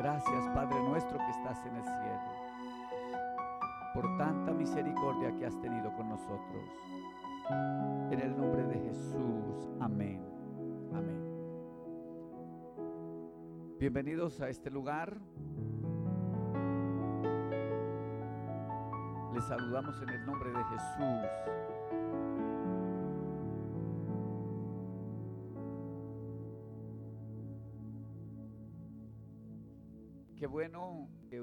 Gracias, 0.00 0.48
Padre 0.54 0.82
nuestro 0.82 1.18
que 1.18 1.30
estás 1.30 1.62
en 1.66 1.76
el 1.76 1.82
cielo, 1.82 2.22
por 3.92 4.16
tanta 4.16 4.50
misericordia 4.50 5.30
que 5.36 5.44
has 5.44 5.60
tenido 5.60 5.94
con 5.94 6.08
nosotros. 6.08 6.64
En 8.10 8.18
el 8.18 8.34
nombre 8.34 8.62
de 8.62 8.78
Jesús, 8.78 9.68
amén. 9.78 10.24
Amén. 10.94 11.22
Bienvenidos 13.78 14.40
a 14.40 14.48
este 14.48 14.70
lugar. 14.70 15.18
Les 19.34 19.44
saludamos 19.44 20.00
en 20.00 20.08
el 20.08 20.24
nombre 20.24 20.50
de 20.50 20.64
Jesús. 20.64 21.59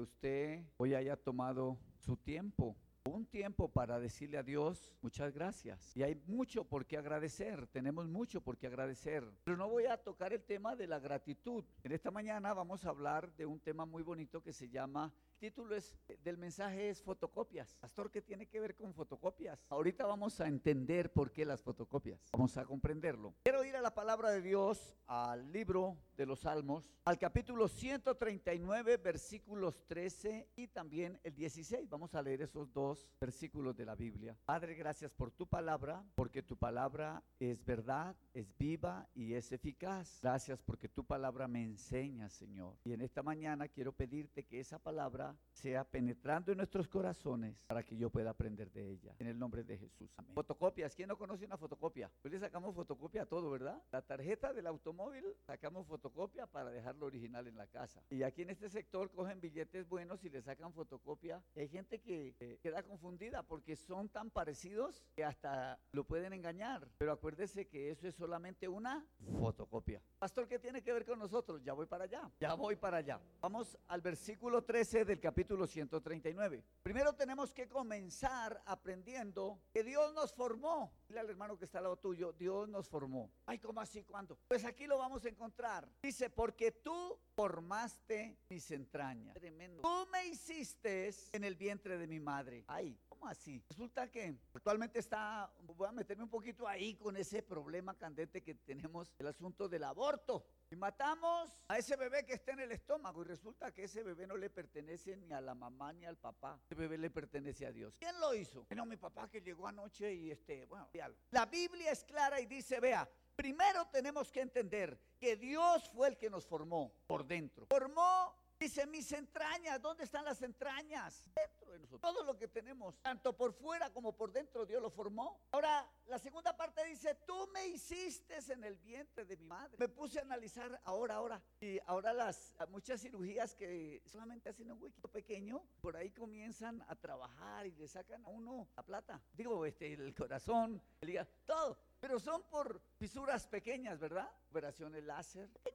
Usted 0.00 0.64
hoy 0.76 0.94
haya 0.94 1.16
tomado 1.16 1.78
su 1.98 2.16
tiempo 2.16 2.76
un 3.08 3.26
tiempo 3.26 3.68
para 3.68 3.98
decirle 3.98 4.38
a 4.38 4.42
Dios 4.42 4.94
muchas 5.00 5.32
gracias. 5.32 5.96
Y 5.96 6.02
hay 6.02 6.14
mucho 6.26 6.64
por 6.64 6.86
qué 6.86 6.98
agradecer, 6.98 7.66
tenemos 7.68 8.06
mucho 8.08 8.40
por 8.40 8.58
qué 8.58 8.66
agradecer. 8.66 9.24
Pero 9.44 9.56
no 9.56 9.68
voy 9.68 9.86
a 9.86 9.96
tocar 9.96 10.32
el 10.32 10.42
tema 10.42 10.76
de 10.76 10.86
la 10.86 10.98
gratitud. 10.98 11.64
En 11.82 11.92
esta 11.92 12.10
mañana 12.10 12.52
vamos 12.52 12.84
a 12.84 12.90
hablar 12.90 13.32
de 13.36 13.46
un 13.46 13.60
tema 13.60 13.86
muy 13.86 14.02
bonito 14.02 14.42
que 14.42 14.52
se 14.52 14.68
llama 14.68 15.12
título 15.38 15.76
es, 15.76 15.96
del 16.24 16.36
mensaje 16.36 16.90
es 16.90 17.00
fotocopias. 17.02 17.76
Pastor, 17.76 18.10
¿qué 18.10 18.20
tiene 18.20 18.46
que 18.46 18.60
ver 18.60 18.74
con 18.74 18.92
fotocopias? 18.92 19.64
Ahorita 19.68 20.04
vamos 20.04 20.40
a 20.40 20.48
entender 20.48 21.12
por 21.12 21.30
qué 21.32 21.44
las 21.44 21.62
fotocopias. 21.62 22.20
Vamos 22.32 22.56
a 22.56 22.64
comprenderlo. 22.64 23.34
Quiero 23.44 23.64
ir 23.64 23.76
a 23.76 23.80
la 23.80 23.94
palabra 23.94 24.30
de 24.30 24.42
Dios, 24.42 24.96
al 25.06 25.52
libro 25.52 25.96
de 26.16 26.26
los 26.26 26.40
Salmos, 26.40 26.92
al 27.04 27.18
capítulo 27.18 27.68
139, 27.68 28.96
versículos 28.96 29.86
13 29.86 30.48
y 30.56 30.68
también 30.68 31.18
el 31.22 31.34
16. 31.34 31.88
Vamos 31.88 32.14
a 32.14 32.22
leer 32.22 32.42
esos 32.42 32.72
dos 32.72 33.08
versículos 33.20 33.76
de 33.76 33.86
la 33.86 33.94
Biblia. 33.94 34.36
Padre, 34.44 34.74
gracias 34.74 35.12
por 35.12 35.30
tu 35.30 35.46
palabra, 35.46 36.04
porque 36.16 36.42
tu 36.42 36.56
palabra 36.56 37.22
es 37.38 37.64
verdad, 37.64 38.16
es 38.34 38.56
viva 38.58 39.08
y 39.14 39.34
es 39.34 39.52
eficaz. 39.52 40.18
Gracias 40.20 40.60
porque 40.62 40.88
tu 40.88 41.04
palabra 41.04 41.46
me 41.46 41.62
enseña, 41.62 42.28
Señor. 42.28 42.76
Y 42.84 42.92
en 42.92 43.02
esta 43.02 43.22
mañana 43.22 43.68
quiero 43.68 43.92
pedirte 43.92 44.44
que 44.44 44.60
esa 44.60 44.78
palabra 44.78 45.27
sea 45.52 45.84
penetrando 45.84 46.52
en 46.52 46.58
nuestros 46.58 46.88
corazones 46.88 47.60
para 47.66 47.82
que 47.82 47.96
yo 47.96 48.10
pueda 48.10 48.30
aprender 48.30 48.70
de 48.70 48.90
ella. 48.90 49.14
En 49.18 49.26
el 49.26 49.38
nombre 49.38 49.64
de 49.64 49.76
Jesús. 49.76 50.10
Amén. 50.16 50.32
Fotocopias. 50.34 50.94
¿Quién 50.94 51.08
no 51.08 51.18
conoce 51.18 51.44
una 51.44 51.56
fotocopia? 51.56 52.10
Hoy 52.22 52.30
le 52.30 52.38
sacamos 52.38 52.74
fotocopia 52.74 53.22
a 53.22 53.26
todo, 53.26 53.50
¿verdad? 53.50 53.82
La 53.90 54.02
tarjeta 54.02 54.52
del 54.52 54.66
automóvil, 54.66 55.24
sacamos 55.46 55.86
fotocopia 55.86 56.46
para 56.46 56.70
dejarlo 56.70 57.06
original 57.06 57.46
en 57.46 57.56
la 57.56 57.66
casa. 57.66 58.02
Y 58.10 58.22
aquí 58.22 58.42
en 58.42 58.50
este 58.50 58.68
sector 58.70 59.10
cogen 59.10 59.40
billetes 59.40 59.88
buenos 59.88 60.24
y 60.24 60.30
le 60.30 60.42
sacan 60.42 60.72
fotocopia. 60.72 61.42
Hay 61.56 61.68
gente 61.68 62.00
que 62.00 62.58
queda 62.62 62.82
confundida 62.82 63.42
porque 63.42 63.76
son 63.76 64.08
tan 64.08 64.30
parecidos 64.30 65.04
que 65.16 65.24
hasta 65.24 65.78
lo 65.92 66.04
pueden 66.04 66.32
engañar. 66.32 66.88
Pero 66.98 67.12
acuérdese 67.12 67.66
que 67.66 67.90
eso 67.90 68.06
es 68.06 68.14
solamente 68.14 68.68
una 68.68 69.04
fotocopia. 69.38 70.00
Pastor, 70.18 70.46
¿qué 70.46 70.58
tiene 70.58 70.82
que 70.82 70.92
ver 70.92 71.04
con 71.04 71.18
nosotros? 71.18 71.62
Ya 71.64 71.72
voy 71.72 71.86
para 71.86 72.04
allá. 72.04 72.30
Ya 72.40 72.54
voy 72.54 72.76
para 72.76 72.98
allá. 72.98 73.20
Vamos 73.40 73.76
al 73.88 74.00
versículo 74.00 74.62
13 74.62 75.04
del 75.04 75.17
capítulo 75.18 75.66
139. 75.66 76.64
Primero 76.82 77.14
tenemos 77.14 77.52
que 77.52 77.68
comenzar 77.68 78.62
aprendiendo 78.66 79.60
que 79.72 79.82
Dios 79.82 80.12
nos 80.14 80.32
formó. 80.32 80.92
Dile 81.08 81.20
al 81.20 81.30
hermano 81.30 81.58
que 81.58 81.64
está 81.64 81.78
al 81.78 81.84
lado 81.84 81.96
tuyo, 81.96 82.32
Dios 82.32 82.68
nos 82.68 82.88
formó. 82.88 83.30
Ay, 83.46 83.58
¿cómo 83.58 83.80
así? 83.80 84.04
¿Cuándo? 84.04 84.38
Pues 84.48 84.64
aquí 84.64 84.86
lo 84.86 84.98
vamos 84.98 85.24
a 85.24 85.28
encontrar. 85.28 85.88
Dice, 86.02 86.30
porque 86.30 86.72
tú 86.72 87.18
formaste 87.34 88.38
mis 88.48 88.70
entrañas. 88.70 89.34
Tremendo. 89.34 89.82
Tú 89.82 90.08
me 90.10 90.26
hiciste 90.26 91.10
en 91.32 91.44
el 91.44 91.54
vientre 91.54 91.98
de 91.98 92.06
mi 92.06 92.20
madre. 92.20 92.64
Ay, 92.66 92.98
¿cómo 93.18 93.30
así? 93.30 93.62
Resulta 93.68 94.08
que 94.10 94.36
actualmente 94.54 94.98
está, 94.98 95.50
voy 95.62 95.88
a 95.88 95.92
meterme 95.92 96.24
un 96.24 96.30
poquito 96.30 96.68
ahí 96.68 96.94
con 96.94 97.16
ese 97.16 97.42
problema 97.42 97.96
candente 97.96 98.42
que 98.42 98.54
tenemos, 98.54 99.12
el 99.18 99.26
asunto 99.26 99.68
del 99.68 99.84
aborto. 99.84 100.44
Y 100.70 100.76
matamos 100.76 101.64
a 101.68 101.78
ese 101.78 101.96
bebé 101.96 102.24
que 102.24 102.34
está 102.34 102.52
en 102.52 102.60
el 102.60 102.72
estómago 102.72 103.22
y 103.22 103.24
resulta 103.24 103.72
que 103.72 103.84
ese 103.84 104.02
bebé 104.02 104.26
no 104.26 104.36
le 104.36 104.50
pertenece 104.50 105.16
ni 105.16 105.32
a 105.32 105.40
la 105.40 105.54
mamá 105.54 105.92
ni 105.92 106.04
al 106.04 106.16
papá. 106.16 106.60
Ese 106.66 106.74
bebé 106.74 106.98
le 106.98 107.10
pertenece 107.10 107.66
a 107.66 107.72
Dios. 107.72 107.96
¿Quién 107.98 108.18
lo 108.20 108.34
hizo? 108.34 108.64
Bueno, 108.68 108.86
mi 108.86 108.96
papá 108.96 109.28
que 109.28 109.40
llegó 109.40 109.66
anoche 109.66 110.14
y 110.14 110.30
este, 110.30 110.66
bueno, 110.66 110.88
La 111.30 111.46
Biblia 111.46 111.90
es 111.90 112.04
clara 112.04 112.40
y 112.40 112.46
dice, 112.46 112.78
vea, 112.80 113.08
primero 113.34 113.86
tenemos 113.88 114.30
que 114.30 114.42
entender 114.42 114.98
que 115.18 115.36
Dios 115.36 115.88
fue 115.90 116.08
el 116.08 116.18
que 116.18 116.30
nos 116.30 116.46
formó 116.46 116.92
por 117.06 117.26
dentro. 117.26 117.66
Formó 117.66 118.34
Dice, 118.58 118.86
mis 118.86 119.12
entrañas, 119.12 119.80
¿dónde 119.80 120.04
están 120.04 120.24
las 120.24 120.42
entrañas? 120.42 121.24
Dentro 121.34 121.72
de 121.72 121.78
nosotros. 121.78 122.00
Todo 122.00 122.24
lo 122.24 122.36
que 122.36 122.48
tenemos, 122.48 123.00
tanto 123.00 123.36
por 123.36 123.52
fuera 123.52 123.92
como 123.92 124.16
por 124.16 124.32
dentro, 124.32 124.66
Dios 124.66 124.82
lo 124.82 124.90
formó. 124.90 125.40
Ahora, 125.52 125.88
la 126.06 126.18
segunda 126.18 126.56
parte 126.56 126.84
dice, 126.84 127.14
tú 127.26 127.48
me 127.52 127.66
hiciste 127.68 128.38
en 128.48 128.64
el 128.64 128.76
vientre 128.76 129.24
de 129.24 129.36
mi 129.36 129.44
madre. 129.44 129.76
Me 129.78 129.88
puse 129.88 130.18
a 130.18 130.22
analizar 130.22 130.80
ahora, 130.84 131.14
ahora. 131.14 131.42
Y 131.60 131.78
ahora 131.86 132.12
las 132.12 132.54
muchas 132.68 133.00
cirugías 133.00 133.54
que 133.54 134.02
solamente 134.06 134.48
hacen 134.48 134.70
un 134.70 134.82
huequito 134.82 135.08
pequeño, 135.08 135.62
por 135.80 135.96
ahí 135.96 136.10
comienzan 136.10 136.84
a 136.88 136.96
trabajar 136.96 137.66
y 137.66 137.72
le 137.72 137.86
sacan 137.86 138.24
a 138.24 138.28
uno 138.28 138.68
la 138.76 138.82
plata. 138.82 139.22
Digo, 139.32 139.64
este, 139.66 139.92
el 139.92 140.14
corazón, 140.14 140.82
el 141.00 141.10
hígado, 141.10 141.28
todo. 141.44 141.78
Pero 142.00 142.18
son 142.20 142.42
por 142.44 142.80
fisuras 142.96 143.46
pequeñas, 143.46 143.98
¿verdad? 143.98 144.30
Operaciones 144.50 145.04
láser. 145.04 145.50
Yo 145.64 145.72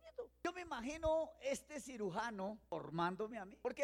me 0.54 0.62
imagino 0.62 1.32
este 1.42 1.80
cirujano 1.80 2.60
formándome 2.70 3.38
a 3.38 3.46
mí. 3.46 3.58
Porque 3.62 3.84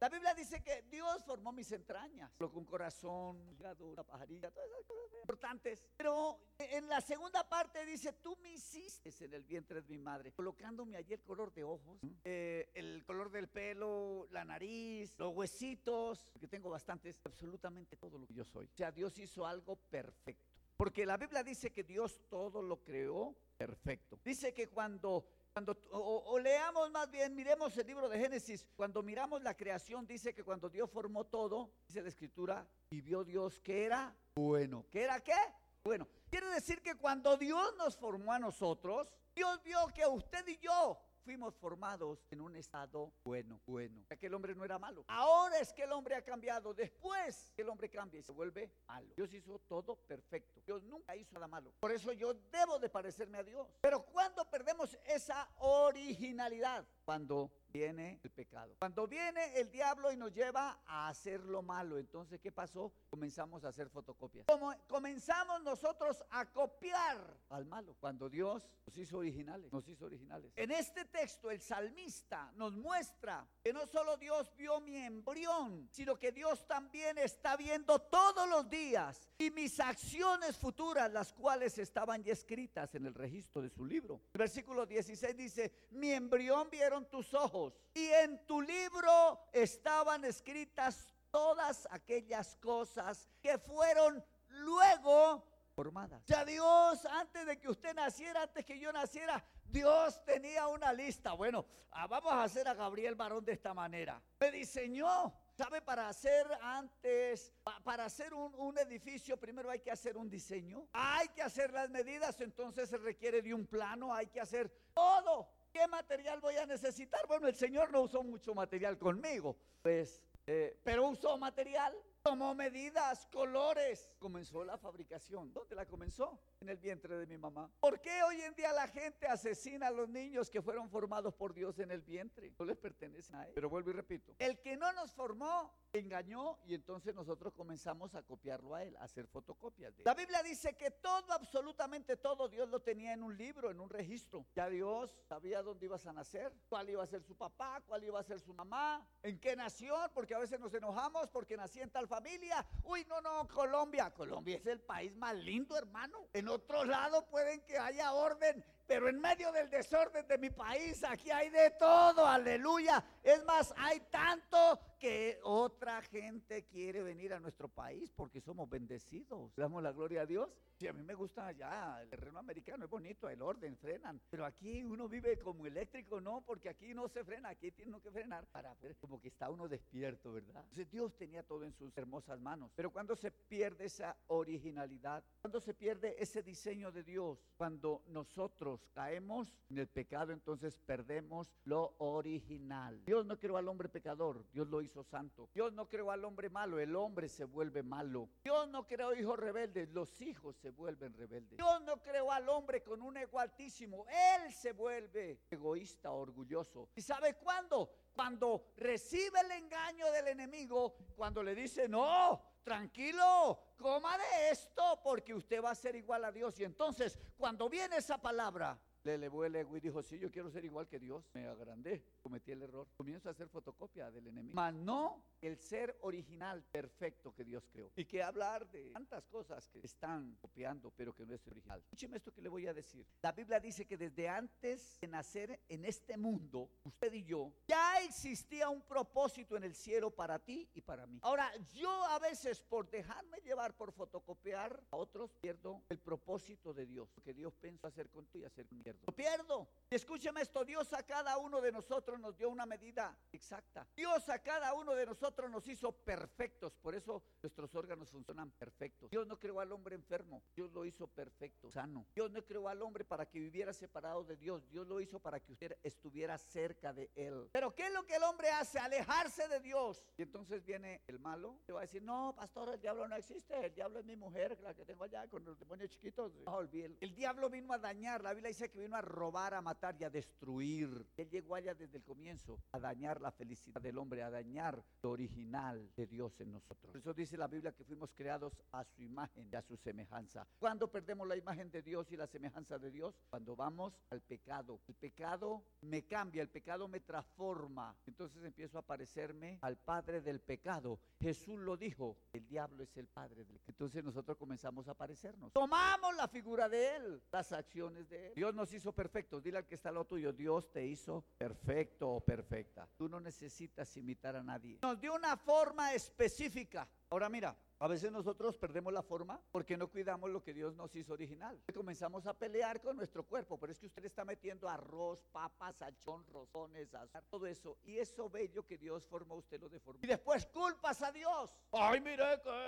la 0.00 0.08
Biblia 0.08 0.32
dice 0.32 0.62
que 0.62 0.82
Dios 0.82 1.24
formó 1.24 1.50
mis 1.52 1.72
entrañas. 1.72 2.30
Con 2.38 2.56
un 2.56 2.64
corazón, 2.64 3.42
hígado, 3.50 3.88
una 3.88 4.04
pajarilla, 4.04 4.50
todas 4.50 4.68
esas 4.68 4.84
cosas 4.84 5.18
importantes. 5.20 5.84
Pero 5.96 6.38
en 6.58 6.88
la 6.88 7.00
segunda 7.00 7.48
parte 7.48 7.84
dice, 7.84 8.12
tú 8.12 8.36
me 8.40 8.52
hiciste 8.52 9.12
en 9.24 9.34
el 9.34 9.42
vientre 9.42 9.82
de 9.82 9.88
mi 9.88 9.98
madre, 9.98 10.32
colocándome 10.32 10.96
allí 10.96 11.14
el 11.14 11.22
color 11.22 11.52
de 11.52 11.64
ojos, 11.64 11.98
eh, 12.24 12.70
el 12.74 13.04
color 13.04 13.30
del 13.30 13.48
pelo, 13.48 14.28
la 14.30 14.44
nariz, 14.44 15.14
los 15.18 15.34
huesitos, 15.34 16.24
que 16.38 16.46
tengo 16.46 16.70
bastantes, 16.70 17.20
absolutamente 17.24 17.96
todo 17.96 18.18
lo 18.18 18.26
que 18.26 18.34
yo 18.34 18.44
soy. 18.44 18.66
O 18.66 18.76
sea, 18.76 18.92
Dios 18.92 19.18
hizo 19.18 19.44
algo 19.44 19.74
perfecto. 19.74 20.58
Porque 20.76 21.04
la 21.04 21.16
Biblia 21.16 21.42
dice 21.42 21.72
que 21.72 21.82
Dios 21.82 22.20
todo 22.30 22.62
lo 22.62 22.84
creó 22.84 23.34
perfecto. 23.56 24.20
Dice 24.24 24.54
que 24.54 24.68
cuando, 24.68 25.26
cuando 25.58 25.76
o, 25.90 26.38
leamos 26.38 26.88
más 26.92 27.10
bien, 27.10 27.34
miremos 27.34 27.76
el 27.76 27.84
libro 27.88 28.08
de 28.08 28.16
Génesis, 28.16 28.64
cuando 28.76 29.02
miramos 29.02 29.42
la 29.42 29.56
creación, 29.56 30.06
dice 30.06 30.32
que 30.32 30.44
cuando 30.44 30.70
Dios 30.70 30.88
formó 30.88 31.24
todo, 31.24 31.72
dice 31.84 32.00
la 32.00 32.08
escritura, 32.08 32.64
y 32.90 33.00
vio 33.00 33.24
Dios 33.24 33.60
que 33.60 33.84
era 33.84 34.14
bueno. 34.36 34.86
¿Qué 34.88 35.02
era 35.02 35.18
qué? 35.18 35.34
Bueno, 35.82 36.06
quiere 36.30 36.46
decir 36.50 36.80
que 36.80 36.94
cuando 36.94 37.36
Dios 37.36 37.74
nos 37.76 37.96
formó 37.96 38.32
a 38.32 38.38
nosotros, 38.38 39.08
Dios 39.34 39.60
vio 39.64 39.88
que 39.92 40.06
usted 40.06 40.46
y 40.46 40.58
yo 40.58 40.96
fuimos 41.28 41.54
formados 41.56 42.24
en 42.30 42.40
un 42.40 42.56
estado 42.56 43.12
bueno, 43.22 43.60
bueno. 43.66 44.02
Ya 44.08 44.16
que 44.16 44.28
el 44.28 44.32
hombre 44.32 44.54
no 44.54 44.64
era 44.64 44.78
malo. 44.78 45.04
Ahora 45.08 45.58
es 45.58 45.74
que 45.74 45.82
el 45.82 45.92
hombre 45.92 46.14
ha 46.14 46.22
cambiado. 46.22 46.72
Después 46.72 47.52
que 47.54 47.60
el 47.60 47.68
hombre 47.68 47.90
cambia 47.90 48.18
y 48.18 48.22
se 48.22 48.32
vuelve 48.32 48.72
malo. 48.86 49.12
Dios 49.14 49.34
hizo 49.34 49.58
todo 49.68 49.94
perfecto. 49.94 50.62
Dios 50.64 50.82
nunca 50.84 51.14
hizo 51.14 51.34
nada 51.34 51.46
malo. 51.46 51.74
Por 51.80 51.92
eso 51.92 52.12
yo 52.12 52.32
debo 52.32 52.78
de 52.78 52.88
parecerme 52.88 53.36
a 53.36 53.42
Dios. 53.42 53.68
Pero 53.82 54.06
cuando 54.06 54.42
perdemos 54.46 54.96
esa 55.04 55.46
originalidad, 55.58 56.86
cuando 57.08 57.50
viene 57.70 58.20
el 58.22 58.30
pecado. 58.30 58.76
Cuando 58.80 59.06
viene 59.06 59.58
el 59.58 59.70
diablo 59.70 60.12
y 60.12 60.16
nos 60.16 60.30
lleva 60.32 60.80
a 60.86 61.08
hacer 61.08 61.42
lo 61.44 61.62
malo, 61.62 61.96
entonces 61.96 62.38
¿qué 62.38 62.52
pasó? 62.52 62.92
Comenzamos 63.08 63.64
a 63.64 63.68
hacer 63.68 63.88
fotocopias. 63.88 64.46
Como 64.46 64.74
comenzamos 64.86 65.62
nosotros 65.62 66.22
a 66.30 66.44
copiar 66.52 67.18
al 67.48 67.64
malo, 67.64 67.96
cuando 67.98 68.28
Dios 68.28 68.68
nos 68.86 68.96
hizo 68.98 69.18
originales, 69.18 69.72
nos 69.72 69.88
hizo 69.88 70.04
originales. 70.04 70.52
En 70.56 70.70
este 70.70 71.06
texto 71.06 71.50
el 71.50 71.60
salmista 71.60 72.52
nos 72.56 72.76
muestra 72.76 73.46
que 73.62 73.72
no 73.72 73.86
solo 73.86 74.16
Dios 74.16 74.54
vio 74.56 74.80
mi 74.80 74.96
embrión, 74.96 75.88
sino 75.90 76.18
que 76.18 76.32
Dios 76.32 76.66
también 76.66 77.16
está 77.18 77.56
viendo 77.56 77.98
todos 78.00 78.48
los 78.48 78.68
días 78.68 79.28
y 79.38 79.50
mis 79.50 79.80
acciones 79.80 80.56
futuras, 80.56 81.12
las 81.12 81.32
cuales 81.32 81.78
estaban 81.78 82.22
ya 82.22 82.32
escritas 82.32 82.94
en 82.94 83.06
el 83.06 83.14
registro 83.14 83.62
de 83.62 83.70
su 83.70 83.84
libro. 83.84 84.20
El 84.32 84.38
versículo 84.38 84.86
16 84.86 85.36
dice, 85.36 85.72
mi 85.90 86.12
embrión 86.12 86.68
vieron 86.70 86.97
tus 87.06 87.34
ojos 87.34 87.78
y 87.94 88.06
en 88.06 88.44
tu 88.46 88.60
libro 88.60 89.40
estaban 89.52 90.24
escritas 90.24 91.14
todas 91.30 91.86
aquellas 91.90 92.56
cosas 92.56 93.28
que 93.40 93.58
fueron 93.58 94.24
luego 94.48 95.44
formadas. 95.74 96.22
Ya 96.26 96.44
Dios, 96.44 97.04
antes 97.06 97.46
de 97.46 97.58
que 97.58 97.68
usted 97.68 97.94
naciera, 97.94 98.42
antes 98.42 98.64
que 98.64 98.78
yo 98.78 98.92
naciera, 98.92 99.44
Dios 99.64 100.24
tenía 100.24 100.66
una 100.68 100.92
lista. 100.92 101.32
Bueno, 101.32 101.66
ah, 101.90 102.06
vamos 102.06 102.32
a 102.32 102.44
hacer 102.44 102.66
a 102.66 102.74
Gabriel 102.74 103.14
varón 103.14 103.44
de 103.44 103.52
esta 103.52 103.74
manera. 103.74 104.20
Me 104.40 104.50
diseñó 104.50 105.34
¿Sabe? 105.58 105.82
Para 105.82 106.08
hacer 106.08 106.46
antes, 106.62 107.52
para 107.82 108.04
hacer 108.04 108.32
un, 108.32 108.78
edificio, 108.78 109.36
primero 109.36 109.68
hay 109.68 109.80
que 109.80 109.90
hacer 109.90 110.16
un 110.16 110.30
diseño, 110.30 110.86
hay 110.92 111.26
que 111.30 111.42
hacer 111.42 111.72
las 111.72 111.90
medidas, 111.90 112.40
entonces 112.40 112.88
se 112.88 112.96
requiere 112.96 113.42
de 113.42 113.52
un 113.52 113.66
plano, 113.66 114.14
hay 114.14 114.28
que 114.28 114.40
hacer 114.40 114.70
todo. 114.94 115.48
¿Qué 115.78 115.86
material 115.86 116.40
voy 116.40 116.56
a 116.56 116.66
necesitar? 116.66 117.20
Bueno, 117.28 117.46
el 117.46 117.54
Señor 117.54 117.92
no 117.92 118.00
usó 118.00 118.24
mucho 118.24 118.52
material 118.52 118.98
conmigo, 118.98 119.56
pues, 119.80 120.20
eh, 120.44 120.76
pero 120.82 121.06
usó 121.06 121.38
material. 121.38 121.94
Tomó 122.20 122.52
medidas, 122.52 123.28
colores. 123.30 124.10
Comenzó 124.18 124.64
la 124.64 124.76
fabricación. 124.76 125.52
¿Dónde 125.52 125.76
la 125.76 125.86
comenzó? 125.86 126.36
En 126.60 126.68
el 126.68 126.76
vientre 126.76 127.16
de 127.16 127.26
mi 127.26 127.38
mamá. 127.38 127.70
¿Por 127.78 128.00
qué 128.00 128.20
hoy 128.24 128.40
en 128.40 128.52
día 128.56 128.72
la 128.72 128.88
gente 128.88 129.28
asesina 129.28 129.86
a 129.86 129.90
los 129.92 130.08
niños 130.08 130.50
que 130.50 130.60
fueron 130.60 130.90
formados 130.90 131.32
por 131.32 131.54
Dios 131.54 131.78
en 131.78 131.92
el 131.92 132.02
vientre? 132.02 132.52
No 132.58 132.64
les 132.64 132.76
pertenecen 132.76 133.36
a 133.36 133.46
él. 133.46 133.52
Pero 133.54 133.70
vuelvo 133.70 133.90
y 133.90 133.92
repito. 133.92 134.34
El 134.40 134.60
que 134.60 134.76
no 134.76 134.92
nos 134.92 135.12
formó 135.12 135.72
engañó 135.92 136.58
y 136.66 136.74
entonces 136.74 137.14
nosotros 137.14 137.54
comenzamos 137.54 138.16
a 138.16 138.24
copiarlo 138.24 138.74
a 138.74 138.82
él, 138.82 138.96
a 138.96 139.04
hacer 139.04 139.28
fotocopias 139.28 139.94
de 139.94 140.02
él. 140.02 140.04
La 140.04 140.14
Biblia 140.14 140.42
dice 140.42 140.76
que 140.76 140.90
todo, 140.90 141.32
absolutamente 141.32 142.16
todo, 142.16 142.48
Dios 142.48 142.68
lo 142.68 142.80
tenía 142.80 143.12
en 143.12 143.22
un 143.22 143.36
libro, 143.36 143.70
en 143.70 143.80
un 143.80 143.88
registro. 143.88 144.44
Ya 144.56 144.68
Dios 144.68 145.16
sabía 145.28 145.62
dónde 145.62 145.86
ibas 145.86 146.06
a 146.06 146.12
nacer, 146.12 146.52
cuál 146.68 146.90
iba 146.90 147.04
a 147.04 147.06
ser 147.06 147.22
su 147.22 147.36
papá, 147.36 147.80
cuál 147.86 148.02
iba 148.02 148.18
a 148.18 148.24
ser 148.24 148.40
su 148.40 148.52
mamá, 148.52 149.08
en 149.22 149.38
qué 149.38 149.54
nación, 149.54 150.10
porque 150.12 150.34
a 150.34 150.40
veces 150.40 150.58
nos 150.58 150.74
enojamos 150.74 151.28
porque 151.28 151.56
nací 151.56 151.80
en 151.80 151.90
tal 151.90 152.08
familia. 152.08 152.66
Uy, 152.82 153.06
no, 153.08 153.20
no, 153.20 153.46
Colombia. 153.46 154.12
Colombia 154.12 154.56
es 154.56 154.66
el 154.66 154.80
país 154.80 155.14
más 155.14 155.36
lindo, 155.36 155.78
hermano. 155.78 156.28
En 156.32 156.47
otro 156.50 156.84
lado 156.84 157.26
pueden 157.26 157.60
que 157.62 157.78
haya 157.78 158.12
orden 158.12 158.64
pero 158.88 159.06
en 159.06 159.20
medio 159.20 159.52
del 159.52 159.68
desorden 159.68 160.26
de 160.26 160.38
mi 160.38 160.48
país, 160.48 161.04
aquí 161.04 161.30
hay 161.30 161.50
de 161.50 161.70
todo, 161.78 162.26
aleluya. 162.26 163.04
Es 163.22 163.44
más, 163.44 163.74
hay 163.76 164.00
tanto 164.10 164.80
que 164.98 165.38
otra 165.44 166.00
gente 166.02 166.64
quiere 166.64 167.02
venir 167.02 167.34
a 167.34 167.38
nuestro 167.38 167.68
país 167.68 168.10
porque 168.10 168.40
somos 168.40 168.68
bendecidos. 168.68 169.54
Damos 169.54 169.82
la 169.82 169.92
gloria 169.92 170.22
a 170.22 170.26
Dios. 170.26 170.48
Sí, 170.78 170.86
a 170.86 170.92
mí 170.92 171.02
me 171.02 171.14
gusta 171.14 171.48
allá, 171.48 172.00
el 172.00 172.08
terreno 172.08 172.38
americano 172.38 172.84
es 172.84 172.90
bonito, 172.90 173.28
el 173.28 173.42
orden, 173.42 173.76
frenan. 173.76 174.20
Pero 174.30 174.46
aquí 174.46 174.82
uno 174.82 175.08
vive 175.08 175.38
como 175.38 175.66
eléctrico, 175.66 176.20
no, 176.20 176.40
porque 176.40 176.68
aquí 176.68 176.94
no 176.94 177.08
se 177.08 177.24
frena, 177.24 177.50
aquí 177.50 177.72
tiene 177.72 177.90
uno 177.90 178.00
que 178.00 178.10
frenar 178.10 178.46
para 178.46 178.74
ver 178.74 178.96
como 178.96 179.20
que 179.20 179.28
está 179.28 179.50
uno 179.50 179.68
despierto, 179.68 180.32
¿verdad? 180.32 180.62
Entonces 180.62 180.90
Dios 180.90 181.16
tenía 181.16 181.42
todo 181.42 181.64
en 181.64 181.72
sus 181.72 181.96
hermosas 181.98 182.40
manos. 182.40 182.70
Pero 182.74 182.90
cuando 182.90 183.16
se 183.16 183.30
pierde 183.30 183.84
esa 183.84 184.16
originalidad, 184.28 185.22
cuando 185.40 185.60
se 185.60 185.74
pierde 185.74 186.16
ese 186.18 186.42
diseño 186.42 186.90
de 186.90 187.02
Dios, 187.02 187.44
cuando 187.56 188.02
nosotros 188.06 188.77
caemos 188.94 189.52
en 189.70 189.78
el 189.78 189.88
pecado, 189.88 190.32
entonces 190.32 190.78
perdemos 190.78 191.52
lo 191.64 191.94
original. 191.98 193.04
Dios 193.04 193.26
no 193.26 193.38
creó 193.38 193.56
al 193.56 193.68
hombre 193.68 193.88
pecador, 193.88 194.44
Dios 194.52 194.68
lo 194.68 194.82
hizo 194.82 195.02
santo. 195.04 195.48
Dios 195.54 195.72
no 195.72 195.88
creó 195.88 196.10
al 196.10 196.24
hombre 196.24 196.48
malo, 196.50 196.78
el 196.78 196.94
hombre 196.96 197.28
se 197.28 197.44
vuelve 197.44 197.82
malo. 197.82 198.28
Dios 198.42 198.68
no 198.68 198.86
creó 198.86 199.14
hijos 199.14 199.38
rebeldes, 199.38 199.90
los 199.90 200.20
hijos 200.20 200.56
se 200.56 200.70
vuelven 200.70 201.14
rebeldes. 201.14 201.56
Dios 201.56 201.82
no 201.82 202.02
creó 202.02 202.30
al 202.32 202.48
hombre 202.48 202.82
con 202.82 203.02
un 203.02 203.16
ego 203.16 203.38
altísimo, 203.38 204.06
él 204.08 204.52
se 204.52 204.72
vuelve 204.72 205.40
egoísta, 205.50 206.10
orgulloso. 206.10 206.88
¿Y 206.94 207.02
sabe 207.02 207.34
cuándo? 207.34 207.90
Cuando 208.12 208.72
recibe 208.76 209.40
el 209.40 209.62
engaño 209.62 210.10
del 210.10 210.28
enemigo, 210.28 210.96
cuando 211.16 211.42
le 211.42 211.54
dice, 211.54 211.88
no, 211.88 212.42
tranquilo, 212.68 213.58
coma 213.78 214.18
de 214.18 214.50
esto 214.50 215.00
porque 215.02 215.32
usted 215.32 215.64
va 215.64 215.70
a 215.70 215.74
ser 215.74 215.96
igual 215.96 216.22
a 216.26 216.30
Dios. 216.30 216.60
Y 216.60 216.64
entonces, 216.64 217.18
cuando 217.38 217.66
viene 217.70 217.96
esa 217.96 218.18
palabra, 218.18 218.78
le 219.08 219.14
elevó 219.14 219.46
y 219.46 219.80
dijo, 219.80 220.02
sí, 220.02 220.18
yo 220.18 220.30
quiero 220.30 220.50
ser 220.50 220.64
igual 220.64 220.86
que 220.86 220.98
Dios. 220.98 221.24
Me 221.32 221.46
agrandé, 221.46 222.04
cometí 222.20 222.52
el 222.52 222.62
error. 222.62 222.86
Comienzo 222.96 223.28
a 223.28 223.32
hacer 223.32 223.48
fotocopia 223.48 224.10
del 224.10 224.26
enemigo. 224.26 224.54
Mas 224.54 224.74
no 224.74 225.24
el 225.40 225.56
ser 225.56 225.96
original, 226.02 226.62
perfecto 226.70 227.34
que 227.34 227.44
Dios 227.44 227.66
creó. 227.70 227.90
Y 227.96 228.04
que 228.04 228.22
hablar 228.22 228.68
de 228.68 228.90
tantas 228.90 229.26
cosas 229.26 229.68
que 229.68 229.80
están 229.86 230.36
copiando, 230.40 230.90
pero 230.90 231.14
que 231.14 231.24
no 231.24 231.34
es 231.34 231.46
original. 231.46 231.80
Escúcheme 231.80 232.16
esto 232.16 232.32
que 232.32 232.42
le 232.42 232.48
voy 232.48 232.66
a 232.66 232.74
decir. 232.74 233.06
La 233.22 233.32
Biblia 233.32 233.60
dice 233.60 233.86
que 233.86 233.96
desde 233.96 234.28
antes 234.28 234.98
de 235.00 235.08
nacer 235.08 235.60
en 235.68 235.84
este 235.84 236.16
mundo, 236.16 236.70
usted 236.84 237.12
y 237.14 237.24
yo, 237.24 237.52
ya 237.66 238.02
existía 238.02 238.68
un 238.68 238.82
propósito 238.82 239.56
en 239.56 239.64
el 239.64 239.74
cielo 239.74 240.10
para 240.10 240.38
ti 240.38 240.68
y 240.74 240.82
para 240.82 241.06
mí. 241.06 241.18
Ahora, 241.22 241.50
yo 241.72 242.04
a 242.04 242.18
veces 242.18 242.60
por 242.60 242.90
dejarme 242.90 243.38
llevar 243.40 243.74
por 243.76 243.92
fotocopiar 243.92 244.82
a 244.90 244.96
otros, 244.96 245.32
pierdo 245.40 245.82
el 245.88 245.98
propósito 245.98 246.74
de 246.74 246.86
Dios. 246.86 247.10
Lo 247.16 247.22
que 247.22 247.32
Dios 247.32 247.54
pensó 247.54 247.86
hacer 247.86 248.10
con 248.10 248.26
tú 248.26 248.38
y 248.38 248.44
hacer 248.44 248.66
con 248.66 248.78
pierdo. 248.98 249.06
Lo 249.06 249.12
pierdo. 249.12 249.68
Escúcheme 249.90 250.42
esto, 250.42 250.66
Dios 250.66 250.92
a 250.92 251.02
cada 251.02 251.38
uno 251.38 251.62
de 251.62 251.72
nosotros 251.72 252.20
nos 252.20 252.36
dio 252.36 252.50
una 252.50 252.66
medida 252.66 253.16
exacta. 253.32 253.88
Dios 253.96 254.28
a 254.28 254.38
cada 254.38 254.74
uno 254.74 254.94
de 254.94 255.06
nosotros 255.06 255.50
nos 255.50 255.66
hizo 255.66 255.92
perfectos, 255.92 256.76
por 256.76 256.94
eso 256.94 257.22
nuestros 257.42 257.74
órganos 257.74 258.10
funcionan 258.10 258.50
perfectos. 258.50 259.08
Dios 259.08 259.26
no 259.26 259.38
creó 259.38 259.60
al 259.60 259.72
hombre 259.72 259.94
enfermo, 259.94 260.42
Dios 260.54 260.70
lo 260.72 260.84
hizo 260.84 261.06
perfecto, 261.06 261.70
sano. 261.70 262.06
Dios 262.14 262.30
no 262.30 262.44
creó 262.44 262.68
al 262.68 262.82
hombre 262.82 263.02
para 263.02 263.24
que 263.24 263.40
viviera 263.40 263.72
separado 263.72 264.24
de 264.24 264.36
Dios, 264.36 264.68
Dios 264.68 264.86
lo 264.86 265.00
hizo 265.00 265.20
para 265.20 265.40
que 265.40 265.52
usted 265.52 265.78
estuviera 265.82 266.36
cerca 266.36 266.92
de 266.92 267.10
él. 267.14 267.48
Pero 267.52 267.74
¿qué 267.74 267.86
es 267.86 267.92
lo 267.94 268.04
que 268.04 268.16
el 268.16 268.22
hombre 268.24 268.50
hace? 268.50 268.78
Alejarse 268.78 269.48
de 269.48 269.60
Dios. 269.60 270.04
Y 270.18 270.22
entonces 270.22 270.66
viene 270.66 271.00
el 271.06 271.18
malo, 271.18 271.60
y 271.66 271.72
va 271.72 271.78
a 271.78 271.82
decir, 271.82 272.02
no, 272.02 272.34
pastor, 272.36 272.74
el 272.74 272.80
diablo 272.80 273.08
no 273.08 273.16
existe, 273.16 273.64
el 273.64 273.74
diablo 273.74 274.00
es 274.00 274.04
mi 274.04 274.16
mujer, 274.16 274.58
la 274.60 274.74
que 274.74 274.84
tengo 274.84 275.04
allá 275.04 275.26
con 275.28 275.46
los 275.46 275.58
demonios 275.58 275.88
chiquitos. 275.88 276.34
El, 276.74 276.98
el 277.00 277.14
diablo 277.14 277.48
vino 277.48 277.72
a 277.72 277.78
dañar, 277.78 278.22
la 278.22 278.34
Biblia 278.34 278.48
dice 278.48 278.70
que 278.70 278.78
vino 278.78 278.87
a 278.94 279.00
robar, 279.00 279.54
a 279.54 279.60
matar 279.60 279.96
y 280.00 280.04
a 280.04 280.10
destruir. 280.10 281.06
Él 281.16 281.28
llegó 281.28 281.54
allá 281.54 281.74
desde 281.74 281.98
el 281.98 282.04
comienzo 282.04 282.60
a 282.72 282.78
dañar 282.78 283.20
la 283.20 283.30
felicidad 283.30 283.80
del 283.80 283.98
hombre, 283.98 284.22
a 284.22 284.30
dañar 284.30 284.82
lo 285.02 285.10
original 285.10 285.90
de 285.96 286.06
Dios 286.06 286.40
en 286.40 286.52
nosotros. 286.52 286.92
Por 286.92 287.00
eso 287.00 287.14
dice 287.14 287.36
la 287.36 287.48
Biblia 287.48 287.72
que 287.72 287.84
fuimos 287.84 288.12
creados 288.12 288.52
a 288.72 288.84
su 288.84 289.02
imagen 289.02 289.48
y 289.52 289.56
a 289.56 289.62
su 289.62 289.76
semejanza. 289.76 290.46
¿Cuándo 290.58 290.90
perdemos 290.90 291.26
la 291.26 291.36
imagen 291.36 291.70
de 291.70 291.82
Dios 291.82 292.10
y 292.12 292.16
la 292.16 292.26
semejanza 292.26 292.78
de 292.78 292.90
Dios? 292.90 293.14
Cuando 293.30 293.56
vamos 293.56 293.98
al 294.10 294.20
pecado. 294.20 294.80
El 294.88 294.94
pecado 294.94 295.64
me 295.82 296.06
cambia, 296.06 296.42
el 296.42 296.48
pecado 296.48 296.88
me 296.88 297.00
transforma. 297.00 297.96
Entonces 298.06 298.42
empiezo 298.44 298.78
a 298.78 298.82
parecerme 298.82 299.58
al 299.62 299.76
padre 299.76 300.20
del 300.20 300.40
pecado. 300.40 301.00
Jesús 301.20 301.58
lo 301.58 301.76
dijo, 301.76 302.16
el 302.32 302.46
diablo 302.46 302.82
es 302.82 302.96
el 302.96 303.06
padre 303.08 303.44
del 303.44 303.58
pecado. 303.58 303.68
Entonces 303.68 304.04
nosotros 304.04 304.36
comenzamos 304.36 304.88
a 304.88 304.94
parecernos. 304.94 305.52
Tomamos 305.52 306.14
la 306.16 306.28
figura 306.28 306.68
de 306.68 306.96
él, 306.96 307.22
las 307.30 307.52
acciones 307.52 308.08
de 308.08 308.28
él. 308.28 308.32
Dios 308.34 308.54
nos 308.54 308.67
hizo 308.72 308.92
perfectos. 308.92 309.42
Dile 309.42 309.58
al 309.58 309.66
que 309.66 309.74
está 309.74 309.88
al 309.88 309.96
lado 309.96 310.06
tuyo, 310.06 310.32
Dios 310.32 310.70
te 310.70 310.86
hizo 310.86 311.24
perfecto 311.36 312.10
o 312.10 312.20
perfecta. 312.20 312.88
Tú 312.96 313.08
no 313.08 313.20
necesitas 313.20 313.96
imitar 313.96 314.36
a 314.36 314.42
nadie. 314.42 314.78
Nos 314.82 315.00
dio 315.00 315.14
una 315.14 315.36
forma 315.36 315.92
específica. 315.94 316.88
Ahora 317.10 317.28
mira, 317.28 317.56
a 317.80 317.86
veces 317.86 318.10
nosotros 318.10 318.58
perdemos 318.58 318.92
la 318.92 319.02
forma 319.02 319.40
porque 319.52 319.76
no 319.76 319.88
cuidamos 319.88 320.30
lo 320.30 320.42
que 320.42 320.52
Dios 320.52 320.74
nos 320.74 320.94
hizo 320.96 321.12
original. 321.12 321.62
Comenzamos 321.72 322.26
a 322.26 322.36
pelear 322.36 322.80
con 322.80 322.96
nuestro 322.96 323.22
cuerpo, 323.22 323.56
pero 323.56 323.72
es 323.72 323.78
que 323.78 323.86
usted 323.86 324.04
está 324.04 324.24
metiendo 324.24 324.68
arroz, 324.68 325.24
papas, 325.30 325.76
sachón, 325.76 326.26
rozones, 326.26 326.92
azar, 326.92 327.24
todo 327.30 327.46
eso. 327.46 327.78
Y 327.84 327.98
eso 327.98 328.28
bello 328.28 328.66
que 328.66 328.76
Dios 328.76 329.06
formó, 329.06 329.36
usted 329.36 329.60
lo 329.60 329.68
deformó. 329.68 330.00
Y 330.02 330.08
después 330.08 330.44
culpas 330.46 331.00
a 331.02 331.12
Dios. 331.12 331.56
Ay, 331.70 332.00
mire 332.00 332.24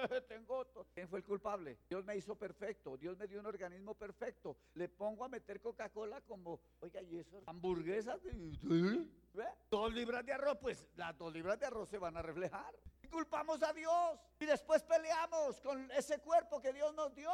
que 0.09 0.21
tengo 0.23 0.65
todo. 0.67 0.87
¿Quién 0.95 1.09
fue 1.09 1.19
el 1.19 1.20
culpable? 1.31 1.79
Dios 1.89 2.05
me 2.05 2.17
hizo 2.17 2.35
perfecto. 2.35 2.97
Dios 2.97 3.17
me 3.17 3.29
dio 3.29 3.39
un 3.39 3.47
organismo 3.47 3.95
perfecto. 3.95 4.57
Le 4.75 4.89
pongo 4.89 5.25
a 5.25 5.29
meter 5.29 5.61
Coca-Cola 5.61 6.21
como, 6.23 6.61
oiga, 6.81 7.01
¿y 7.03 7.19
eso? 7.19 7.41
Hamburguesas. 7.47 8.21
¿Sí? 8.21 9.09
¿Ve? 9.33 9.45
Dos 9.71 9.95
libras 9.95 10.27
de 10.27 10.33
arroz, 10.33 10.59
pues 10.61 10.89
las 10.97 11.17
dos 11.17 11.33
libras 11.33 11.61
de 11.61 11.67
arroz 11.67 11.89
se 11.89 11.99
van 11.99 12.17
a 12.17 12.23
reflejar 12.23 12.75
culpamos 13.11 13.63
a 13.63 13.73
Dios 13.73 14.21
y 14.39 14.47
después 14.47 14.83
peleamos 14.85 15.61
con 15.61 15.91
ese 15.91 16.21
cuerpo 16.21 16.61
que 16.61 16.73
Dios 16.73 16.95
nos 16.95 17.15
dio. 17.15 17.31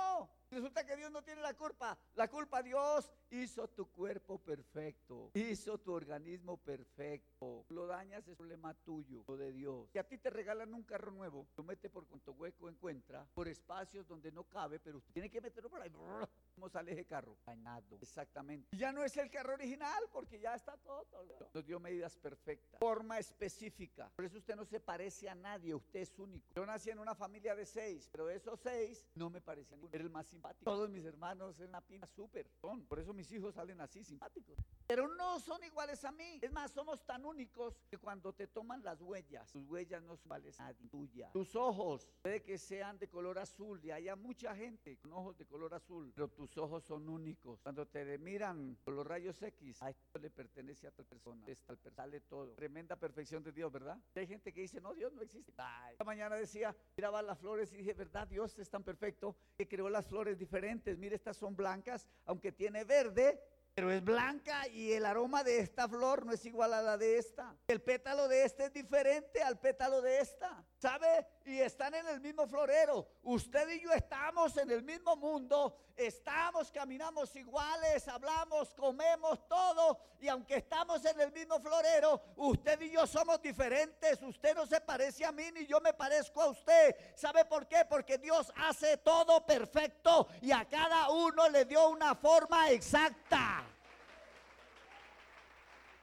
Resulta 0.50 0.84
que 0.86 0.96
Dios 0.96 1.10
no 1.10 1.22
tiene 1.22 1.40
la 1.40 1.54
culpa. 1.54 1.98
La 2.14 2.28
culpa 2.28 2.62
Dios 2.62 3.12
hizo 3.30 3.68
tu 3.68 3.90
cuerpo 3.90 4.38
perfecto. 4.38 5.30
Hizo 5.34 5.78
tu 5.78 5.92
organismo 5.92 6.56
perfecto. 6.56 7.64
Lo 7.68 7.86
dañas 7.86 8.26
es 8.28 8.36
problema 8.36 8.74
tuyo, 8.74 9.24
lo 9.26 9.36
de 9.36 9.52
Dios. 9.52 9.90
Si 9.90 9.98
a 9.98 10.04
ti 10.04 10.18
te 10.18 10.30
regalan 10.30 10.72
un 10.72 10.84
carro 10.84 11.10
nuevo, 11.10 11.48
lo 11.56 11.64
mete 11.64 11.90
por 11.90 12.06
cuanto 12.06 12.32
hueco 12.32 12.68
encuentra, 12.68 13.26
por 13.34 13.48
espacios 13.48 14.06
donde 14.06 14.30
no 14.30 14.44
cabe, 14.44 14.78
pero 14.78 14.98
usted 14.98 15.12
tiene 15.12 15.30
que 15.30 15.40
meterlo 15.40 15.68
por 15.68 15.80
ahí. 15.80 15.90
¿Cómo 16.54 16.70
sale 16.70 16.92
ese 16.92 17.04
carro? 17.04 17.36
Dañado. 17.44 17.98
Exactamente. 18.00 18.74
Ya 18.74 18.90
no 18.90 19.04
es 19.04 19.14
el 19.18 19.30
carro 19.30 19.52
original 19.54 20.02
porque 20.10 20.40
ya 20.40 20.54
está 20.54 20.76
todo, 20.78 21.04
todo. 21.04 21.50
Nos 21.52 21.66
dio 21.66 21.78
medidas 21.78 22.16
perfectas. 22.16 22.80
Forma 22.80 23.18
específica. 23.18 24.10
Por 24.16 24.24
eso 24.24 24.38
usted 24.38 24.56
no 24.56 24.64
se 24.64 24.80
parece 24.80 25.28
a 25.28 25.34
nadie. 25.34 25.74
Usted 25.74 26.00
es 26.00 26.18
único. 26.18 26.54
Yo 26.54 26.64
nací 26.64 26.88
en 26.88 26.98
una 26.98 27.14
familia 27.14 27.54
de 27.54 27.66
seis, 27.66 28.08
pero 28.10 28.30
esos 28.30 28.58
seis 28.60 29.06
no 29.14 29.28
me 29.28 29.42
parecían. 29.42 29.80
Era 29.92 30.04
el 30.04 30.10
más 30.10 30.32
simpático. 30.36 30.70
Todos 30.70 30.90
mis 30.90 31.04
hermanos 31.04 31.58
en 31.60 31.72
la 31.72 31.80
pina 31.80 32.06
súper 32.06 32.48
son. 32.60 32.84
Por 32.86 32.98
eso 32.98 33.12
mis 33.12 33.30
hijos 33.32 33.54
salen 33.54 33.80
así 33.80 34.04
simpáticos. 34.04 34.58
Pero 34.86 35.08
no 35.08 35.40
son 35.40 35.62
iguales 35.64 36.04
a 36.04 36.12
mí. 36.12 36.38
Es 36.42 36.52
más, 36.52 36.70
somos 36.70 37.04
tan 37.04 37.24
únicos 37.24 37.80
que 37.90 37.98
cuando 37.98 38.32
te 38.32 38.46
toman 38.46 38.82
las 38.82 39.00
huellas, 39.00 39.50
tus 39.50 39.66
huellas 39.66 40.02
no 40.02 40.16
son 40.16 40.26
iguales 40.26 40.60
a 40.60 40.74
tuyas. 40.90 41.32
Tus 41.32 41.56
ojos 41.56 42.08
puede 42.22 42.42
que 42.42 42.58
sean 42.58 42.98
de 42.98 43.08
color 43.08 43.38
azul 43.38 43.82
y 43.82 43.90
haya 43.90 44.14
mucha 44.16 44.54
gente 44.54 44.96
con 44.98 45.12
ojos 45.12 45.36
de 45.38 45.46
color 45.46 45.74
azul, 45.74 46.12
pero 46.14 46.28
tus 46.28 46.56
ojos 46.58 46.84
son 46.84 47.08
únicos. 47.08 47.60
Cuando 47.62 47.86
te 47.86 48.18
miran 48.18 48.76
con 48.84 48.94
los 48.94 49.06
rayos 49.06 49.40
X, 49.42 49.82
a 49.82 49.90
esto 49.90 50.18
le 50.18 50.30
pertenece 50.30 50.86
a 50.86 50.90
otra 50.90 51.04
persona. 51.04 51.44
Esta 51.46 51.74
sale 51.90 52.20
todo. 52.20 52.54
Tremenda 52.54 52.96
perfección 52.96 53.42
de 53.42 53.52
Dios, 53.52 53.72
¿verdad? 53.72 53.98
Hay 54.14 54.26
gente 54.26 54.52
que 54.52 54.60
dice, 54.60 54.80
no, 54.80 54.94
Dios 54.94 55.12
no 55.12 55.22
existe. 55.22 55.52
Esta 55.90 56.04
mañana 56.04 56.36
decía, 56.36 56.74
miraba 56.96 57.22
las 57.22 57.38
flores 57.38 57.72
y 57.72 57.78
dije, 57.78 57.94
¿verdad? 57.94 58.28
Dios 58.28 58.58
es 58.58 58.68
tan 58.68 58.82
perfecto 58.82 59.36
que 59.56 59.66
creó 59.66 59.88
las 59.88 60.06
flores 60.06 60.25
diferentes. 60.34 60.98
Mire, 60.98 61.14
estas 61.14 61.36
son 61.36 61.54
blancas, 61.54 62.06
aunque 62.24 62.50
tiene 62.52 62.84
verde, 62.84 63.40
pero 63.76 63.92
es 63.92 64.02
blanca 64.02 64.66
y 64.68 64.92
el 64.92 65.04
aroma 65.04 65.44
de 65.44 65.58
esta 65.58 65.86
flor 65.86 66.24
no 66.24 66.32
es 66.32 66.42
igual 66.46 66.72
a 66.72 66.80
la 66.80 66.96
de 66.96 67.18
esta. 67.18 67.54
El 67.68 67.82
pétalo 67.82 68.26
de 68.26 68.44
este 68.44 68.64
es 68.64 68.72
diferente 68.72 69.42
al 69.42 69.58
pétalo 69.58 70.00
de 70.00 70.18
esta. 70.18 70.64
¿Sabe? 70.78 71.26
Y 71.44 71.60
están 71.60 71.94
en 71.94 72.08
el 72.08 72.20
mismo 72.20 72.46
florero. 72.46 73.06
Usted 73.22 73.68
y 73.68 73.80
yo 73.82 73.92
estamos 73.92 74.56
en 74.56 74.70
el 74.70 74.82
mismo 74.82 75.14
mundo, 75.16 75.76
estamos, 75.94 76.70
caminamos 76.70 77.36
iguales, 77.36 78.08
hablamos, 78.08 78.72
comemos 78.74 79.46
todo. 79.46 79.98
Y 80.20 80.28
aunque 80.28 80.56
estamos 80.56 81.04
en 81.04 81.20
el 81.20 81.30
mismo 81.32 81.60
florero, 81.60 82.22
usted 82.36 82.80
y 82.80 82.92
yo 82.92 83.06
somos 83.06 83.42
diferentes. 83.42 84.22
Usted 84.22 84.54
no 84.54 84.64
se 84.64 84.80
parece 84.80 85.26
a 85.26 85.32
mí 85.32 85.50
ni 85.52 85.66
yo 85.66 85.82
me 85.82 85.92
parezco 85.92 86.40
a 86.40 86.48
usted. 86.48 86.96
¿Sabe 87.14 87.44
por 87.44 87.66
qué? 87.66 87.84
Porque 87.86 88.16
Dios 88.16 88.50
hace 88.56 88.96
todo 88.96 89.44
perfecto 89.44 90.28
y 90.40 90.50
a 90.50 90.64
cada 90.64 91.10
uno 91.10 91.46
le 91.50 91.66
dio 91.66 91.90
una 91.90 92.14
forma 92.14 92.70
exacta. 92.70 93.65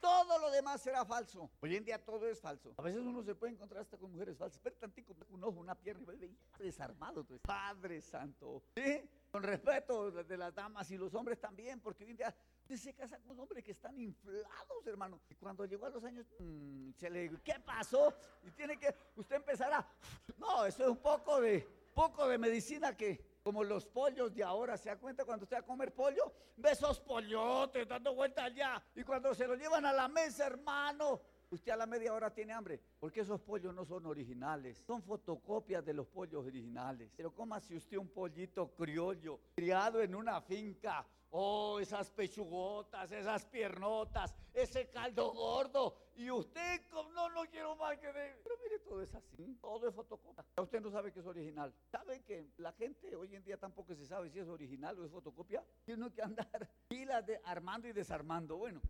Todo 0.04 0.38
lo 0.38 0.50
demás 0.50 0.82
será 0.82 1.02
falso. 1.06 1.50
Hoy 1.62 1.76
en 1.76 1.82
día 1.82 1.98
todo 2.04 2.28
es 2.28 2.38
falso. 2.38 2.74
A 2.76 2.82
veces 2.82 3.00
uno 3.00 3.22
se 3.22 3.34
puede 3.34 3.54
encontrar 3.54 3.80
hasta 3.80 3.96
con 3.96 4.12
mujeres 4.12 4.36
falsas. 4.36 4.60
Pero 4.62 4.76
tantico, 4.76 5.16
un 5.30 5.42
ojo, 5.42 5.58
una 5.58 5.74
pierna 5.74 6.12
y 6.12 6.62
desarmado. 6.62 7.24
Pues. 7.24 7.40
Padre 7.40 8.02
Santo. 8.02 8.62
¿Sí? 8.76 9.08
Con 9.30 9.42
respeto 9.42 10.10
de 10.10 10.36
las 10.36 10.54
damas 10.54 10.90
y 10.90 10.98
los 10.98 11.14
hombres 11.14 11.40
también, 11.40 11.80
porque 11.80 12.04
hoy 12.04 12.10
en 12.10 12.18
día 12.18 12.34
usted 12.60 12.76
se 12.76 12.92
casa 12.92 13.18
con 13.20 13.40
hombres 13.40 13.64
que 13.64 13.70
están 13.70 13.98
inflados, 13.98 14.86
hermano. 14.86 15.22
Y 15.30 15.36
cuando 15.36 15.64
llegó 15.64 15.86
a 15.86 15.88
los 15.88 16.04
años, 16.04 16.26
mmm, 16.38 16.90
se 16.90 17.08
le 17.08 17.30
¿qué 17.42 17.54
pasó? 17.64 18.14
Y 18.42 18.50
tiene 18.50 18.78
que 18.78 18.94
usted 19.16 19.36
empezar 19.36 19.72
a, 19.72 19.88
no, 20.36 20.66
eso 20.66 20.82
es 20.82 20.88
un 20.90 20.98
poco 20.98 21.40
de, 21.40 21.66
poco 21.94 22.28
de 22.28 22.36
medicina 22.36 22.94
que 22.94 23.33
como 23.44 23.62
los 23.62 23.86
pollos 23.86 24.34
de 24.34 24.42
ahora, 24.42 24.78
¿se 24.78 24.88
da 24.88 24.96
cuenta 24.96 25.22
cuando 25.22 25.44
usted 25.44 25.58
va 25.58 25.60
a 25.60 25.66
comer 25.66 25.92
pollo? 25.94 26.32
Ve 26.56 26.70
esos 26.70 26.98
pollotes 26.98 27.86
dando 27.86 28.14
vueltas 28.14 28.46
allá. 28.46 28.82
Y 28.94 29.04
cuando 29.04 29.34
se 29.34 29.46
lo 29.46 29.54
llevan 29.54 29.84
a 29.84 29.92
la 29.92 30.08
mesa, 30.08 30.46
hermano, 30.46 31.20
usted 31.54 31.72
a 31.72 31.76
la 31.76 31.86
media 31.86 32.12
hora 32.12 32.32
tiene 32.32 32.52
hambre. 32.52 32.80
Porque 33.00 33.20
esos 33.20 33.40
pollos 33.40 33.74
no 33.74 33.84
son 33.84 34.06
originales. 34.06 34.78
Son 34.86 35.02
fotocopias 35.02 35.84
de 35.84 35.94
los 35.94 36.06
pollos 36.06 36.44
originales. 36.44 37.12
Pero 37.16 37.34
cómo 37.34 37.58
si 37.60 37.76
usted 37.76 37.96
un 37.96 38.08
pollito 38.08 38.74
criollo, 38.74 39.40
criado 39.54 40.00
en 40.02 40.14
una 40.14 40.40
finca. 40.40 41.06
Oh, 41.36 41.80
esas 41.80 42.10
pechugotas, 42.12 43.10
esas 43.10 43.44
piernotas, 43.46 44.32
ese 44.52 44.88
caldo 44.90 45.32
gordo. 45.32 45.96
Y 46.14 46.30
usted, 46.30 46.80
no, 46.92 47.28
no 47.30 47.42
quiero 47.50 47.74
más 47.74 47.98
que 47.98 48.06
de... 48.06 48.36
Pero 48.44 48.54
mire, 48.62 48.78
todo 48.78 49.02
es 49.02 49.12
así. 49.12 49.58
Todo 49.60 49.88
es 49.88 49.94
fotocopia. 49.96 50.44
Usted 50.56 50.80
no 50.80 50.90
sabe 50.92 51.12
que 51.12 51.18
es 51.18 51.26
original. 51.26 51.74
¿Sabe 51.90 52.22
que 52.22 52.52
la 52.58 52.70
gente 52.72 53.16
hoy 53.16 53.34
en 53.34 53.42
día 53.42 53.56
tampoco 53.56 53.96
se 53.96 54.06
sabe 54.06 54.30
si 54.30 54.38
es 54.38 54.46
original 54.46 54.96
o 55.00 55.04
es 55.04 55.10
fotocopia? 55.10 55.64
Tiene 55.84 56.08
que 56.12 56.22
andar 56.22 56.70
pilas 56.88 57.26
de 57.26 57.40
armando 57.42 57.88
y 57.88 57.92
desarmando. 57.92 58.56
Bueno, 58.56 58.80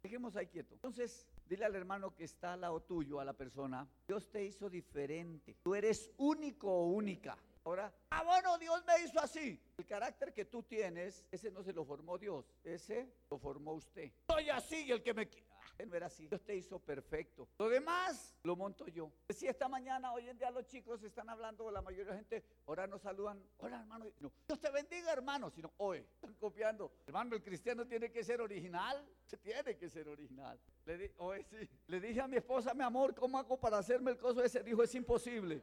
dejemos 0.00 0.36
ahí 0.36 0.46
quieto. 0.46 0.74
Entonces, 0.74 1.26
dile 1.50 1.64
al 1.64 1.74
hermano 1.74 2.14
que 2.14 2.22
está 2.22 2.52
al 2.52 2.60
lado 2.60 2.80
tuyo, 2.80 3.18
a 3.18 3.24
la 3.24 3.32
persona, 3.32 3.86
Dios 4.06 4.30
te 4.30 4.44
hizo 4.44 4.70
diferente. 4.70 5.56
Tú 5.64 5.74
eres 5.74 6.12
único 6.16 6.70
o 6.70 6.86
única. 6.86 7.36
Ahora, 7.64 7.92
ah, 8.10 8.22
bueno, 8.22 8.56
Dios 8.56 8.82
me 8.86 9.04
hizo 9.04 9.20
así. 9.20 9.60
El 9.76 9.84
carácter 9.84 10.32
que 10.32 10.44
tú 10.44 10.62
tienes, 10.62 11.26
ese 11.32 11.50
no 11.50 11.64
se 11.64 11.72
lo 11.72 11.84
formó 11.84 12.18
Dios, 12.18 12.54
ese 12.62 13.12
lo 13.28 13.38
formó 13.38 13.72
usted. 13.72 14.12
Soy 14.28 14.48
así 14.48 14.86
y 14.86 14.92
el 14.92 15.02
que 15.02 15.12
me 15.12 15.28
ah, 15.82 15.86
no 15.86 15.96
era 15.96 16.06
así. 16.06 16.26
Dios 16.26 16.42
te 16.42 16.56
hizo 16.56 16.78
perfecto. 16.78 17.48
Lo 17.58 17.68
demás 17.68 18.36
lo 18.42 18.56
monto 18.56 18.86
yo. 18.86 19.10
Si 19.28 19.46
esta 19.46 19.68
mañana, 19.68 20.12
hoy 20.12 20.28
en 20.28 20.38
día 20.38 20.50
los 20.50 20.66
chicos 20.66 21.02
están 21.02 21.28
hablando, 21.28 21.70
la 21.70 21.82
mayoría 21.82 22.06
de 22.06 22.10
la 22.10 22.16
gente, 22.16 22.44
ahora 22.66 22.86
nos 22.86 23.02
saludan, 23.02 23.42
hola 23.58 23.80
hermano, 23.80 24.06
no, 24.20 24.32
Dios 24.46 24.60
te 24.60 24.70
bendiga 24.70 25.12
hermano, 25.12 25.50
sino 25.50 25.72
hoy 25.78 25.98
están 26.14 26.34
copiando. 26.34 26.92
Hermano, 27.06 27.36
el 27.36 27.42
cristiano 27.42 27.86
tiene 27.86 28.10
que 28.10 28.24
ser 28.24 28.40
original, 28.40 29.04
se 29.24 29.36
tiene 29.36 29.76
que 29.76 29.88
ser 29.88 30.08
original. 30.08 30.58
Le, 30.86 30.98
di, 30.98 31.10
hoy 31.18 31.44
sí. 31.44 31.68
Le 31.86 32.00
dije 32.00 32.20
a 32.20 32.28
mi 32.28 32.36
esposa, 32.36 32.74
mi 32.74 32.82
amor, 32.82 33.14
¿cómo 33.14 33.38
hago 33.38 33.58
para 33.58 33.78
hacerme 33.78 34.12
el 34.12 34.18
coso 34.18 34.42
ese? 34.42 34.62
Dijo, 34.62 34.82
es 34.82 34.94
imposible. 34.94 35.62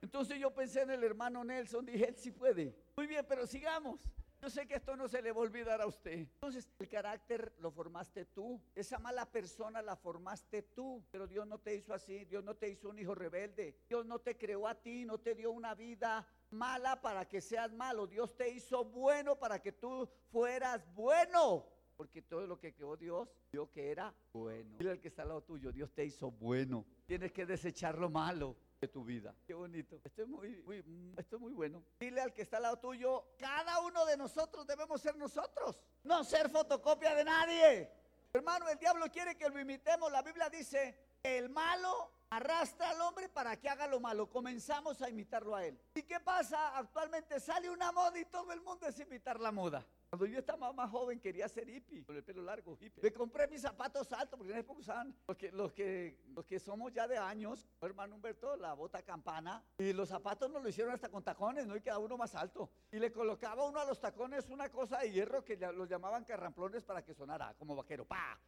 Entonces 0.00 0.38
yo 0.38 0.52
pensé 0.54 0.82
en 0.82 0.90
el 0.90 1.04
hermano 1.04 1.42
Nelson, 1.44 1.84
dije, 1.84 2.08
él 2.08 2.16
sí 2.16 2.30
puede. 2.30 2.74
Muy 2.96 3.06
bien, 3.06 3.24
pero 3.28 3.46
sigamos. 3.46 4.00
Yo 4.40 4.48
sé 4.48 4.66
que 4.66 4.76
esto 4.76 4.96
no 4.96 5.08
se 5.08 5.20
le 5.20 5.32
va 5.32 5.38
a 5.38 5.42
olvidar 5.42 5.80
a 5.80 5.86
usted. 5.86 6.12
Entonces, 6.12 6.68
el 6.78 6.88
carácter 6.88 7.52
lo 7.58 7.70
formaste 7.72 8.24
tú. 8.26 8.60
Esa 8.74 8.98
mala 8.98 9.26
persona 9.26 9.82
la 9.82 9.96
formaste 9.96 10.62
tú. 10.62 11.04
Pero 11.10 11.26
Dios 11.26 11.46
no 11.46 11.58
te 11.58 11.74
hizo 11.74 11.92
así. 11.92 12.24
Dios 12.24 12.44
no 12.44 12.54
te 12.54 12.68
hizo 12.68 12.88
un 12.88 12.98
hijo 12.98 13.14
rebelde. 13.14 13.76
Dios 13.88 14.06
no 14.06 14.20
te 14.20 14.36
creó 14.36 14.68
a 14.68 14.76
ti, 14.76 15.04
no 15.04 15.18
te 15.18 15.34
dio 15.34 15.50
una 15.50 15.74
vida 15.74 16.26
mala 16.50 17.00
para 17.00 17.26
que 17.28 17.40
seas 17.40 17.72
malo. 17.72 18.06
Dios 18.06 18.36
te 18.36 18.48
hizo 18.48 18.84
bueno 18.84 19.36
para 19.36 19.60
que 19.60 19.72
tú 19.72 20.08
fueras 20.30 20.86
bueno. 20.94 21.66
Porque 21.96 22.22
todo 22.22 22.46
lo 22.46 22.60
que 22.60 22.72
creó 22.72 22.96
Dios, 22.96 23.28
vio 23.50 23.68
que 23.72 23.90
era 23.90 24.14
bueno. 24.32 24.76
Dile 24.78 24.92
al 24.92 25.00
que 25.00 25.08
está 25.08 25.22
al 25.22 25.28
lado 25.28 25.42
tuyo, 25.42 25.72
Dios 25.72 25.92
te 25.92 26.04
hizo 26.04 26.30
bueno. 26.30 26.86
Tienes 27.06 27.32
que 27.32 27.44
desechar 27.44 27.98
lo 27.98 28.08
malo 28.08 28.56
de 28.80 28.88
tu 28.88 29.04
vida. 29.04 29.34
Qué 29.46 29.54
bonito. 29.54 30.00
Esto 30.04 30.22
es 30.22 30.28
muy, 30.28 30.62
muy, 30.62 30.84
esto 31.16 31.36
es 31.36 31.42
muy 31.42 31.52
bueno. 31.52 31.82
Dile 31.98 32.20
al 32.20 32.32
que 32.32 32.42
está 32.42 32.58
al 32.58 32.64
lado 32.64 32.78
tuyo, 32.78 33.34
cada 33.38 33.80
uno 33.80 34.06
de 34.06 34.16
nosotros 34.16 34.66
debemos 34.66 35.00
ser 35.00 35.16
nosotros, 35.16 35.80
no 36.04 36.22
ser 36.24 36.48
fotocopia 36.48 37.14
de 37.14 37.24
nadie. 37.24 37.90
Hermano, 38.32 38.68
el 38.68 38.78
diablo 38.78 39.10
quiere 39.10 39.36
que 39.36 39.48
lo 39.48 39.58
imitemos. 39.58 40.12
La 40.12 40.22
Biblia 40.22 40.48
dice, 40.48 40.96
el 41.22 41.48
malo 41.48 42.12
arrastra 42.30 42.90
al 42.90 43.00
hombre 43.00 43.28
para 43.28 43.58
que 43.58 43.68
haga 43.68 43.86
lo 43.86 44.00
malo. 44.00 44.30
Comenzamos 44.30 45.02
a 45.02 45.08
imitarlo 45.08 45.56
a 45.56 45.64
él. 45.64 45.80
¿Y 45.94 46.02
qué 46.02 46.20
pasa? 46.20 46.76
Actualmente 46.76 47.40
sale 47.40 47.70
una 47.70 47.90
moda 47.90 48.18
y 48.18 48.26
todo 48.26 48.52
el 48.52 48.60
mundo 48.60 48.86
es 48.86 48.98
imitar 49.00 49.40
la 49.40 49.50
moda. 49.50 49.84
Cuando 50.10 50.24
yo 50.24 50.38
estaba 50.38 50.72
más 50.72 50.90
joven 50.90 51.20
quería 51.20 51.46
ser 51.48 51.68
hippie, 51.68 52.02
con 52.02 52.16
el 52.16 52.24
pelo 52.24 52.40
largo, 52.42 52.78
hippie. 52.80 53.02
Me 53.02 53.12
compré 53.12 53.46
mis 53.46 53.60
zapatos 53.60 54.10
altos 54.12 54.38
porque 54.38 54.52
en 54.52 54.58
época 54.60 54.80
usaban 54.80 55.14
los 55.52 55.72
que, 55.74 56.16
somos 56.64 56.94
ya 56.94 57.06
de 57.06 57.18
años, 57.18 57.68
hermano 57.82 58.14
Humberto, 58.14 58.56
la 58.56 58.72
bota 58.72 59.02
campana. 59.02 59.62
Y 59.76 59.92
los 59.92 60.08
zapatos 60.08 60.50
nos 60.50 60.62
lo 60.62 60.68
hicieron 60.70 60.94
hasta 60.94 61.10
con 61.10 61.22
tacones, 61.22 61.66
¿no? 61.66 61.76
Y 61.76 61.82
quedaba 61.82 61.98
uno 61.98 62.16
más 62.16 62.34
alto. 62.34 62.70
Y 62.90 62.98
le 62.98 63.12
colocaba 63.12 63.68
uno 63.68 63.80
a 63.80 63.84
los 63.84 64.00
tacones 64.00 64.48
una 64.48 64.70
cosa 64.70 65.00
de 65.00 65.12
hierro 65.12 65.44
que 65.44 65.58
los 65.58 65.86
llamaban 65.86 66.24
carramplones 66.24 66.84
para 66.84 67.04
que 67.04 67.12
sonara 67.12 67.54
como 67.58 67.76
vaquero. 67.76 68.06
¡Pa! 68.06 68.40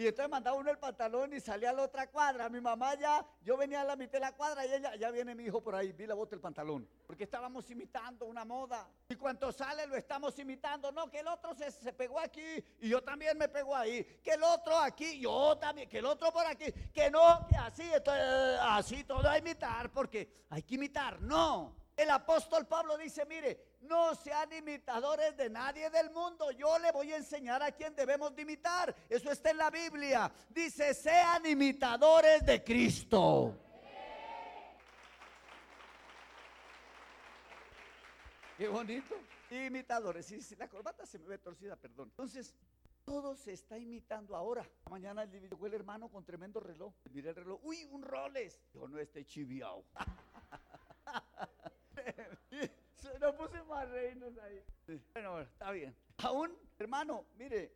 Y 0.00 0.06
entonces 0.06 0.30
mandaba 0.30 0.56
uno 0.56 0.70
el 0.70 0.78
pantalón 0.78 1.34
y 1.34 1.40
salía 1.40 1.68
a 1.68 1.72
la 1.74 1.82
otra 1.82 2.06
cuadra. 2.06 2.48
Mi 2.48 2.58
mamá 2.58 2.94
ya, 2.94 3.22
yo 3.42 3.54
venía 3.58 3.82
a 3.82 3.84
la 3.84 3.96
mitad 3.96 4.14
de 4.14 4.20
la 4.20 4.32
cuadra 4.32 4.64
y 4.64 4.72
ella, 4.72 4.96
ya 4.96 5.10
viene 5.10 5.34
mi 5.34 5.44
hijo 5.44 5.62
por 5.62 5.74
ahí, 5.74 5.92
vi 5.92 6.06
la 6.06 6.14
bota 6.14 6.34
el 6.34 6.40
pantalón. 6.40 6.88
Porque 7.06 7.24
estábamos 7.24 7.70
imitando 7.70 8.24
una 8.24 8.46
moda. 8.46 8.88
Y 9.10 9.16
cuando 9.16 9.52
sale 9.52 9.86
lo 9.86 9.94
estamos 9.96 10.38
imitando. 10.38 10.90
No, 10.90 11.10
que 11.10 11.18
el 11.18 11.28
otro 11.28 11.54
se, 11.54 11.70
se 11.70 11.92
pegó 11.92 12.18
aquí 12.18 12.64
y 12.80 12.88
yo 12.88 13.02
también 13.02 13.36
me 13.36 13.50
pego 13.50 13.76
ahí. 13.76 14.02
Que 14.24 14.30
el 14.30 14.42
otro 14.42 14.78
aquí, 14.78 15.20
yo 15.20 15.58
también, 15.58 15.86
que 15.86 15.98
el 15.98 16.06
otro 16.06 16.32
por 16.32 16.46
aquí. 16.46 16.72
Que 16.94 17.10
no, 17.10 17.46
que 17.46 17.56
así, 17.56 17.82
entonces, 17.92 18.58
así 18.58 19.04
todo 19.04 19.28
a 19.28 19.36
imitar 19.36 19.92
porque 19.92 20.46
hay 20.48 20.62
que 20.62 20.76
imitar. 20.76 21.20
No. 21.20 21.76
El 22.00 22.08
apóstol 22.08 22.66
Pablo 22.66 22.96
dice, 22.96 23.26
mire, 23.26 23.74
no 23.82 24.14
sean 24.14 24.50
imitadores 24.54 25.36
de 25.36 25.50
nadie 25.50 25.90
del 25.90 26.08
mundo. 26.08 26.50
Yo 26.52 26.78
le 26.78 26.90
voy 26.92 27.12
a 27.12 27.18
enseñar 27.18 27.62
a 27.62 27.72
quién 27.72 27.94
debemos 27.94 28.34
de 28.34 28.40
imitar. 28.40 28.96
Eso 29.06 29.30
está 29.30 29.50
en 29.50 29.58
la 29.58 29.68
Biblia. 29.68 30.32
Dice, 30.48 30.94
sean 30.94 31.44
imitadores 31.44 32.46
de 32.46 32.64
Cristo. 32.64 33.54
Qué 38.56 38.66
bonito. 38.66 39.14
Imitadores. 39.50 40.24
Si, 40.24 40.56
la 40.56 40.68
corbata 40.68 41.04
se 41.04 41.18
me 41.18 41.26
ve 41.26 41.36
torcida, 41.36 41.76
perdón. 41.76 42.08
Entonces, 42.08 42.54
todo 43.04 43.36
se 43.36 43.52
está 43.52 43.76
imitando 43.76 44.34
ahora. 44.34 44.66
Mañana 44.88 45.26
llegó 45.26 45.66
el 45.66 45.74
hermano 45.74 46.08
con 46.08 46.24
tremendo 46.24 46.60
reloj. 46.60 46.94
Miré 47.12 47.28
el 47.28 47.36
reloj. 47.36 47.60
Uy, 47.62 47.84
un 47.90 48.00
Rolex. 48.00 48.58
Yo 48.72 48.88
no 48.88 48.98
estoy 48.98 49.26
chiviao. 49.26 49.84
no 53.18 53.36
puse 53.36 53.62
más 53.64 53.88
reinos 53.88 54.36
ahí. 54.38 54.62
Bueno, 55.14 55.40
está 55.40 55.70
bien. 55.70 55.94
Aún, 56.18 56.56
hermano, 56.78 57.24
mire, 57.36 57.72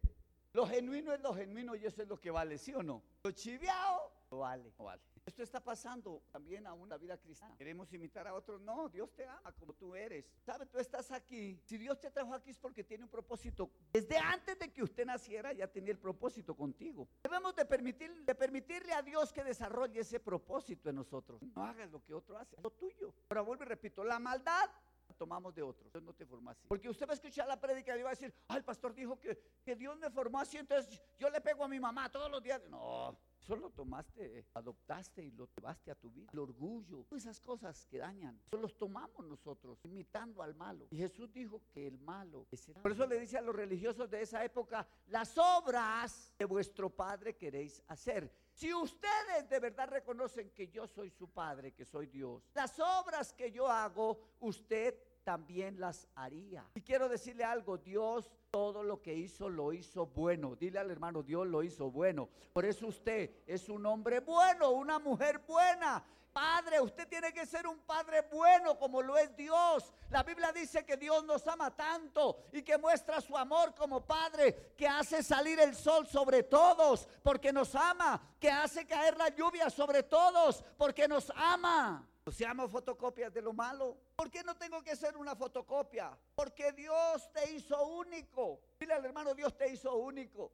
lo 0.52 0.66
genuino 0.66 1.12
es 1.12 1.20
lo 1.20 1.34
genuino 1.34 1.74
y 1.74 1.84
eso 1.84 2.02
es 2.02 2.08
lo 2.08 2.20
que 2.20 2.30
vale, 2.30 2.58
¿sí 2.58 2.74
o 2.74 2.82
no? 2.82 3.02
Lo 3.24 3.30
chiviao, 3.32 4.12
no 4.30 4.38
vale, 4.38 4.72
no 4.78 4.84
vale. 4.84 5.02
Esto 5.26 5.42
está 5.42 5.58
pasando 5.58 6.22
también 6.30 6.66
a 6.66 6.74
una 6.74 6.98
vida 6.98 7.16
cristiana. 7.16 7.56
Queremos 7.56 7.90
imitar 7.94 8.28
a 8.28 8.34
otros. 8.34 8.60
No, 8.60 8.90
Dios 8.90 9.10
te 9.14 9.24
ama 9.24 9.52
como 9.58 9.72
tú 9.72 9.94
eres. 9.94 10.26
¿Sabes? 10.44 10.68
Tú 10.68 10.78
estás 10.78 11.10
aquí. 11.12 11.58
Si 11.64 11.78
Dios 11.78 11.98
te 11.98 12.10
trajo 12.10 12.34
aquí 12.34 12.50
es 12.50 12.58
porque 12.58 12.84
tiene 12.84 13.04
un 13.04 13.10
propósito. 13.10 13.70
Desde 13.94 14.18
antes 14.18 14.58
de 14.58 14.70
que 14.70 14.82
usted 14.82 15.06
naciera 15.06 15.52
ya 15.54 15.66
tenía 15.66 15.92
el 15.92 15.98
propósito 15.98 16.54
contigo. 16.54 17.08
Debemos 17.22 17.56
de, 17.56 17.64
permitir, 17.64 18.22
de 18.22 18.34
permitirle 18.34 18.92
a 18.92 19.00
Dios 19.00 19.32
que 19.32 19.42
desarrolle 19.42 20.00
ese 20.00 20.20
propósito 20.20 20.90
en 20.90 20.96
nosotros. 20.96 21.40
No 21.56 21.64
hagas 21.64 21.90
lo 21.90 22.04
que 22.04 22.12
otro 22.12 22.36
hace, 22.36 22.56
lo 22.62 22.70
tuyo. 22.70 23.14
Pero 23.26 23.46
vuelvo 23.46 23.64
y 23.64 23.66
repito, 23.66 24.04
la 24.04 24.18
maldad 24.18 24.70
tomamos 25.16 25.54
de 25.54 25.62
otros. 25.62 25.92
Dios 25.92 26.02
no 26.02 26.12
te 26.12 26.26
formó 26.26 26.50
así. 26.50 26.66
Porque 26.68 26.88
usted 26.88 27.06
va 27.06 27.12
a 27.12 27.14
escuchar 27.14 27.46
la 27.48 27.60
prédica 27.60 27.96
y 27.96 28.02
va 28.02 28.10
a 28.10 28.12
decir, 28.12 28.34
ah, 28.48 28.56
el 28.56 28.64
pastor 28.64 28.94
dijo 28.94 29.18
que, 29.18 29.38
que 29.64 29.76
Dios 29.76 29.96
me 29.98 30.10
formó 30.10 30.40
así, 30.40 30.56
entonces 30.56 31.00
yo 31.18 31.30
le 31.30 31.40
pego 31.40 31.64
a 31.64 31.68
mi 31.68 31.80
mamá 31.80 32.10
todos 32.10 32.30
los 32.30 32.42
días. 32.42 32.62
No, 32.68 33.16
Solo 33.46 33.68
tomaste, 33.68 34.46
adoptaste 34.54 35.22
y 35.22 35.30
lo 35.30 35.46
llevaste 35.54 35.90
a 35.90 35.94
tu 35.94 36.10
vida. 36.10 36.30
El 36.32 36.38
orgullo, 36.38 37.04
esas 37.14 37.38
cosas 37.40 37.86
que 37.90 37.98
dañan, 37.98 38.40
solo 38.50 38.62
los 38.62 38.78
tomamos 38.78 39.26
nosotros, 39.26 39.78
imitando 39.84 40.42
al 40.42 40.54
malo. 40.54 40.86
Y 40.90 40.96
Jesús 40.96 41.30
dijo 41.30 41.60
que 41.70 41.86
el 41.86 41.98
malo 41.98 42.46
es 42.50 42.72
Por 42.80 42.92
eso 42.92 43.06
le 43.06 43.20
dice 43.20 43.36
a 43.36 43.42
los 43.42 43.54
religiosos 43.54 44.08
de 44.08 44.22
esa 44.22 44.42
época, 44.42 44.86
las 45.08 45.36
obras 45.36 46.32
de 46.38 46.46
vuestro 46.46 46.88
Padre 46.88 47.36
queréis 47.36 47.82
hacer. 47.88 48.32
Si 48.54 48.72
ustedes 48.72 49.48
de 49.48 49.58
verdad 49.58 49.88
reconocen 49.88 50.50
que 50.50 50.68
yo 50.68 50.86
soy 50.86 51.10
su 51.10 51.28
Padre, 51.28 51.72
que 51.72 51.84
soy 51.84 52.06
Dios, 52.06 52.48
las 52.54 52.78
obras 52.78 53.32
que 53.32 53.50
yo 53.50 53.68
hago, 53.68 54.20
usted 54.38 54.94
también 55.24 55.80
las 55.80 56.06
haría. 56.14 56.64
Y 56.74 56.80
quiero 56.80 57.08
decirle 57.08 57.42
algo, 57.42 57.78
Dios 57.78 58.30
todo 58.52 58.84
lo 58.84 59.02
que 59.02 59.12
hizo 59.12 59.48
lo 59.48 59.72
hizo 59.72 60.06
bueno. 60.06 60.54
Dile 60.54 60.78
al 60.78 60.90
hermano, 60.90 61.24
Dios 61.24 61.48
lo 61.48 61.64
hizo 61.64 61.90
bueno. 61.90 62.28
Por 62.52 62.64
eso 62.64 62.86
usted 62.86 63.42
es 63.44 63.68
un 63.68 63.84
hombre 63.86 64.20
bueno, 64.20 64.70
una 64.70 65.00
mujer 65.00 65.40
buena. 65.40 66.04
Padre, 66.34 66.80
usted 66.80 67.06
tiene 67.06 67.32
que 67.32 67.46
ser 67.46 67.64
un 67.64 67.78
padre 67.82 68.22
bueno 68.22 68.76
como 68.76 69.00
lo 69.00 69.16
es 69.16 69.34
Dios. 69.36 69.92
La 70.10 70.24
Biblia 70.24 70.50
dice 70.50 70.84
que 70.84 70.96
Dios 70.96 71.22
nos 71.22 71.46
ama 71.46 71.70
tanto 71.70 72.38
y 72.52 72.60
que 72.62 72.76
muestra 72.76 73.20
su 73.20 73.36
amor 73.36 73.72
como 73.72 74.04
padre, 74.04 74.74
que 74.76 74.88
hace 74.88 75.22
salir 75.22 75.60
el 75.60 75.76
sol 75.76 76.08
sobre 76.08 76.42
todos 76.42 77.08
porque 77.22 77.52
nos 77.52 77.76
ama, 77.76 78.20
que 78.40 78.50
hace 78.50 78.84
caer 78.84 79.16
la 79.16 79.28
lluvia 79.28 79.70
sobre 79.70 80.02
todos 80.02 80.64
porque 80.76 81.06
nos 81.06 81.32
ama. 81.36 82.04
Seamos 82.32 82.72
fotocopias 82.72 83.32
de 83.32 83.40
lo 83.40 83.52
malo. 83.52 83.96
¿Por 84.16 84.28
qué 84.28 84.42
no 84.42 84.56
tengo 84.56 84.82
que 84.82 84.96
ser 84.96 85.16
una 85.16 85.36
fotocopia? 85.36 86.18
Porque 86.34 86.72
Dios 86.72 87.30
te 87.32 87.52
hizo 87.52 87.80
único. 87.86 88.60
Dile 88.80 88.94
al 88.94 89.04
hermano, 89.04 89.34
Dios 89.34 89.56
te 89.56 89.68
hizo 89.70 89.94
único. 89.94 90.50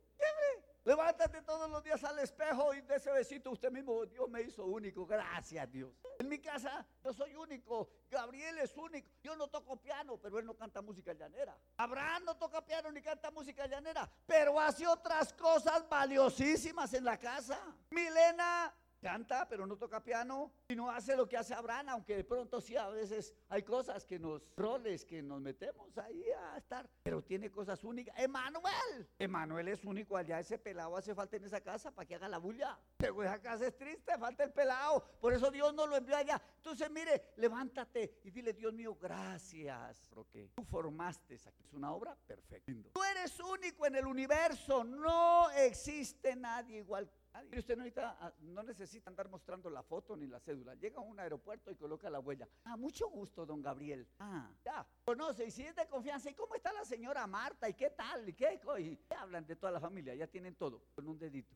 Levántate 0.84 1.42
todos 1.42 1.70
los 1.70 1.82
días 1.84 2.02
al 2.04 2.18
espejo 2.20 2.72
y 2.72 2.80
de 2.80 2.96
ese 2.96 3.12
besito 3.12 3.50
usted 3.50 3.70
mismo, 3.70 4.06
Dios 4.06 4.28
me 4.30 4.40
hizo 4.42 4.64
único. 4.64 5.04
Gracias 5.04 5.70
Dios. 5.70 5.92
En 6.18 6.28
mi 6.28 6.38
casa 6.38 6.86
yo 7.04 7.12
soy 7.12 7.34
único. 7.34 7.90
Gabriel 8.10 8.58
es 8.58 8.74
único. 8.76 9.08
Yo 9.22 9.36
no 9.36 9.48
toco 9.48 9.76
piano, 9.76 10.16
pero 10.16 10.38
él 10.38 10.46
no 10.46 10.54
canta 10.54 10.80
música 10.80 11.12
llanera. 11.12 11.56
Abraham 11.76 12.24
no 12.24 12.36
toca 12.36 12.64
piano 12.64 12.90
ni 12.90 13.02
canta 13.02 13.30
música 13.30 13.66
llanera, 13.66 14.10
pero 14.26 14.58
hace 14.58 14.86
otras 14.86 15.34
cosas 15.34 15.86
valiosísimas 15.88 16.94
en 16.94 17.04
la 17.04 17.18
casa. 17.18 17.58
Milena 17.90 18.74
canta, 19.00 19.48
pero 19.48 19.66
no 19.66 19.76
toca 19.76 20.02
piano 20.02 20.52
y 20.68 20.76
no 20.76 20.90
hace 20.90 21.16
lo 21.16 21.28
que 21.28 21.36
hace 21.36 21.54
Abraham, 21.54 21.88
aunque 21.90 22.16
de 22.16 22.24
pronto 22.24 22.60
sí 22.60 22.76
a 22.76 22.88
veces 22.88 23.34
hay 23.48 23.62
cosas 23.62 24.04
que 24.04 24.18
nos, 24.18 24.42
roles 24.56 25.04
que 25.04 25.22
nos 25.22 25.40
metemos 25.40 25.96
ahí 25.98 26.24
a 26.30 26.58
estar, 26.58 26.88
pero 27.02 27.22
tiene 27.22 27.50
cosas 27.50 27.82
únicas. 27.82 28.16
Emanuel, 28.18 29.08
Emanuel 29.18 29.68
es 29.68 29.84
único 29.84 30.16
allá, 30.16 30.38
ese 30.38 30.58
pelado 30.58 30.96
hace 30.96 31.14
falta 31.14 31.36
en 31.36 31.44
esa 31.44 31.60
casa 31.60 31.90
para 31.90 32.06
que 32.06 32.14
haga 32.14 32.28
la 32.28 32.38
bulla. 32.38 32.78
Pero 32.96 33.22
esa 33.22 33.40
casa 33.40 33.66
es 33.66 33.76
triste, 33.76 34.16
falta 34.18 34.44
el 34.44 34.52
pelado, 34.52 35.02
por 35.20 35.32
eso 35.32 35.50
Dios 35.50 35.74
no 35.74 35.86
lo 35.86 35.96
envió 35.96 36.16
allá. 36.16 36.40
Entonces 36.56 36.90
mire, 36.90 37.32
levántate 37.36 38.20
y 38.24 38.30
dile, 38.30 38.52
Dios 38.52 38.72
mío, 38.72 38.96
gracias, 39.00 40.06
porque 40.10 40.50
tú 40.54 40.62
formaste 40.64 41.40
aquí. 41.46 41.64
Es 41.64 41.72
una 41.72 41.92
obra 41.92 42.16
perfecta. 42.26 42.72
Tú 42.92 43.02
eres 43.04 43.38
único 43.40 43.86
en 43.86 43.96
el 43.96 44.06
universo, 44.06 44.84
no 44.84 45.50
existe 45.50 46.36
nadie 46.36 46.78
igual 46.78 47.10
usted 47.58 47.76
no 47.76 47.84
necesita, 47.84 48.16
ah, 48.20 48.32
no 48.40 48.62
necesita 48.62 49.10
andar 49.10 49.28
mostrando 49.28 49.70
la 49.70 49.82
foto 49.82 50.16
ni 50.16 50.26
la 50.26 50.40
cédula. 50.40 50.74
Llega 50.74 50.98
a 50.98 51.00
un 51.00 51.18
aeropuerto 51.18 51.70
y 51.70 51.76
coloca 51.76 52.10
la 52.10 52.20
huella. 52.20 52.48
Ah, 52.64 52.76
mucho 52.76 53.08
gusto, 53.08 53.46
don 53.46 53.62
Gabriel. 53.62 54.06
Ah, 54.18 54.50
ya, 54.64 54.86
conoce 55.04 55.46
y 55.46 55.50
si 55.50 55.62
es 55.62 55.74
de 55.74 55.86
confianza. 55.86 56.30
¿Y 56.30 56.34
cómo 56.34 56.54
está 56.54 56.72
la 56.72 56.84
señora 56.84 57.26
Marta? 57.26 57.68
¿Y 57.68 57.74
qué 57.74 57.90
tal? 57.90 58.28
¿Y 58.28 58.34
qué? 58.34 58.60
Y 58.78 58.98
hablan 59.14 59.46
de 59.46 59.56
toda 59.56 59.72
la 59.72 59.80
familia, 59.80 60.14
ya 60.14 60.26
tienen 60.26 60.54
todo 60.54 60.82
con 60.94 61.08
un 61.08 61.18
dedito. 61.18 61.54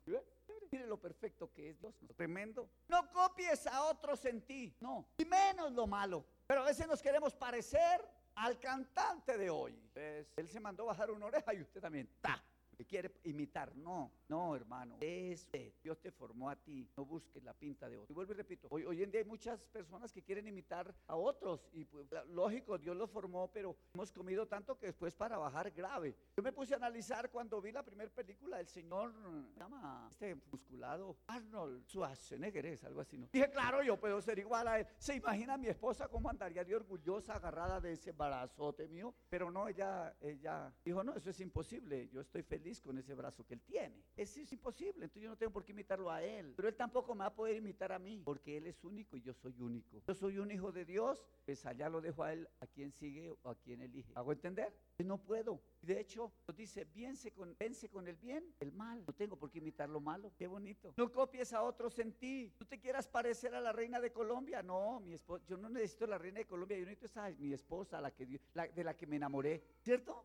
Mire 0.71 0.87
lo 0.87 1.01
perfecto 1.01 1.53
que 1.53 1.71
es 1.71 1.79
Dios, 1.79 1.95
tremendo. 2.17 2.69
No 2.89 3.11
copies 3.13 3.67
a 3.67 3.85
otros 3.85 4.25
en 4.25 4.43
ti, 4.43 4.75
no, 4.81 5.09
y 5.19 5.25
menos 5.25 5.73
lo 5.73 5.87
malo. 5.87 6.25
Pero 6.47 6.63
a 6.63 6.65
veces 6.65 6.87
nos 6.87 7.01
queremos 7.01 7.35
parecer 7.35 8.05
al 8.35 8.59
cantante 8.59 9.39
de 9.39 9.51
hoy. 9.51 9.79
él 9.95 10.49
se 10.49 10.61
mandó 10.61 10.87
bajar 10.87 11.11
una 11.11 11.27
oreja 11.27 11.55
y 11.55 11.61
usted 11.61 11.81
también. 11.81 12.09
¡Ta! 12.21 12.43
Que 12.75 12.85
quiere 12.85 13.13
imitar. 13.25 13.75
No, 13.77 14.13
no, 14.29 14.55
hermano. 14.55 14.97
Es 15.01 15.47
Dios 15.83 16.01
te 16.01 16.11
formó 16.11 16.51
a 16.51 16.57
ti. 16.57 16.89
No 16.97 17.05
busques 17.05 17.43
la 17.43 17.55
pinta 17.55 17.89
de 17.89 17.99
otro. 17.99 18.13
Y 18.13 18.15
vuelvo 18.15 18.33
y 18.33 18.37
repito. 18.37 18.69
Hoy, 18.71 18.85
hoy 18.85 19.03
en 19.03 19.11
día 19.11 19.21
hay 19.21 19.27
muchas 19.27 19.61
personas 19.67 20.13
que 20.13 20.23
quieren 20.23 20.47
imitar 20.47 20.95
a 21.07 21.17
otros. 21.17 21.69
Y 21.73 21.85
pues, 21.85 22.07
lógico, 22.29 22.79
Dios 22.79 22.97
los 22.97 23.11
formó, 23.11 23.51
pero 23.53 23.77
hemos 23.95 24.13
comido 24.13 24.47
tanto 24.47 24.79
que 24.79 24.87
después 24.87 25.15
para 25.15 25.39
bajar 25.39 25.71
grave. 25.71 26.17
Yo 26.37 26.43
me 26.43 26.53
puse 26.53 26.75
a 26.75 26.77
analizar 26.77 27.31
cuando 27.31 27.61
vi 27.61 27.73
la 27.73 27.83
primera 27.83 28.11
película 28.11 28.59
del 28.59 28.69
señor, 28.69 29.13
se 29.53 29.61
llama 29.61 30.09
este 30.11 30.35
musculado 30.51 31.17
Arnold 31.27 31.85
Schwarzenegger, 31.87 32.67
es 32.67 32.85
algo 32.85 33.01
así, 33.01 33.19
¿no? 33.19 33.29
Dije, 33.33 33.51
claro, 33.51 33.83
yo 33.83 33.99
puedo 33.99 34.21
ser 34.21 34.39
igual 34.39 34.69
a 34.69 34.81
él. 34.81 34.87
¿Se 34.99 35.15
imagina 35.15 35.57
mi 35.57 35.69
esposa 35.69 36.09
cómo 36.09 36.31
andaría 36.31 36.65
de 36.65 36.75
orgullosa, 36.75 37.35
agarrada 37.35 37.81
de 37.81 37.93
ese 37.93 38.13
barazote 38.13 38.89
mío? 38.89 39.15
Pero 39.29 39.51
no, 39.51 39.69
ella, 39.69 40.17
ella 40.21 40.73
dijo, 40.85 41.03
no, 41.05 41.15
eso 41.15 41.31
es 41.31 41.41
imposible. 41.41 42.09
Yo 42.13 42.21
estoy 42.21 42.43
feliz 42.43 42.64
con 42.83 42.97
ese 42.99 43.15
brazo 43.15 43.45
que 43.45 43.55
él 43.55 43.61
tiene. 43.61 44.03
Eso 44.17 44.41
es 44.41 44.53
imposible, 44.53 45.05
entonces 45.05 45.23
yo 45.23 45.29
no 45.29 45.37
tengo 45.37 45.53
por 45.53 45.65
qué 45.65 45.73
imitarlo 45.73 46.11
a 46.11 46.23
él. 46.23 46.55
Pero 46.57 46.69
él 46.69 46.75
tampoco 46.75 47.15
me 47.15 47.21
va 47.21 47.27
a 47.27 47.35
poder 47.35 47.57
imitar 47.57 47.93
a 47.93 47.99
mí, 47.99 48.23
porque 48.25 48.57
él 48.57 48.67
es 48.67 48.83
único 48.85 49.17
y 49.17 49.21
yo 49.21 49.35
soy 49.35 49.61
único. 49.61 50.03
Yo 50.07 50.15
soy 50.15 50.39
un 50.39 50.51
hijo 50.51 50.73
de 50.73 50.85
Dios, 50.85 51.27
pues 51.45 51.67
allá 51.67 51.89
lo 51.89 52.01
dejo 52.01 52.23
a 52.23 52.33
él, 52.33 52.49
a 52.61 52.67
quien 52.67 52.91
sigue 52.91 53.31
o 53.31 53.51
a 53.51 53.55
quien 53.55 53.83
elige. 53.83 54.11
¿Hago 54.15 54.33
entender? 54.33 54.73
No 54.99 55.19
puedo. 55.19 55.61
De 55.83 56.01
hecho, 56.01 56.33
nos 56.49 56.57
dice, 56.57 56.87
vence 56.95 57.33
con, 57.33 57.55
con 57.91 58.09
el 58.09 58.17
bien, 58.17 58.55
el 58.61 58.73
mal. 58.73 59.05
No 59.07 59.13
tengo 59.13 59.37
por 59.37 59.51
qué 59.51 59.59
imitar 59.59 59.89
lo 59.89 60.01
malo. 60.01 60.33
Qué 60.37 60.47
bonito. 60.47 60.95
No 60.97 61.13
copies 61.13 61.53
a 61.53 61.63
otros 61.63 61.99
en 61.99 62.13
ti. 62.15 62.51
No 62.59 62.67
te 62.67 62.81
quieras 62.81 63.07
parecer 63.09 63.55
a 63.55 63.61
la 63.61 63.73
reina 63.73 64.01
de 64.01 64.13
Colombia. 64.13 64.63
No, 64.63 65.01
mi 65.01 65.13
esposa, 65.13 65.45
yo 65.47 65.59
no 65.59 65.69
necesito 65.69 66.07
la 66.07 66.17
reina 66.17 66.39
de 66.39 66.47
Colombia. 66.47 66.79
Yo 66.79 66.85
necesito 66.85 67.07
esa, 67.07 67.29
mi 67.31 67.53
esposa, 67.53 68.01
la 68.01 68.13
que, 68.13 68.27
de 68.27 68.85
la 68.85 68.97
que 68.97 69.07
me 69.07 69.17
enamoré. 69.17 69.63
¿Cierto? 69.83 70.25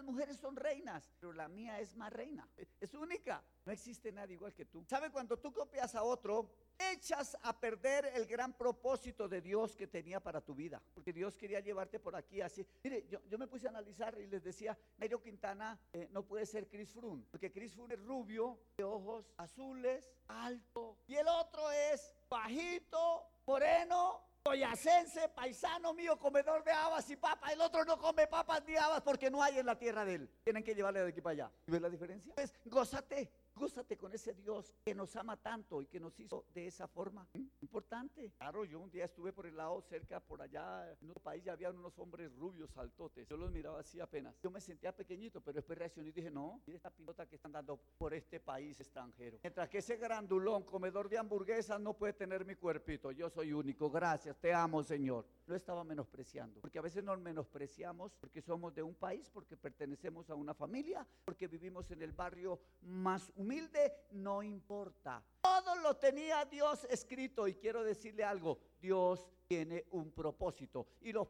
Las 0.00 0.06
mujeres 0.06 0.38
son 0.38 0.56
reinas, 0.56 1.12
pero 1.20 1.34
la 1.34 1.46
mía 1.46 1.78
es 1.78 1.94
más 1.94 2.10
reina. 2.10 2.48
Es 2.80 2.94
única. 2.94 3.44
No 3.66 3.72
existe 3.72 4.10
nadie 4.10 4.32
igual 4.32 4.54
que 4.54 4.64
tú. 4.64 4.82
¿Sabe 4.88 5.10
cuando 5.10 5.38
tú 5.38 5.52
copias 5.52 5.94
a 5.94 6.02
otro? 6.02 6.48
echas 6.92 7.36
a 7.42 7.58
perder 7.58 8.10
el 8.14 8.26
gran 8.26 8.54
propósito 8.54 9.28
de 9.28 9.40
Dios 9.40 9.76
que 9.76 9.86
tenía 9.86 10.20
para 10.20 10.40
tu 10.40 10.54
vida. 10.54 10.80
Porque 10.94 11.12
Dios 11.12 11.36
quería 11.36 11.60
llevarte 11.60 12.00
por 12.00 12.16
aquí 12.16 12.40
así. 12.40 12.66
Mire, 12.82 13.06
yo, 13.08 13.38
me 13.38 13.46
puse 13.46 13.66
a 13.66 13.70
analizar 13.70 14.18
y 14.18 14.26
les 14.26 14.42
decía, 14.42 14.76
Nairo 14.96 15.20
Quintana 15.20 15.78
eh, 15.92 16.08
no 16.10 16.24
puede 16.24 16.46
ser 16.46 16.68
Chris 16.68 16.90
Froome, 16.90 17.24
porque 17.30 17.52
Chris 17.52 17.74
Froome 17.74 17.94
es 17.94 18.00
rubio, 18.00 18.58
de 18.78 18.84
ojos 18.84 19.30
azules, 19.36 20.10
alto. 20.28 20.96
Y 21.06 21.16
el 21.16 21.28
otro 21.28 21.70
es 21.70 22.14
bajito, 22.30 23.26
moreno, 23.46 24.29
boyacense, 24.44 25.28
paisano 25.28 25.92
mío, 25.92 26.18
comedor 26.18 26.64
de 26.64 26.72
habas 26.72 27.08
y 27.10 27.16
papas. 27.16 27.52
El 27.52 27.60
otro 27.60 27.84
no 27.84 27.98
come 27.98 28.26
papas 28.26 28.62
ni 28.66 28.76
habas 28.76 29.02
porque 29.02 29.30
no 29.30 29.42
hay 29.42 29.58
en 29.58 29.66
la 29.66 29.78
tierra 29.78 30.04
de 30.04 30.14
él. 30.14 30.30
Tienen 30.42 30.64
que 30.64 30.74
llevarle 30.74 31.00
de 31.00 31.08
aquí 31.10 31.20
para 31.20 31.32
allá. 31.32 31.50
¿Ves 31.66 31.80
la 31.80 31.90
diferencia? 31.90 32.32
Pues 32.34 32.52
gózate, 32.64 33.30
Gózate 33.60 33.98
con 33.98 34.10
ese 34.14 34.32
Dios 34.32 34.74
que 34.82 34.94
nos 34.94 35.14
ama 35.16 35.36
tanto 35.36 35.82
y 35.82 35.86
que 35.86 36.00
nos 36.00 36.18
hizo 36.18 36.46
de 36.54 36.66
esa 36.66 36.88
forma. 36.88 37.28
Importante. 37.60 38.32
Claro, 38.38 38.64
yo 38.64 38.80
un 38.80 38.90
día 38.90 39.04
estuve 39.04 39.34
por 39.34 39.44
el 39.44 39.54
lado 39.54 39.82
cerca, 39.82 40.18
por 40.18 40.40
allá, 40.40 40.90
en 40.98 41.10
otro 41.10 41.22
país, 41.22 41.44
ya 41.44 41.52
había 41.52 41.68
unos 41.68 41.98
hombres 41.98 42.34
rubios, 42.36 42.70
saltotes. 42.70 43.28
Yo 43.28 43.36
los 43.36 43.52
miraba 43.52 43.80
así 43.80 44.00
apenas. 44.00 44.34
Yo 44.40 44.50
me 44.50 44.62
sentía 44.62 44.96
pequeñito, 44.96 45.42
pero 45.42 45.56
después 45.56 45.78
reaccioné 45.78 46.08
y 46.08 46.12
dije, 46.12 46.30
no, 46.30 46.62
mira 46.66 46.78
esta 46.78 46.88
pilota 46.88 47.26
que 47.26 47.36
están 47.36 47.52
dando 47.52 47.76
por 47.98 48.14
este 48.14 48.40
país 48.40 48.80
extranjero. 48.80 49.38
Mientras 49.42 49.68
que 49.68 49.76
ese 49.76 49.98
grandulón, 49.98 50.62
comedor 50.62 51.10
de 51.10 51.18
hamburguesas, 51.18 51.78
no 51.78 51.92
puede 51.92 52.14
tener 52.14 52.46
mi 52.46 52.54
cuerpito. 52.54 53.12
Yo 53.12 53.28
soy 53.28 53.52
único. 53.52 53.90
Gracias, 53.90 54.38
te 54.38 54.54
amo, 54.54 54.82
Señor. 54.82 55.26
Lo 55.44 55.54
estaba 55.54 55.84
menospreciando. 55.84 56.62
Porque 56.62 56.78
a 56.78 56.82
veces 56.82 57.04
nos 57.04 57.20
menospreciamos 57.20 58.14
porque 58.14 58.40
somos 58.40 58.74
de 58.74 58.82
un 58.82 58.94
país, 58.94 59.28
porque 59.28 59.54
pertenecemos 59.54 60.30
a 60.30 60.34
una 60.34 60.54
familia, 60.54 61.06
porque 61.26 61.46
vivimos 61.46 61.90
en 61.90 62.00
el 62.00 62.12
barrio 62.12 62.58
más 62.80 63.30
humilde 63.36 63.49
humilde, 63.50 63.92
no 64.12 64.44
importa. 64.44 65.20
Todo 65.40 65.74
lo 65.76 65.96
tenía 65.96 66.44
Dios 66.44 66.86
escrito 66.88 67.48
y 67.48 67.54
quiero 67.54 67.82
decirle 67.82 68.22
algo, 68.22 68.60
Dios 68.80 69.26
tiene 69.48 69.86
un 69.90 70.12
propósito. 70.12 70.86
Y 71.00 71.12
los, 71.12 71.26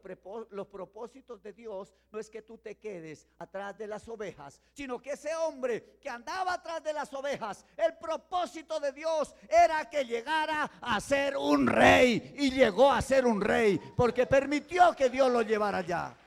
los, 0.50 0.66
propósitos 0.66 1.42
de 1.42 1.54
Dios 1.54 1.94
no 2.12 2.18
es 2.18 2.28
que 2.28 2.42
tú 2.42 2.58
te 2.58 2.76
quedes 2.76 3.26
atrás 3.38 3.78
de 3.78 3.86
las 3.86 4.06
ovejas, 4.06 4.60
sino 4.74 5.00
que 5.00 5.12
ese 5.12 5.34
hombre 5.34 5.96
que 5.98 6.10
andaba 6.10 6.52
atrás 6.52 6.84
de 6.84 6.92
las 6.92 7.10
ovejas, 7.14 7.64
el 7.78 7.96
propósito 7.96 8.78
de 8.80 8.92
Dios 8.92 9.34
era 9.48 9.88
que 9.88 10.04
llegara 10.04 10.70
a 10.82 11.00
ser 11.00 11.38
un 11.38 11.66
rey. 11.66 12.34
Y 12.36 12.50
llegó 12.50 12.92
a 12.92 13.00
ser 13.00 13.24
un 13.24 13.40
rey 13.40 13.80
porque 13.96 14.26
permitió 14.26 14.94
que 14.94 15.08
Dios 15.08 15.30
lo 15.30 15.40
llevara 15.40 15.78
allá. 15.78 16.19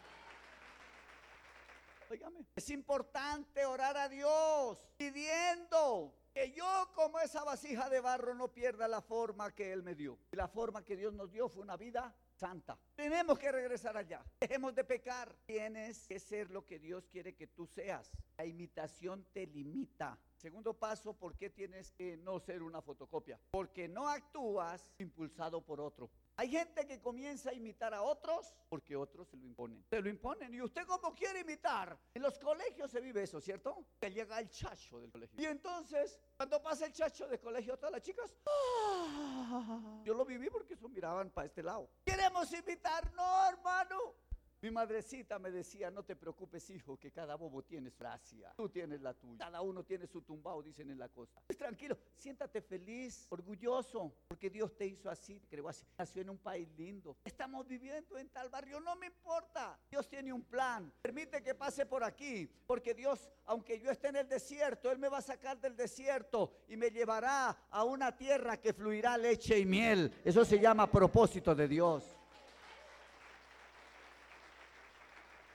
Es 2.55 2.69
importante 2.69 3.65
orar 3.65 3.97
a 3.97 4.09
Dios 4.09 4.89
pidiendo 4.97 6.13
que 6.33 6.51
yo 6.51 6.91
como 6.95 7.19
esa 7.19 7.43
vasija 7.43 7.89
de 7.89 7.99
barro 7.99 8.33
no 8.33 8.47
pierda 8.47 8.87
la 8.87 9.01
forma 9.01 9.53
que 9.53 9.71
Él 9.71 9.83
me 9.83 9.95
dio. 9.95 10.17
Y 10.31 10.35
la 10.35 10.47
forma 10.47 10.83
que 10.83 10.95
Dios 10.95 11.13
nos 11.13 11.31
dio 11.31 11.47
fue 11.47 11.61
una 11.61 11.77
vida 11.77 12.15
santa. 12.33 12.77
Tenemos 12.95 13.37
que 13.37 13.51
regresar 13.51 13.95
allá. 13.95 14.23
Dejemos 14.39 14.73
de 14.73 14.83
pecar. 14.83 15.35
Tienes 15.45 16.07
que 16.07 16.19
ser 16.19 16.49
lo 16.49 16.65
que 16.65 16.79
Dios 16.79 17.07
quiere 17.07 17.35
que 17.35 17.47
tú 17.47 17.67
seas. 17.67 18.11
La 18.37 18.45
imitación 18.45 19.25
te 19.31 19.45
limita. 19.45 20.17
Segundo 20.35 20.73
paso, 20.73 21.13
¿por 21.13 21.37
qué 21.37 21.49
tienes 21.49 21.91
que 21.91 22.17
no 22.17 22.39
ser 22.39 22.63
una 22.63 22.81
fotocopia? 22.81 23.39
Porque 23.51 23.87
no 23.87 24.09
actúas 24.09 24.91
impulsado 24.97 25.61
por 25.61 25.79
otro. 25.79 26.09
Hay 26.35 26.49
gente 26.49 26.87
que 26.87 26.99
comienza 26.99 27.51
a 27.51 27.53
imitar 27.53 27.93
a 27.93 28.01
otros 28.01 28.53
porque 28.69 28.95
otros 28.95 29.27
se 29.27 29.37
lo 29.37 29.45
imponen. 29.45 29.83
Se 29.87 30.01
lo 30.01 30.09
imponen. 30.09 30.53
¿Y 30.53 30.61
usted 30.61 30.85
cómo 30.87 31.13
quiere 31.13 31.41
imitar? 31.41 31.97
En 32.13 32.23
los 32.23 32.39
colegios 32.39 32.89
se 32.89 33.01
vive 33.01 33.21
eso, 33.21 33.39
¿cierto? 33.39 33.85
Que 33.99 34.09
llega 34.09 34.39
el 34.39 34.49
chacho 34.49 34.99
del 34.99 35.11
colegio. 35.11 35.39
Y 35.39 35.45
entonces, 35.45 36.19
cuando 36.35 36.61
pasa 36.61 36.87
el 36.87 36.91
chacho 36.91 37.27
del 37.27 37.39
colegio, 37.39 37.77
todas 37.77 37.91
las 37.91 38.01
chicas, 38.01 38.35
¡ah! 38.47 40.01
yo 40.03 40.15
lo 40.15 40.25
viví 40.25 40.49
porque 40.49 40.73
eso 40.73 40.89
miraban 40.89 41.29
para 41.29 41.45
este 41.45 41.61
lado. 41.61 41.87
Queremos 42.03 42.51
imitar, 42.51 43.13
no, 43.13 43.47
hermano. 43.49 44.15
Mi 44.63 44.71
madrecita 44.71 45.39
me 45.39 45.51
decía, 45.51 45.91
no 45.91 46.03
te 46.03 46.15
preocupes, 46.15 46.69
hijo, 46.69 46.97
que 46.97 47.11
cada 47.11 47.35
bobo 47.35 47.63
tiene 47.63 47.89
su 47.89 47.97
gracia. 47.99 48.53
Tú 48.55 48.69
tienes 48.69 49.01
la 49.01 49.13
tuya. 49.13 49.37
Cada 49.37 49.59
uno 49.59 49.83
tiene 49.83 50.07
su 50.07 50.21
tumbao, 50.21 50.63
dicen 50.63 50.89
en 50.89 50.97
la 50.99 51.09
costa. 51.09 51.41
Pues 51.45 51.57
tranquilo, 51.57 51.97
siéntate 52.15 52.61
feliz, 52.61 53.27
orgulloso, 53.29 54.13
porque 54.25 54.49
Dios 54.49 54.73
te 54.77 54.85
hizo 54.87 55.09
así, 55.09 55.41
creó 55.49 55.67
así. 55.67 55.85
Nació 55.97 56.21
en 56.21 56.29
un 56.29 56.37
país 56.37 56.69
lindo. 56.77 57.17
Estamos 57.25 57.67
viviendo 57.67 58.17
en 58.17 58.29
tal 58.29 58.47
barrio, 58.47 58.79
no 58.79 58.95
me 58.95 59.07
importa. 59.07 59.77
Dios 59.91 60.07
tiene 60.07 60.31
un 60.31 60.43
plan. 60.43 60.93
Permite 61.01 61.43
que 61.43 61.55
pase 61.55 61.85
por 61.85 62.01
aquí, 62.01 62.49
porque 62.65 62.93
Dios, 62.93 63.29
aunque 63.43 63.81
yo 63.81 63.91
esté 63.91 64.07
en 64.07 64.15
el 64.15 64.29
desierto, 64.29 64.89
Él 64.89 64.97
me 64.97 65.09
va 65.09 65.17
a 65.17 65.21
sacar 65.21 65.59
del 65.59 65.75
desierto 65.75 66.53
y 66.69 66.77
me 66.77 66.89
llevará 66.89 67.49
a 67.69 67.83
una 67.83 68.15
tierra 68.15 68.55
que 68.55 68.71
fluirá 68.71 69.17
leche 69.17 69.59
y 69.59 69.65
miel. 69.65 70.13
Eso 70.23 70.45
se 70.45 70.57
llama 70.57 70.89
propósito 70.89 71.53
de 71.53 71.67
Dios. 71.67 72.17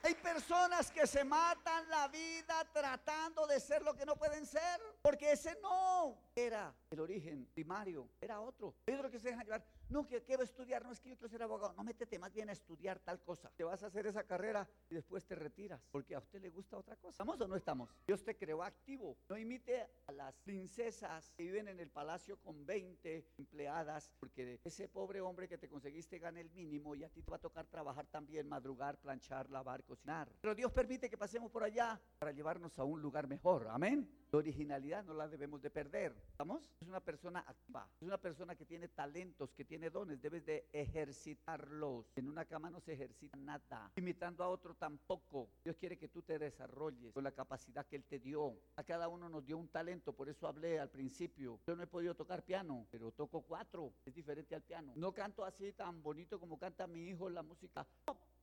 Hay 0.09 0.15
personas 0.15 0.91
que 0.91 1.07
se 1.07 1.23
matan 1.23 1.87
la 1.91 2.09
vida 2.09 2.67
tratando 2.73 3.47
de 3.47 3.61
ser 3.61 3.83
lo 3.83 3.95
que 3.95 4.07
no 4.07 4.17
pueden 4.17 4.47
ser, 4.47 4.81
porque 5.03 5.33
ese 5.33 5.55
no 5.61 6.17
era 6.35 6.75
el 6.91 7.01
origen 7.01 7.45
primario, 7.53 8.09
era 8.19 8.41
otro. 8.41 8.75
Pedro 8.87 9.11
que 9.11 9.19
se 9.19 9.29
deja 9.29 9.45
llevar, 9.45 9.63
no, 9.91 10.07
que 10.07 10.23
quiero 10.23 10.43
estudiar, 10.43 10.85
no 10.85 10.93
es 10.93 11.01
que 11.01 11.11
yo 11.11 11.17
quiero 11.17 11.29
ser 11.29 11.43
abogado, 11.43 11.73
no 11.75 11.85
métete 11.85 12.19
más 12.19 12.33
bien 12.33 12.49
a 12.49 12.53
estudiar 12.53 12.99
tal 13.01 13.21
cosa. 13.23 13.51
Te 13.57 13.65
vas 13.65 13.83
a 13.83 13.87
hacer 13.87 14.07
esa 14.07 14.25
carrera 14.25 14.69
y 14.91 14.95
después 14.95 15.25
te 15.27 15.35
retiras, 15.35 15.87
porque 15.91 16.15
a 16.15 16.19
usted 16.19 16.41
le 16.41 16.51
gusta 16.51 16.77
otra 16.77 16.97
cosa. 16.97 17.23
¿Estamos 17.23 17.41
o 17.41 17.49
no 17.49 17.57
estamos? 17.57 17.91
Dios 18.07 18.23
te 18.25 18.37
creó 18.37 18.63
activo. 18.63 19.17
No 19.29 19.39
imite 19.39 19.87
a 20.07 20.13
las 20.13 20.39
princesas 20.41 21.33
que 21.37 21.45
viven 21.45 21.69
en 21.69 21.81
el 21.81 21.91
palacio 21.91 22.39
con 22.39 22.67
20 22.67 23.25
empleadas, 23.39 24.13
porque 24.21 24.61
ese 24.65 24.89
pobre 24.89 25.21
hombre 25.21 25.49
que 25.49 25.59
te 25.59 25.69
conseguiste 25.69 26.19
gana 26.19 26.41
el 26.41 26.51
mínimo 26.51 26.95
y 26.95 27.05
a 27.05 27.09
ti 27.09 27.23
te 27.23 27.31
va 27.31 27.37
a 27.37 27.41
tocar 27.41 27.67
trabajar 27.67 28.07
también, 28.07 28.49
madrugar, 28.49 28.99
planchar, 28.99 29.51
lavar, 29.51 29.85
cocinar. 29.85 30.29
Pero 30.41 30.55
Dios 30.55 30.73
permite 30.73 31.09
que 31.09 31.17
pasemos 31.17 31.51
por 31.51 31.63
allá 31.63 32.01
para 32.19 32.33
llevarnos 32.33 32.79
a 32.79 32.85
un 32.85 33.01
lugar 33.01 33.27
mejor. 33.27 33.69
Amén. 33.71 34.09
La 34.31 34.39
originalidad 34.39 35.05
no 35.05 35.15
la 35.15 35.27
debemos 35.27 35.63
de 35.63 35.71
perder. 35.71 36.15
¿Estamos? 36.33 36.71
Es 36.81 36.89
una 36.89 37.01
persona 37.01 37.41
activa, 37.47 37.89
es 37.97 38.03
una 38.03 38.19
persona 38.19 38.55
que 38.55 38.67
tiene 38.67 38.89
talentos, 38.89 39.55
que 39.55 39.65
tiene 39.65 39.89
dones, 39.89 40.21
debes 40.21 40.45
de 40.45 40.69
ejercitarlos. 40.71 42.13
En 42.15 42.29
una 42.29 42.45
cama 42.45 42.69
no 42.69 42.79
se 42.79 42.93
ejercita 42.93 43.39
nada. 43.39 43.91
Imitando 43.97 44.45
a 44.45 44.51
otro 44.51 44.75
tampoco. 44.75 45.49
Dios 45.65 45.77
quiere 45.77 45.97
que 45.97 46.09
tú 46.09 46.21
te 46.21 46.39
desarrolles 46.39 47.15
con 47.15 47.25
la 47.25 47.33
capacidad 47.33 47.87
que 47.87 47.97
Él 47.97 48.05
te 48.05 48.19
dio. 48.19 48.55
A 48.77 48.85
cada 48.85 49.09
uno 49.09 49.31
nos 49.31 49.47
dio 49.47 49.57
un 49.57 49.69
talento, 49.69 50.13
por 50.13 50.29
eso 50.29 50.47
hablé 50.47 50.79
al 50.79 50.91
principio. 50.91 51.59
Yo 51.67 51.75
no 51.75 51.83
he 51.83 51.87
podido 51.87 52.15
tocar 52.15 52.45
piano, 52.45 52.87
pero 52.91 53.11
toco 53.13 53.41
cuatro. 53.41 53.95
Es 54.05 54.15
diferente 54.15 54.55
al 54.55 54.63
piano. 54.63 54.93
No 54.95 55.13
canto 55.13 55.43
así 55.43 55.73
tan 55.73 56.03
bonito 56.03 56.39
como 56.39 56.59
canta 56.59 56.87
mi 56.87 57.09
hijo 57.09 57.31
la 57.31 57.43
música 57.43 57.87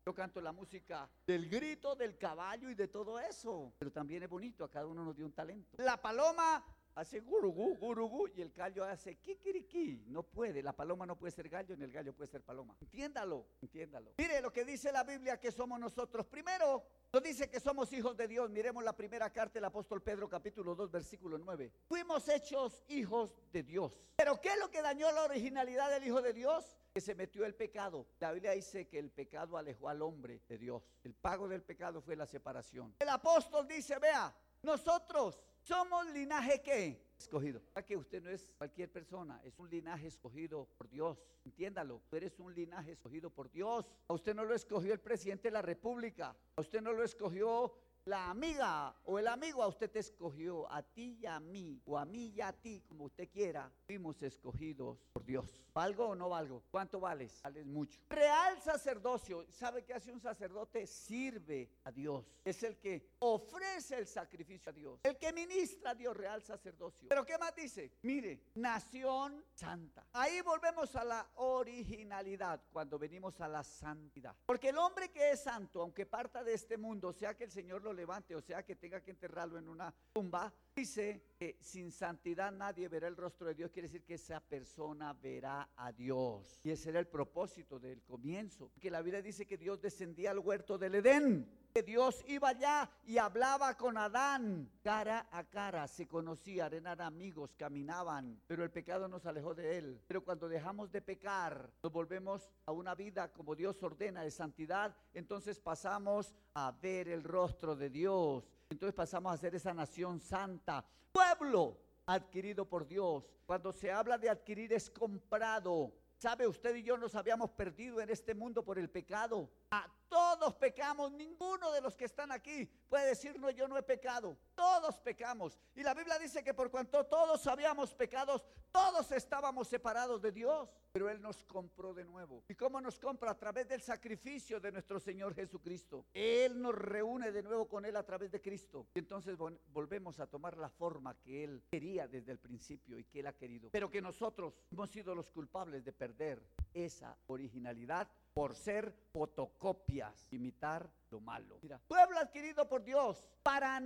yo 0.06 0.14
canto 0.14 0.40
la 0.40 0.52
música 0.52 1.10
del 1.26 1.50
grito, 1.50 1.96
del 1.96 2.16
caballo 2.16 2.70
y 2.70 2.76
de 2.76 2.88
todo 2.88 3.20
eso. 3.20 3.74
Pero 3.80 3.92
también 3.92 4.22
es 4.22 4.30
bonito, 4.30 4.64
a 4.64 4.70
cada 4.70 4.86
uno 4.86 5.04
nos 5.04 5.16
dio 5.16 5.26
un 5.26 5.32
talento. 5.32 5.82
La 5.82 6.00
paloma 6.00 6.64
hace 6.94 7.22
gurugú, 7.22 7.76
gurugú, 7.76 8.28
y 8.28 8.42
el 8.42 8.52
gallo 8.52 8.84
hace 8.84 9.16
kikiriki. 9.16 10.04
No 10.06 10.22
puede, 10.22 10.62
la 10.62 10.74
paloma 10.74 11.08
no 11.08 11.18
puede 11.18 11.32
ser 11.32 11.50
gallo, 11.50 11.76
ni 11.76 11.86
el 11.86 11.92
gallo 11.92 12.14
puede 12.14 12.30
ser 12.30 12.44
paloma. 12.44 12.76
Entiéndalo, 12.82 13.48
entiéndalo. 13.64 14.14
Mire 14.20 14.42
lo 14.42 14.54
que 14.54 14.64
dice 14.64 14.92
la 14.92 15.04
Biblia 15.04 15.40
que 15.40 15.52
somos 15.52 15.80
nosotros. 15.80 16.28
Primero, 16.28 16.84
nos 17.12 17.24
dice 17.24 17.50
que 17.50 17.60
somos 17.60 17.92
hijos 17.92 18.16
de 18.16 18.28
Dios. 18.28 18.52
Miremos 18.52 18.84
la 18.84 18.96
primera 18.96 19.32
carta 19.34 19.56
del 19.56 19.66
apóstol 19.66 20.04
Pedro, 20.04 20.30
capítulo 20.30 20.76
2, 20.76 20.92
versículo 20.92 21.40
9. 21.40 21.72
Fuimos 21.88 22.30
hechos 22.30 22.84
hijos 22.90 23.34
de 23.52 23.64
Dios. 23.64 24.00
Pero 24.16 24.40
¿qué 24.40 24.50
es 24.50 24.60
lo 24.60 24.70
que 24.70 24.84
dañó 24.84 25.12
la 25.12 25.24
originalidad 25.24 25.90
del 25.90 26.06
hijo 26.06 26.22
de 26.22 26.32
Dios? 26.32 26.78
Que 26.96 27.02
se 27.02 27.14
metió 27.14 27.46
el 27.46 27.54
pecado. 27.54 28.08
La 28.22 28.32
Biblia 28.32 28.52
dice 28.52 28.88
que 28.88 28.98
el 28.98 29.12
pecado 29.12 29.58
alejó 29.58 29.90
al 29.90 30.02
hombre 30.02 30.42
de 30.48 30.58
Dios. 30.58 30.82
El 31.04 31.14
pago 31.14 31.46
del 31.50 31.62
pecado 31.62 32.02
fue 32.02 32.16
la 32.16 32.26
separación. 32.26 32.96
El 32.98 33.10
apóstol 33.10 33.68
dice, 33.68 34.00
vea, 34.00 34.34
nosotros 34.64 35.38
somos 35.60 36.10
linaje 36.14 36.62
que 36.62 37.06
escogido. 37.18 37.62
Que 37.86 37.98
usted 37.98 38.24
no 38.24 38.30
es 38.30 38.50
cualquier 38.58 38.90
persona, 38.90 39.42
es 39.44 39.60
un 39.60 39.70
linaje 39.70 40.08
escogido 40.08 40.70
por 40.78 40.88
Dios. 40.88 41.22
Entiéndalo, 41.44 42.02
tú 42.10 42.16
eres 42.16 42.40
un 42.40 42.56
linaje 42.56 42.94
escogido 42.94 43.30
por 43.30 43.52
Dios. 43.52 43.86
A 44.08 44.14
usted 44.14 44.34
no 44.34 44.46
lo 44.46 44.56
escogió 44.56 44.94
el 44.94 45.02
presidente 45.02 45.50
de 45.50 45.52
la 45.52 45.62
República. 45.62 46.34
A 46.56 46.62
usted 46.62 46.82
no 46.82 46.94
lo 46.94 47.04
escogió 47.04 47.74
la 48.06 48.30
amiga 48.30 48.96
o 49.06 49.18
el 49.18 49.28
amigo 49.28 49.64
a 49.64 49.68
usted 49.68 49.90
te 49.90 50.00
escogió, 50.00 50.72
a 50.72 50.84
ti 50.84 51.18
y 51.22 51.26
a 51.26 51.40
mí, 51.40 51.82
o 51.86 51.98
a 51.98 52.06
mí 52.06 52.28
y 52.36 52.42
a 52.42 52.54
ti, 52.54 52.82
como 52.88 53.06
usted 53.06 53.28
quiera, 53.30 53.72
fuimos 53.88 54.22
escogidos 54.22 55.00
por 55.12 55.26
Dios. 55.26 55.66
¿Valgo 55.74 56.10
o 56.10 56.16
no 56.16 56.30
valgo? 56.30 56.64
¿Cuánto 56.70 57.00
vales? 57.00 57.42
Vales 57.44 57.66
mucho. 57.66 58.00
Real 58.10 58.62
sacerdocio. 58.62 59.46
¿Sabe 59.50 59.84
qué 59.84 59.96
hace 59.96 60.12
un 60.12 60.22
sacerdote? 60.22 60.86
Sirve 60.86 61.70
a 61.84 61.92
Dios. 61.92 62.26
Es 62.46 62.62
el 62.64 62.78
que 62.78 63.10
ofrece 63.20 63.98
el 63.98 64.08
sacrificio 64.08 64.70
a 64.70 64.74
Dios. 64.74 65.00
El 65.04 65.18
que 65.18 65.34
ministra 65.34 65.92
a 65.92 65.96
Dios, 65.96 66.16
real 66.16 66.44
sacerdocio. 66.44 67.10
Pero 67.10 67.26
¿qué 67.26 67.38
más 67.38 67.56
dice? 67.56 67.92
Mire, 68.04 68.40
nación 68.56 69.44
santa. 69.54 70.06
Ahí 70.14 70.42
volvemos 70.42 70.96
a 70.96 71.04
la 71.04 71.28
originalidad 71.36 72.62
cuando 72.72 73.00
venimos 73.00 73.42
a 73.42 73.48
la 73.48 73.64
santidad. 73.64 74.36
Porque 74.46 74.70
el 74.70 74.78
hombre 74.78 75.10
que 75.10 75.32
es 75.32 75.44
santo, 75.44 75.82
aunque 75.82 76.06
parta 76.06 76.44
de 76.44 76.54
este 76.54 76.78
mundo, 76.78 77.12
sea 77.12 77.36
que 77.36 77.46
el 77.46 77.52
Señor 77.52 77.82
lo 77.82 77.95
levante 77.96 78.36
o 78.36 78.42
sea 78.42 78.64
que 78.64 78.76
tenga 78.76 79.02
que 79.02 79.12
enterrarlo 79.12 79.58
en 79.58 79.70
una 79.70 79.94
tumba, 80.14 80.54
dice 80.76 81.24
que 81.38 81.58
sin 81.62 81.92
santidad 81.92 82.52
nadie 82.52 82.90
verá 82.90 83.08
el 83.08 83.16
rostro 83.16 83.48
de 83.48 83.56
Dios. 83.56 83.72
Quiere 83.72 83.88
decir 83.88 84.04
que 84.04 84.16
esa 84.16 84.42
persona 84.42 85.14
verá 85.14 85.70
a 85.76 85.92
Dios. 85.92 86.60
Y 86.64 86.72
ese 86.72 86.90
era 86.90 87.00
el 87.00 87.08
propósito 87.08 87.80
del 87.80 88.04
comienzo. 88.04 88.72
Que 88.80 88.92
la 88.92 89.02
Biblia 89.02 89.22
dice 89.22 89.46
que 89.46 89.58
Dios 89.58 89.82
descendía 89.82 90.32
al 90.32 90.40
huerto 90.40 90.78
del 90.78 90.96
Edén. 90.96 91.50
Que 91.74 91.84
Dios 91.84 92.24
iba 92.28 92.50
allá 92.50 92.90
y 93.06 93.18
hablaba 93.18 93.76
con 93.76 93.98
Adán 93.98 94.70
cara 94.82 95.28
a 95.32 95.44
cara. 95.46 95.88
Se 95.88 96.08
conocían, 96.08 96.74
eran 96.74 97.02
amigos, 97.02 97.54
caminaban. 97.56 98.42
Pero 98.48 98.64
el 98.64 98.72
pecado 98.72 99.08
nos 99.08 99.26
alejó 99.26 99.56
de 99.56 99.78
él. 99.78 100.02
Pero 100.08 100.24
cuando 100.24 100.50
dejamos 100.50 100.92
de 100.92 101.02
pecar, 101.02 101.72
nos 101.84 101.92
volvemos 101.92 102.50
a 102.66 102.72
una 102.72 102.96
vida 102.96 103.32
como 103.32 103.56
Dios 103.56 103.82
ordena 103.82 104.24
de 104.24 104.32
santidad. 104.32 104.96
Entonces 105.14 105.60
pasamos 105.60 106.34
a 106.54 106.72
ver 106.82 107.08
el 107.08 107.24
rostro 107.24 107.76
de 107.76 107.90
Dios. 107.90 108.52
Entonces 108.70 108.96
pasamos 108.96 109.34
a 109.34 109.38
ser 109.38 109.56
esa 109.56 109.74
nación 109.74 110.20
santa. 110.20 110.84
Pueblo 111.12 111.78
adquirido 112.06 112.68
por 112.68 112.88
Dios. 112.88 113.30
Cuando 113.46 113.72
se 113.72 113.92
habla 113.92 114.18
de 114.18 114.30
adquirir 114.30 114.74
es 114.74 114.90
comprado. 114.90 115.94
¿Sabe? 116.18 116.48
Usted 116.48 116.76
y 116.76 116.84
yo 116.84 116.98
nos 116.98 117.14
habíamos 117.14 117.52
perdido 117.52 118.00
en 118.00 118.10
este 118.10 118.34
mundo 118.34 118.64
por 118.64 118.80
el 118.80 118.90
pecado. 118.90 119.50
A 119.70 119.86
todos 120.08 120.56
pecamos, 120.56 121.12
ninguno 121.12 121.72
de 121.74 121.82
los 121.82 121.96
que 121.98 122.06
están 122.06 122.32
aquí 122.32 122.66
puede 122.88 123.08
decir, 123.08 123.38
no, 123.38 123.50
yo 123.50 123.68
no 123.68 123.78
he 123.78 123.84
pecado. 123.84 124.38
Todos 124.56 124.98
pecamos. 125.00 125.60
Y 125.76 125.84
la 125.84 125.94
Biblia 125.94 126.18
dice 126.18 126.42
que 126.42 126.54
por 126.54 126.72
cuanto 126.72 127.06
todos 127.06 127.46
habíamos 127.48 127.94
pecados, 127.94 128.46
todos 128.72 129.12
estábamos 129.12 129.68
separados 129.68 130.22
de 130.22 130.32
Dios. 130.32 130.70
Pero 130.96 131.10
Él 131.10 131.22
nos 131.22 131.44
compró 131.44 131.94
de 131.94 132.06
nuevo. 132.06 132.46
¿Y 132.48 132.56
cómo 132.56 132.80
nos 132.80 132.98
compra? 132.98 133.32
A 133.32 133.38
través 133.38 133.68
del 133.68 133.82
sacrificio 133.82 134.62
de 134.62 134.72
nuestro 134.72 134.98
Señor 134.98 135.36
Jesucristo. 135.36 136.06
Él 136.14 136.62
nos 136.62 136.74
reúne 136.74 137.34
de 137.34 137.44
nuevo 137.44 137.68
con 137.68 137.84
Él 137.84 137.98
a 137.98 138.04
través 138.04 138.32
de 138.32 138.40
Cristo. 138.40 138.88
Y 138.96 139.00
entonces 139.00 139.38
volvemos 139.74 140.22
a 140.22 140.28
tomar 140.28 140.56
la 140.56 140.70
forma 140.70 141.14
que 141.20 141.44
Él 141.44 141.62
quería 141.70 142.08
desde 142.08 142.32
el 142.32 142.40
principio 142.40 142.98
y 142.98 143.04
que 143.04 143.20
Él 143.20 143.28
ha 143.28 143.34
querido. 143.34 143.72
Pero 143.72 143.92
que 143.92 144.02
nosotros 144.02 144.54
hemos 144.72 144.90
sido 144.90 145.14
los 145.14 145.30
culpables 145.30 145.84
de 145.84 145.92
perder 145.92 146.42
esa 146.74 147.18
originalidad 147.28 148.08
por 148.34 148.56
ser 148.56 148.94
fotocopias, 149.12 150.32
imitar 150.32 150.90
lo 151.16 151.22
malo. 151.22 151.60
Pueblo 151.88 152.20
adquirido 152.20 152.68
por 152.68 152.84
Dios 152.84 153.24
para, 153.42 153.82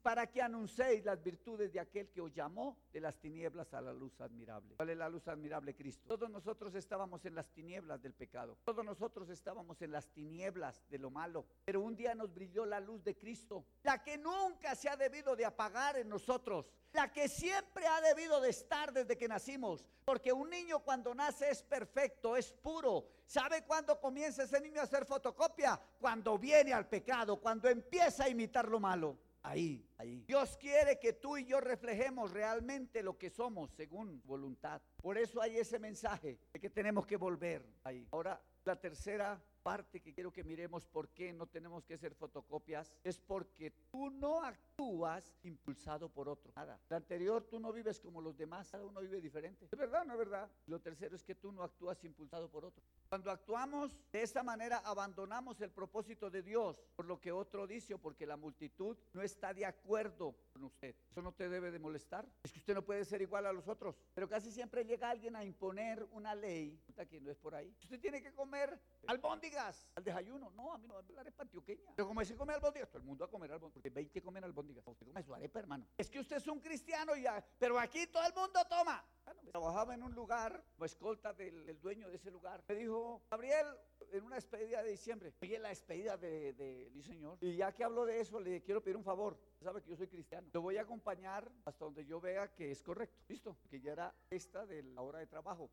para 0.00 0.26
que 0.28 0.40
anunciéis 0.40 1.04
las 1.04 1.20
virtudes 1.20 1.72
de 1.72 1.80
aquel 1.80 2.08
que 2.10 2.20
os 2.20 2.32
llamó 2.32 2.78
de 2.92 3.00
las 3.00 3.18
tinieblas 3.18 3.74
a 3.74 3.80
la 3.80 3.92
luz 3.92 4.20
admirable. 4.20 4.76
¿Cuál 4.76 4.90
es 4.90 4.96
la 4.96 5.08
luz 5.08 5.26
admirable? 5.26 5.74
Cristo. 5.74 6.06
Todos 6.06 6.30
nosotros 6.30 6.74
estábamos 6.76 7.24
en 7.24 7.34
las 7.34 7.48
tinieblas 7.48 8.00
del 8.00 8.14
pecado. 8.14 8.58
Todos 8.64 8.84
nosotros 8.84 9.28
estábamos 9.28 9.82
en 9.82 9.90
las 9.90 10.08
tinieblas 10.10 10.84
de 10.88 10.98
lo 10.98 11.10
malo. 11.10 11.46
Pero 11.64 11.80
un 11.80 11.96
día 11.96 12.14
nos 12.14 12.32
brilló 12.32 12.64
la 12.64 12.78
luz 12.78 13.02
de 13.02 13.16
Cristo, 13.16 13.64
la 13.82 14.00
que 14.02 14.16
nunca 14.16 14.76
se 14.76 14.88
ha 14.88 14.96
debido 14.96 15.34
de 15.34 15.44
apagar 15.44 15.96
en 15.96 16.08
nosotros, 16.08 16.70
la 16.92 17.12
que 17.12 17.28
siempre 17.28 17.86
ha 17.86 18.00
debido 18.00 18.40
de 18.40 18.50
estar 18.50 18.92
desde 18.92 19.16
que 19.16 19.28
nacimos. 19.28 19.84
Porque 20.04 20.32
un 20.32 20.48
niño 20.50 20.80
cuando 20.80 21.14
nace 21.14 21.50
es 21.50 21.62
perfecto, 21.62 22.36
es 22.36 22.52
puro. 22.52 23.06
¿Sabe 23.26 23.62
cuándo 23.62 24.00
comienza 24.00 24.44
ese 24.44 24.60
niño 24.60 24.80
a 24.80 24.84
hacer 24.84 25.04
fotocopia? 25.04 25.80
Cuando 26.00 26.38
viene 26.38 26.72
al 26.72 26.88
pecado, 26.88 27.40
cuando 27.40 27.68
empieza 27.68 28.24
a 28.24 28.28
imitar 28.28 28.68
lo 28.68 28.80
malo. 28.80 29.18
Ahí, 29.42 29.86
ahí. 29.98 30.24
Dios 30.26 30.56
quiere 30.56 30.98
que 30.98 31.12
tú 31.14 31.36
y 31.36 31.44
yo 31.44 31.60
reflejemos 31.60 32.32
realmente 32.32 33.02
lo 33.02 33.16
que 33.16 33.30
somos 33.30 33.70
según 33.70 34.20
voluntad. 34.24 34.82
Por 34.96 35.16
eso 35.16 35.40
hay 35.40 35.58
ese 35.58 35.78
mensaje 35.78 36.38
de 36.52 36.60
que 36.60 36.70
tenemos 36.70 37.06
que 37.06 37.16
volver 37.16 37.64
ahí. 37.84 38.06
Ahora, 38.10 38.40
la 38.64 38.76
tercera 38.76 39.40
parte 39.62 40.00
que 40.00 40.12
quiero 40.12 40.32
que 40.32 40.44
miremos 40.44 40.86
por 40.86 41.08
qué 41.10 41.32
no 41.32 41.46
tenemos 41.46 41.84
que 41.84 41.94
hacer 41.94 42.14
fotocopias 42.14 42.92
es 43.04 43.18
porque 43.18 43.70
tú 43.90 44.10
no 44.10 44.42
actúas 44.42 45.34
impulsado 45.42 46.08
por 46.08 46.28
otro. 46.28 46.52
Nada. 46.56 46.80
La 46.88 46.96
anterior, 46.96 47.44
tú 47.44 47.58
no 47.58 47.72
vives 47.72 48.00
como 48.00 48.20
los 48.20 48.36
demás, 48.36 48.70
cada 48.70 48.84
uno 48.84 49.00
vive 49.00 49.20
diferente. 49.20 49.68
¿Es 49.70 49.78
verdad 49.78 50.04
no 50.04 50.12
es 50.12 50.18
verdad? 50.18 50.50
Lo 50.66 50.80
tercero 50.80 51.16
es 51.16 51.24
que 51.24 51.34
tú 51.34 51.52
no 51.52 51.62
actúas 51.62 52.02
impulsado 52.04 52.48
por 52.50 52.64
otro. 52.64 52.82
Cuando 53.08 53.30
actuamos 53.30 53.96
de 54.12 54.22
esa 54.22 54.42
manera, 54.42 54.78
abandonamos 54.78 55.60
el 55.60 55.70
propósito 55.70 56.30
de 56.30 56.42
Dios 56.42 56.80
por 56.96 57.06
lo 57.06 57.20
que 57.20 57.32
otro 57.32 57.66
dice 57.66 57.94
o 57.94 57.98
porque 57.98 58.26
la 58.26 58.36
multitud 58.36 58.96
no 59.12 59.22
está 59.22 59.52
de 59.54 59.66
acuerdo 59.66 60.34
con 60.58 60.66
usted. 60.66 60.94
Eso 61.10 61.22
no 61.22 61.32
te 61.32 61.48
debe 61.48 61.70
de 61.70 61.78
molestar. 61.78 62.28
Es 62.42 62.52
que 62.52 62.58
usted 62.58 62.74
no 62.74 62.84
puede 62.84 63.04
ser 63.04 63.22
igual 63.22 63.46
a 63.46 63.52
los 63.52 63.68
otros. 63.68 63.96
Pero 64.14 64.28
casi 64.28 64.50
siempre 64.50 64.84
llega 64.84 65.08
alguien 65.08 65.36
a 65.36 65.44
imponer 65.44 66.06
una 66.10 66.34
ley 66.34 66.80
que 67.08 67.20
no 67.20 67.30
es 67.30 67.38
por 67.38 67.54
ahí. 67.54 67.74
Usted 67.82 68.00
tiene 68.00 68.20
que 68.20 68.32
comer 68.32 68.78
albóndiga 69.06 69.72
al 69.94 70.04
desayuno. 70.04 70.50
No, 70.50 70.72
a 70.72 70.78
mí 70.78 70.86
no 70.88 71.00
la 71.00 71.20
arepa 71.20 71.44
antioqueña. 71.44 71.92
Pero 71.94 72.08
como 72.08 72.24
se 72.24 72.34
come 72.34 72.54
albóndigas, 72.54 72.88
todo 72.88 72.98
el 72.98 73.04
mundo 73.04 73.24
va 73.24 73.28
a 73.28 73.30
comer 73.30 73.52
albóndigas. 73.52 73.74
Porque 73.74 73.90
20 73.90 74.20
comen 74.22 74.44
albóndigas. 74.44 74.86
Usted 74.86 75.06
come 75.06 75.22
su 75.22 75.34
arepa, 75.34 75.60
hermano. 75.60 75.86
Es 75.96 76.10
que 76.10 76.18
usted 76.18 76.36
es 76.36 76.46
un 76.48 76.60
cristiano 76.60 77.14
ya, 77.16 77.44
pero 77.58 77.78
aquí 77.78 78.06
todo 78.08 78.26
el 78.26 78.34
mundo 78.34 78.60
toma. 78.68 79.04
Trabajaba 79.50 79.94
en 79.94 80.02
un 80.02 80.14
lugar, 80.14 80.64
como 80.74 80.84
escolta 80.84 81.32
del, 81.32 81.66
del, 81.66 81.80
dueño 81.80 82.08
de 82.08 82.16
ese 82.16 82.30
lugar. 82.30 82.62
Me 82.68 82.74
dijo, 82.74 83.22
Gabriel, 83.30 83.66
en 84.12 84.24
una 84.24 84.36
despedida 84.36 84.82
de 84.82 84.90
diciembre, 84.90 85.34
oye, 85.42 85.58
la 85.58 85.68
despedida 85.70 86.16
de, 86.16 86.52
de 86.54 86.90
mi 86.94 87.02
señor. 87.02 87.38
Y 87.40 87.56
ya 87.56 87.72
que 87.72 87.84
hablo 87.84 88.04
de 88.04 88.20
eso, 88.20 88.40
le 88.40 88.62
quiero 88.62 88.82
pedir 88.82 88.96
un 88.96 89.04
favor. 89.04 89.38
Sabe 89.62 89.82
que 89.82 89.90
yo 89.90 89.96
soy 89.96 90.08
cristiano. 90.08 90.48
Lo 90.52 90.62
voy 90.62 90.76
a 90.76 90.82
acompañar 90.82 91.50
hasta 91.64 91.84
donde 91.84 92.04
yo 92.04 92.20
vea 92.20 92.54
que 92.54 92.70
es 92.70 92.82
correcto. 92.82 93.16
Listo. 93.28 93.56
Que 93.68 93.80
ya 93.80 93.92
era 93.92 94.14
esta 94.30 94.64
de 94.66 94.82
la 94.82 95.02
hora 95.02 95.18
de 95.18 95.26
trabajo. 95.26 95.70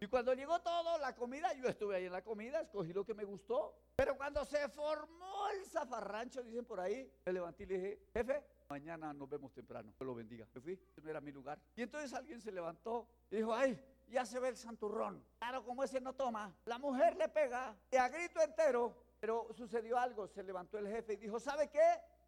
Y 0.00 0.06
cuando 0.06 0.34
llegó 0.34 0.60
todo, 0.60 0.98
la 0.98 1.14
comida, 1.14 1.52
yo 1.54 1.68
estuve 1.68 1.96
ahí 1.96 2.06
en 2.06 2.12
la 2.12 2.22
comida, 2.22 2.60
escogí 2.60 2.92
lo 2.92 3.04
que 3.04 3.14
me 3.14 3.24
gustó. 3.24 3.74
Pero 3.94 4.16
cuando 4.16 4.44
se 4.44 4.68
formó 4.68 5.48
el 5.50 5.64
zafarrancho, 5.66 6.42
dicen 6.42 6.64
por 6.64 6.80
ahí, 6.80 7.10
me 7.24 7.32
levanté 7.32 7.64
y 7.64 7.66
le 7.66 7.74
dije, 7.74 8.02
jefe, 8.12 8.42
mañana 8.68 9.12
nos 9.12 9.28
vemos 9.28 9.52
temprano. 9.52 9.90
Dios 9.90 10.06
lo 10.06 10.14
bendiga. 10.14 10.46
Me 10.54 10.60
fui, 10.60 10.80
no 11.02 11.10
era 11.10 11.20
mi 11.20 11.32
lugar. 11.32 11.60
Y 11.74 11.82
entonces 11.82 12.12
alguien 12.12 12.40
se 12.40 12.52
levantó 12.52 13.08
y 13.30 13.36
dijo, 13.36 13.54
ay, 13.54 13.80
ya 14.08 14.24
se 14.24 14.38
ve 14.38 14.48
el 14.48 14.56
santurrón. 14.56 15.24
Claro, 15.38 15.64
como 15.64 15.82
ese 15.84 16.00
no 16.00 16.14
toma, 16.14 16.54
la 16.64 16.78
mujer 16.78 17.16
le 17.16 17.28
pega 17.28 17.76
y 17.90 17.96
a 17.96 18.08
grito 18.08 18.40
entero. 18.40 19.04
Pero 19.18 19.48
sucedió 19.54 19.98
algo, 19.98 20.28
se 20.28 20.42
levantó 20.42 20.78
el 20.78 20.88
jefe 20.88 21.14
y 21.14 21.16
dijo, 21.16 21.40
¿sabe 21.40 21.68
qué? 21.68 21.80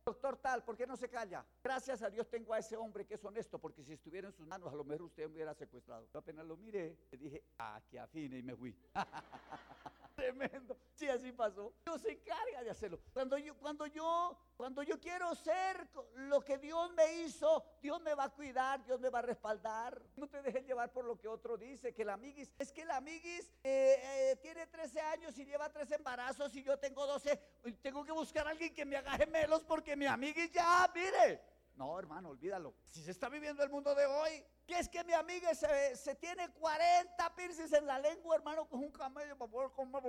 Doctor 0.06 0.38
tal, 0.38 0.64
¿por 0.64 0.74
qué 0.74 0.86
no 0.86 0.96
se 0.96 1.10
calla? 1.10 1.44
Gracias 1.62 2.00
a 2.00 2.08
Dios 2.08 2.26
tengo 2.30 2.54
a 2.54 2.58
ese 2.58 2.78
hombre 2.78 3.04
que 3.04 3.14
es 3.14 3.24
honesto, 3.24 3.58
porque 3.58 3.84
si 3.84 3.92
estuviera 3.92 4.26
en 4.26 4.32
sus 4.32 4.46
manos, 4.46 4.72
a 4.72 4.74
lo 4.74 4.82
mejor 4.82 5.02
usted 5.02 5.26
me 5.26 5.34
hubiera 5.34 5.52
secuestrado. 5.52 6.08
Yo 6.10 6.18
apenas 6.18 6.46
lo 6.46 6.56
miré, 6.56 6.96
le 7.10 7.18
dije, 7.18 7.44
ah, 7.58 7.78
que 7.90 8.00
afine 8.00 8.38
y 8.38 8.42
me 8.42 8.56
fui. 8.56 8.74
Tremendo. 10.18 10.76
Sí, 10.94 11.08
así 11.08 11.30
pasó. 11.30 11.72
Dios 11.84 12.02
se 12.02 12.10
encarga 12.10 12.64
de 12.64 12.70
hacerlo. 12.70 12.98
Cuando 13.12 13.38
yo, 13.38 13.56
cuando 13.56 13.86
yo, 13.86 14.36
cuando 14.56 14.82
yo 14.82 14.98
quiero 14.98 15.32
ser 15.36 15.88
lo 16.16 16.40
que 16.40 16.58
Dios 16.58 16.92
me 16.94 17.22
hizo, 17.22 17.64
Dios 17.80 18.00
me 18.02 18.14
va 18.14 18.24
a 18.24 18.28
cuidar, 18.28 18.84
Dios 18.84 18.98
me 18.98 19.10
va 19.10 19.20
a 19.20 19.22
respaldar. 19.22 20.02
No 20.16 20.26
te 20.26 20.42
dejes 20.42 20.66
llevar 20.66 20.92
por 20.92 21.04
lo 21.04 21.16
que 21.16 21.28
otro 21.28 21.56
dice, 21.56 21.94
que 21.94 22.04
la 22.04 22.14
amiguis, 22.14 22.52
es 22.58 22.72
que 22.72 22.84
la 22.84 22.96
amiguis 22.96 23.52
eh, 23.62 24.00
eh, 24.02 24.36
tiene 24.42 24.66
13 24.66 25.00
años 25.02 25.38
y 25.38 25.44
lleva 25.44 25.72
tres 25.72 25.92
embarazos 25.92 26.52
y 26.56 26.64
yo 26.64 26.76
tengo 26.80 27.06
12. 27.06 27.36
Tengo 27.80 28.04
que 28.04 28.10
buscar 28.10 28.48
a 28.48 28.50
alguien 28.50 28.74
que 28.74 28.84
me 28.84 28.96
haga 28.96 29.12
gemelos 29.12 29.62
porque 29.62 29.94
mi 29.94 30.06
amiguis 30.06 30.50
ya, 30.50 30.90
mire. 30.92 31.57
No, 31.78 31.96
hermano, 31.96 32.30
olvídalo. 32.30 32.74
Si 32.90 33.00
se 33.02 33.12
está 33.12 33.28
viviendo 33.28 33.62
el 33.62 33.70
mundo 33.70 33.94
de 33.94 34.04
hoy, 34.04 34.44
que 34.66 34.80
es 34.80 34.88
que 34.88 35.04
mi 35.04 35.12
amiga 35.12 35.54
se, 35.54 35.94
se 35.94 36.16
tiene 36.16 36.50
40 36.50 37.36
piercings 37.36 37.72
en 37.72 37.86
la 37.86 38.00
lengua, 38.00 38.34
hermano, 38.34 38.68
con 38.68 38.80
un 38.80 38.90
camello 38.90 39.36
poder 39.36 39.70
comer. 39.70 40.02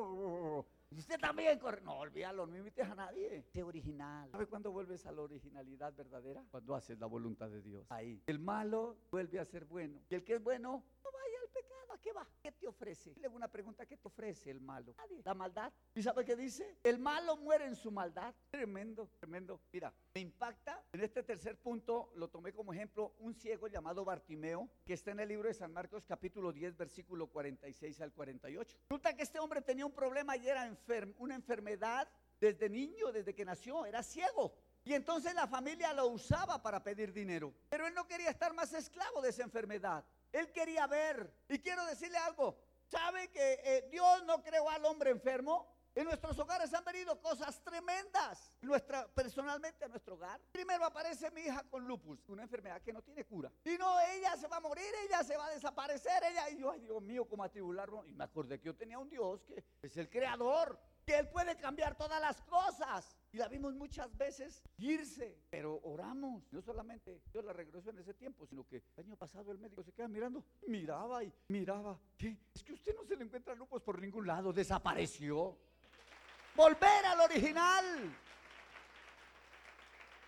Y 0.89 0.97
usted 0.97 1.19
también 1.19 1.59
corre. 1.59 1.81
No, 1.81 1.99
olvídalo, 1.99 2.47
no 2.47 2.57
invites 2.57 2.89
a 2.89 2.95
nadie. 2.95 3.43
Sé 3.53 3.61
original. 3.61 4.31
¿Sabe 4.31 4.47
cuándo 4.47 4.71
vuelves 4.71 5.05
a 5.05 5.11
la 5.11 5.21
originalidad 5.21 5.93
verdadera? 5.93 6.43
Cuando 6.49 6.73
haces 6.73 6.97
la 6.97 7.05
voluntad 7.05 7.49
de 7.51 7.61
Dios. 7.61 7.85
Ahí. 7.91 8.23
El 8.25 8.39
malo 8.39 8.97
vuelve 9.11 9.39
a 9.39 9.45
ser 9.45 9.65
bueno. 9.65 10.01
Y 10.09 10.15
el 10.15 10.23
que 10.23 10.35
es 10.35 10.43
bueno, 10.43 10.83
no 11.03 11.11
vaya 11.11 11.21
al 11.21 11.21
pecado. 11.21 11.27
¿A 11.27 11.28
qué 11.99 12.11
va? 12.11 12.27
¿Qué 12.41 12.51
te 12.51 12.67
ofrece? 12.67 13.13
Le 13.15 13.27
hago 13.27 13.35
una 13.35 13.47
pregunta: 13.47 13.85
¿qué 13.85 13.97
te 13.97 14.07
ofrece 14.07 14.49
el 14.49 14.61
malo? 14.61 14.93
Nadie. 14.97 15.21
La 15.23 15.33
maldad. 15.33 15.71
¿Y 15.95 16.03
sabe 16.03 16.25
qué 16.25 16.35
dice? 16.35 16.77
El 16.83 16.99
malo 16.99 17.37
muere 17.37 17.65
en 17.65 17.75
su 17.75 17.91
maldad. 17.91 18.33
Tremendo, 18.49 19.09
tremendo. 19.19 19.61
Mira, 19.71 19.93
me 20.13 20.21
impacta. 20.21 20.83
En 20.93 21.01
este 21.01 21.23
tercer 21.23 21.57
punto 21.57 22.11
lo 22.15 22.29
tomé 22.29 22.53
como 22.53 22.73
ejemplo 22.73 23.13
un 23.19 23.33
ciego 23.33 23.67
llamado 23.67 24.05
Bartimeo, 24.05 24.69
que 24.85 24.93
está 24.93 25.11
en 25.11 25.19
el 25.19 25.29
libro 25.29 25.47
de 25.47 25.53
San 25.53 25.73
Marcos, 25.73 26.05
capítulo 26.05 26.51
10, 26.51 26.77
versículo 26.77 27.27
46 27.27 28.01
al 28.01 28.13
48. 28.13 28.77
Resulta 28.89 29.15
que 29.15 29.23
este 29.23 29.39
hombre 29.39 29.61
tenía 29.61 29.85
un 29.85 29.93
problema 29.93 30.37
y 30.37 30.47
era 30.47 30.75
una 31.17 31.35
enfermedad 31.35 32.07
desde 32.39 32.69
niño, 32.69 33.11
desde 33.11 33.35
que 33.35 33.45
nació, 33.45 33.85
era 33.85 34.01
ciego. 34.01 34.53
Y 34.85 34.93
entonces 34.93 35.33
la 35.35 35.45
familia 35.47 35.93
lo 35.93 36.07
usaba 36.07 36.61
para 36.61 36.81
pedir 36.81 37.11
dinero. 37.11 37.53
Pero 37.69 37.85
él 37.85 37.93
no 37.93 38.07
quería 38.07 38.29
estar 38.29 38.53
más 38.53 38.73
esclavo 38.73 39.21
de 39.21 39.29
esa 39.29 39.43
enfermedad. 39.43 40.05
Él 40.31 40.51
quería 40.51 40.87
ver. 40.87 41.33
Y 41.47 41.59
quiero 41.59 41.85
decirle 41.85 42.17
algo. 42.17 42.57
¿Sabe 42.83 43.29
que 43.29 43.59
eh, 43.63 43.87
Dios 43.91 44.23
no 44.25 44.41
creó 44.41 44.69
al 44.69 44.83
hombre 44.85 45.11
enfermo? 45.11 45.79
En 45.95 46.05
nuestros 46.05 46.37
hogares 46.39 46.73
han 46.73 46.85
venido 46.85 47.19
cosas 47.19 47.61
tremendas. 47.63 48.53
Nuestra, 48.61 49.07
personalmente 49.07 49.85
a 49.85 49.87
nuestro 49.87 50.15
hogar. 50.15 50.39
Primero 50.51 50.85
aparece 50.85 51.29
mi 51.31 51.41
hija 51.41 51.63
con 51.69 51.85
lupus, 51.85 52.27
una 52.29 52.43
enfermedad 52.43 52.81
que 52.81 52.93
no 52.93 53.01
tiene 53.01 53.25
cura. 53.25 53.51
Y 53.65 53.77
no, 53.77 53.99
ella 53.99 54.37
se 54.37 54.47
va 54.47 54.57
a 54.57 54.61
morir, 54.61 54.85
ella 55.05 55.23
se 55.23 55.35
va 55.35 55.47
a 55.47 55.49
desaparecer, 55.49 56.23
ella. 56.23 56.49
Y 56.51 56.57
yo, 56.57 56.71
ay 56.71 56.79
Dios 56.79 57.01
mío, 57.01 57.27
cómo 57.27 57.43
atribularlo. 57.43 58.05
Y 58.05 58.13
me 58.13 58.23
acordé 58.23 58.59
que 58.59 58.67
yo 58.67 58.75
tenía 58.75 58.97
un 58.97 59.09
Dios 59.09 59.43
que 59.45 59.63
es 59.87 59.97
el 59.97 60.09
creador, 60.09 60.79
que 61.05 61.17
Él 61.17 61.27
puede 61.29 61.57
cambiar 61.57 61.95
todas 61.95 62.21
las 62.21 62.41
cosas. 62.43 63.18
Y 63.31 63.37
la 63.37 63.47
vimos 63.47 63.75
muchas 63.75 64.15
veces 64.17 64.63
irse, 64.77 65.37
pero 65.51 65.79
oramos. 65.83 66.51
No 66.51 66.61
solamente 66.61 67.21
Dios 67.31 67.45
la 67.45 67.53
regresó 67.53 67.91
en 67.91 67.99
ese 67.99 68.13
tiempo, 68.15 68.47
sino 68.47 68.65
que 68.65 68.83
el 68.97 69.05
año 69.05 69.15
pasado 69.15 69.51
el 69.51 69.59
médico 69.59 69.83
se 69.83 69.91
queda 69.91 70.07
mirando, 70.07 70.43
miraba 70.67 71.23
y 71.23 71.31
miraba. 71.49 71.99
¿Qué? 72.17 72.35
Es 72.53 72.63
que 72.63 72.73
usted 72.73 72.95
no 72.95 73.03
se 73.03 73.15
le 73.15 73.25
encuentra 73.25 73.53
lupus 73.53 73.83
por 73.83 74.01
ningún 74.01 74.25
lado, 74.25 74.51
desapareció. 74.51 75.57
Volver 76.55 77.05
al 77.05 77.19
original. 77.21 78.17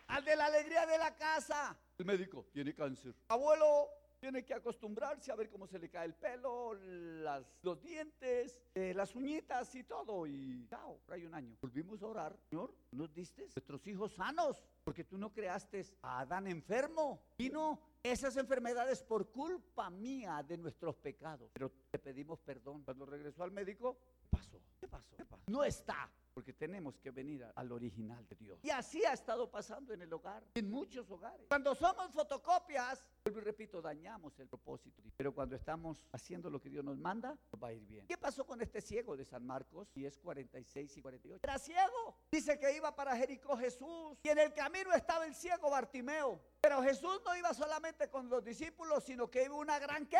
Al 0.07 0.23
de 0.23 0.35
la 0.35 0.45
alegría 0.45 0.85
de 0.85 0.97
la 0.97 1.15
casa. 1.15 1.75
El 1.97 2.05
médico 2.05 2.45
tiene 2.51 2.75
cáncer. 2.75 3.15
Abuelo 3.29 3.89
tiene 4.21 4.45
que 4.45 4.53
acostumbrarse 4.53 5.31
a 5.31 5.35
ver 5.35 5.49
cómo 5.49 5.65
se 5.65 5.79
le 5.79 5.89
cae 5.89 6.05
el 6.05 6.13
pelo, 6.13 6.75
las, 6.75 7.43
los 7.63 7.81
dientes, 7.81 8.61
eh, 8.75 8.93
las 8.93 9.15
uñitas 9.15 9.73
y 9.73 9.83
todo. 9.83 10.27
Y 10.27 10.67
chao, 10.69 10.99
hay 11.07 11.25
un 11.25 11.33
año. 11.33 11.57
Volvimos 11.59 12.03
a 12.03 12.05
orar. 12.05 12.37
Señor, 12.47 12.71
nos 12.91 13.11
diste 13.15 13.41
nuestros 13.41 13.85
hijos 13.87 14.13
sanos, 14.13 14.63
porque 14.83 15.03
tú 15.03 15.17
no 15.17 15.33
creaste 15.33 15.83
a 16.03 16.19
Adán 16.19 16.45
enfermo. 16.45 17.19
Vino 17.35 17.79
esas 18.03 18.37
enfermedades 18.37 19.01
por 19.01 19.31
culpa 19.31 19.89
mía 19.89 20.45
de 20.47 20.55
nuestros 20.55 20.95
pecados. 20.97 21.49
Pero 21.53 21.71
te 21.89 21.97
pedimos 21.97 22.39
perdón. 22.41 22.83
Cuando 22.83 23.07
regresó 23.07 23.41
al 23.41 23.51
médico, 23.51 23.97
¿qué 24.21 24.27
pasó? 24.29 24.61
¿Qué 24.81 24.87
pasó? 24.87 25.15
¿Qué 25.15 25.25
pasó? 25.25 25.43
No 25.45 25.63
está. 25.63 26.09
Porque 26.33 26.53
tenemos 26.53 26.97
que 26.97 27.11
venir 27.11 27.45
al 27.53 27.71
original 27.71 28.25
de 28.27 28.35
Dios. 28.35 28.59
Y 28.63 28.71
así 28.71 29.03
ha 29.05 29.13
estado 29.13 29.51
pasando 29.51 29.93
en 29.93 30.01
el 30.01 30.11
hogar, 30.11 30.43
en 30.55 30.71
muchos 30.71 31.11
hogares. 31.11 31.45
Cuando 31.49 31.75
somos 31.75 32.11
fotocopias, 32.13 33.05
vuelvo 33.25 33.41
y 33.41 33.43
repito, 33.43 33.81
dañamos 33.81 34.39
el 34.39 34.47
propósito. 34.47 35.03
Pero 35.17 35.35
cuando 35.35 35.55
estamos 35.55 36.07
haciendo 36.13 36.49
lo 36.49 36.59
que 36.59 36.69
Dios 36.69 36.83
nos 36.83 36.97
manda, 36.97 37.37
va 37.61 37.67
a 37.67 37.73
ir 37.73 37.85
bien. 37.85 38.07
¿Qué 38.07 38.17
pasó 38.17 38.45
con 38.45 38.59
este 38.61 38.81
ciego 38.81 39.15
de 39.15 39.25
San 39.25 39.45
Marcos? 39.45 39.91
Y 39.93 40.05
es 40.05 40.17
46 40.17 40.97
y 40.97 41.01
48. 41.01 41.41
Era 41.43 41.59
ciego. 41.59 42.15
Dice 42.31 42.57
que 42.57 42.75
iba 42.75 42.95
para 42.95 43.15
Jericó 43.15 43.55
Jesús. 43.57 44.17
Y 44.23 44.29
en 44.29 44.39
el 44.39 44.53
camino 44.53 44.93
estaba 44.93 45.27
el 45.27 45.35
ciego 45.35 45.69
Bartimeo. 45.69 46.41
Pero 46.61 46.81
Jesús 46.81 47.21
no 47.23 47.35
iba 47.35 47.53
solamente 47.53 48.09
con 48.09 48.29
los 48.29 48.43
discípulos, 48.43 49.03
sino 49.03 49.29
que 49.29 49.43
iba 49.43 49.55
una 49.55 49.77
gran 49.77 50.07
¿qué? 50.07 50.17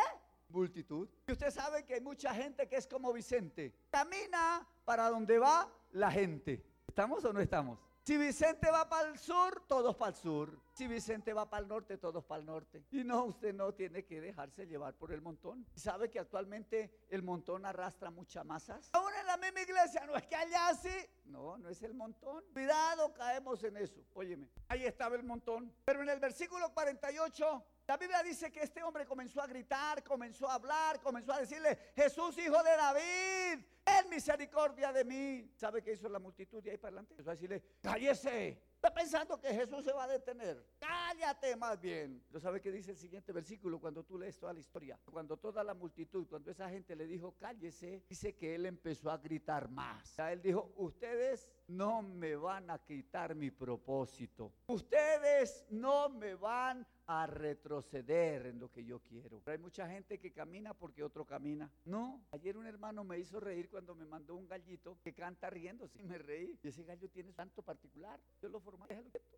Multitud. 0.52 1.08
Y 1.28 1.32
usted 1.32 1.52
sabe 1.52 1.86
que 1.86 1.96
hay 1.96 2.02
mucha 2.02 2.34
gente 2.34 2.68
que 2.68 2.76
es 2.76 2.88
como 2.88 3.12
Vicente. 3.14 3.74
Camina 3.90 4.68
para 4.86 5.10
donde 5.10 5.40
va 5.40 5.72
la 5.92 6.12
gente. 6.12 6.64
¿Estamos 6.88 7.24
o 7.26 7.34
no 7.34 7.40
estamos? 7.40 7.80
Si 8.04 8.18
Vicente 8.18 8.70
va 8.72 8.90
para 8.90 9.10
el 9.10 9.18
sur, 9.18 9.64
todos 9.68 9.96
para 9.96 10.12
el 10.12 10.18
sur. 10.18 10.60
Si 10.74 10.88
Vicente 10.88 11.34
va 11.34 11.50
para 11.50 11.64
el 11.64 11.68
norte, 11.68 11.98
todos 11.98 12.24
para 12.24 12.40
el 12.40 12.46
norte. 12.46 12.84
Y 12.92 13.04
no, 13.04 13.26
usted 13.26 13.54
no 13.54 13.74
tiene 13.74 14.04
que 14.06 14.22
dejarse 14.22 14.66
llevar 14.66 14.94
por 14.96 15.12
el 15.12 15.22
montón. 15.22 15.66
¿Sabe 15.76 16.10
que 16.10 16.20
actualmente 16.20 16.92
el 17.10 17.24
montón 17.24 17.66
arrastra 17.66 18.10
muchas 18.10 18.46
masas? 18.46 18.90
Aún 18.94 19.12
en 19.20 19.26
la 19.26 19.38
misma 19.38 19.62
iglesia, 19.62 20.06
no 20.06 20.16
es 20.16 20.26
que 20.28 20.36
allá 20.36 20.74
sí. 20.76 20.90
No, 21.26 21.58
no 21.58 21.70
es 21.70 21.82
el 21.84 21.94
montón. 21.94 22.44
Cuidado, 22.54 23.14
caemos 23.14 23.64
en 23.64 23.78
eso. 23.78 24.02
Óyeme, 24.14 24.48
ahí 24.70 24.86
estaba 24.86 25.16
el 25.16 25.24
montón. 25.24 25.74
Pero 25.86 26.02
en 26.02 26.10
el 26.10 26.20
versículo 26.20 26.74
48 26.74 27.64
la 27.92 27.98
Biblia 27.98 28.24
dice 28.24 28.50
que 28.50 28.62
este 28.62 28.82
hombre 28.84 29.06
comenzó 29.06 29.42
a 29.42 29.48
gritar, 29.48 30.02
comenzó 30.02 30.50
a 30.50 30.54
hablar, 30.54 31.02
comenzó 31.02 31.34
a 31.34 31.42
decirle, 31.42 31.78
Jesús, 31.94 32.38
hijo 32.38 32.64
de 32.64 32.72
David, 32.78 33.66
en 33.86 34.10
misericordia 34.10 34.94
de 34.94 35.04
mí. 35.04 35.52
¿Sabe 35.58 35.82
qué 35.82 35.92
hizo 35.92 36.08
la 36.08 36.18
multitud 36.18 36.64
de 36.64 36.72
ahí 36.72 36.78
para 36.78 36.90
adelante? 36.90 37.12
Empezó 37.12 37.32
a 37.32 37.34
decirle, 37.34 37.62
cállese. 37.82 38.62
Está 38.82 38.96
pensando 38.96 39.40
que 39.40 39.54
Jesús 39.54 39.86
se 39.86 39.94
va 39.94 40.06
a 40.06 40.08
detener. 40.08 40.66
Cállate 40.80 41.56
más 41.56 41.80
bien. 41.80 42.20
¿Lo 42.32 42.40
sabe 42.40 42.60
qué 42.60 42.72
dice 42.72 42.90
el 42.90 42.98
siguiente 42.98 43.32
versículo 43.32 43.80
cuando 43.80 44.04
tú 44.04 44.18
lees 44.18 44.40
toda 44.40 44.54
la 44.54 44.60
historia? 44.60 45.00
Cuando 45.06 45.38
toda 45.38 45.64
la 45.64 45.76
multitud, 45.76 46.26
cuando 46.28 46.50
esa 46.50 46.68
gente 46.68 46.96
le 46.96 47.06
dijo, 47.06 47.36
cállese, 47.38 48.04
dice 48.10 48.36
que 48.36 48.56
él 48.56 48.66
empezó 48.66 49.12
a 49.12 49.20
gritar 49.20 49.70
más. 49.70 50.18
O 50.18 50.24
él 50.24 50.42
dijo, 50.42 50.74
ustedes 50.78 51.48
no 51.72 52.02
me 52.02 52.36
van 52.36 52.70
a 52.70 52.80
quitar 52.80 53.36
mi 53.36 53.50
propósito. 53.50 54.52
Ustedes 54.68 55.66
no 55.70 56.10
me 56.10 56.36
van 56.36 56.86
a 57.08 57.26
retroceder 57.28 58.46
en 58.46 58.60
lo 58.60 58.72
que 58.72 58.86
yo 58.86 59.00
quiero. 59.00 59.42
Hay 59.46 59.58
mucha 59.58 59.88
gente 59.88 60.20
que 60.20 60.32
camina 60.32 60.74
porque 60.74 61.04
otro 61.04 61.26
camina. 61.26 61.70
No, 61.86 62.22
ayer 62.32 62.58
un 62.58 62.68
hermano 62.68 63.04
me 63.04 63.20
hizo 63.20 63.40
reír 63.40 63.70
cuando 63.70 63.96
me 63.96 64.06
mandó 64.06 64.36
un 64.36 64.48
gallito 64.48 64.98
que 65.04 65.14
canta 65.14 65.50
riendo. 65.50 65.88
Sí, 65.88 66.04
me 66.04 66.18
reí. 66.18 66.58
Y 66.64 66.68
ese 66.68 66.84
gallo 66.84 67.10
tiene 67.10 67.34
tanto 67.34 67.62
particular. 67.62 68.20
Yo 68.42 68.50
lo 68.50 68.60
formé. 68.60 68.86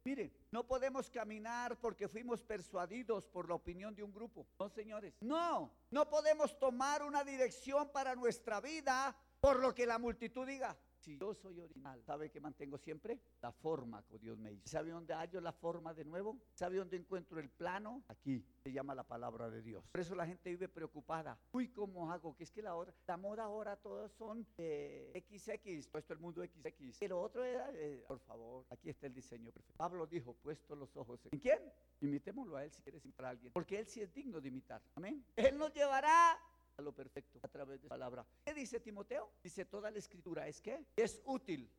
Mire, 0.04 0.32
no 0.52 0.66
podemos 0.66 1.10
caminar 1.10 1.80
porque 1.80 2.08
fuimos 2.08 2.44
persuadidos 2.44 3.28
por 3.28 3.48
la 3.48 3.56
opinión 3.56 3.96
de 3.96 4.04
un 4.04 4.14
grupo. 4.14 4.46
No, 4.60 4.70
señores. 4.70 5.16
No, 5.22 5.72
no 5.92 6.10
podemos 6.10 6.58
tomar 6.60 7.04
una 7.04 7.24
dirección 7.24 7.90
para 7.90 8.16
nuestra 8.16 8.60
vida 8.60 9.16
por 9.40 9.60
lo 9.60 9.74
que 9.74 9.86
la 9.86 10.00
multitud 10.00 10.48
diga. 10.48 10.78
Si 11.04 11.18
yo 11.18 11.34
soy 11.34 11.60
original, 11.60 12.02
¿sabe 12.02 12.32
qué 12.32 12.40
mantengo 12.40 12.78
siempre? 12.78 13.20
La 13.42 13.52
forma 13.52 14.06
que 14.06 14.18
Dios 14.18 14.38
me 14.40 14.54
hizo. 14.54 14.70
¿Sabe 14.70 14.92
dónde 14.92 15.14
hallo 15.14 15.42
la 15.42 15.52
forma 15.52 15.94
de 15.94 16.06
nuevo? 16.06 16.38
¿Sabe 16.54 16.78
dónde 16.78 16.96
encuentro 16.96 17.42
el 17.42 17.50
plano? 17.50 18.06
Aquí. 18.08 18.42
Se 18.64 18.72
llama 18.72 18.96
la 18.96 19.04
palabra 19.04 19.50
de 19.50 19.62
Dios. 19.62 19.84
Por 19.92 20.00
eso 20.00 20.16
la 20.16 20.26
gente 20.26 20.50
vive 20.50 20.70
preocupada. 20.70 21.38
Uy, 21.52 21.68
¿cómo 21.68 22.10
hago? 22.10 22.38
Que 22.38 22.46
es 22.46 22.52
que 22.52 22.62
la, 22.62 22.76
hora, 22.76 22.94
la 23.06 23.18
moda 23.18 23.44
ahora 23.44 23.76
todos 23.76 24.14
son 24.14 24.48
eh, 24.58 25.12
XX, 25.14 25.90
puesto 25.90 26.14
el 26.14 26.20
mundo 26.20 26.42
XX. 26.42 26.98
Pero 27.00 27.20
otro 27.20 27.44
era, 27.44 27.70
eh, 27.74 28.06
por 28.08 28.20
favor, 28.20 28.66
aquí 28.70 28.90
está 28.90 29.06
el 29.08 29.14
diseño 29.14 29.52
perfecto. 29.52 29.76
Pablo 29.76 30.08
dijo, 30.08 30.34
puesto 30.42 30.74
los 30.74 30.96
ojos 30.96 31.20
en 31.34 31.38
quién? 31.38 31.60
Imitémoslo 32.00 32.56
a 32.56 32.64
él 32.64 32.72
si 32.72 32.82
quieres 32.82 33.04
imitar 33.04 33.26
a 33.26 33.30
alguien. 33.32 33.52
Porque 33.52 33.78
él 33.78 33.88
sí 33.88 34.00
es 34.00 34.14
digno 34.14 34.40
de 34.40 34.48
imitar. 34.48 34.82
Amén. 34.96 35.26
Él 35.36 35.58
nos 35.58 35.74
llevará 35.74 36.40
a 36.78 36.82
lo 36.82 36.92
perfecto 36.94 37.40
a 37.44 37.48
través 37.48 37.82
de 37.82 37.88
la 37.88 37.90
palabra. 37.90 38.26
¿Qué 38.44 38.54
dice 38.54 38.80
Timoteo? 38.80 39.32
Dice 39.44 39.66
toda 39.66 39.92
la 39.92 40.00
escritura 40.00 40.48
es 40.48 40.62
que 40.62 40.86
es 40.96 41.22
útil 41.26 41.70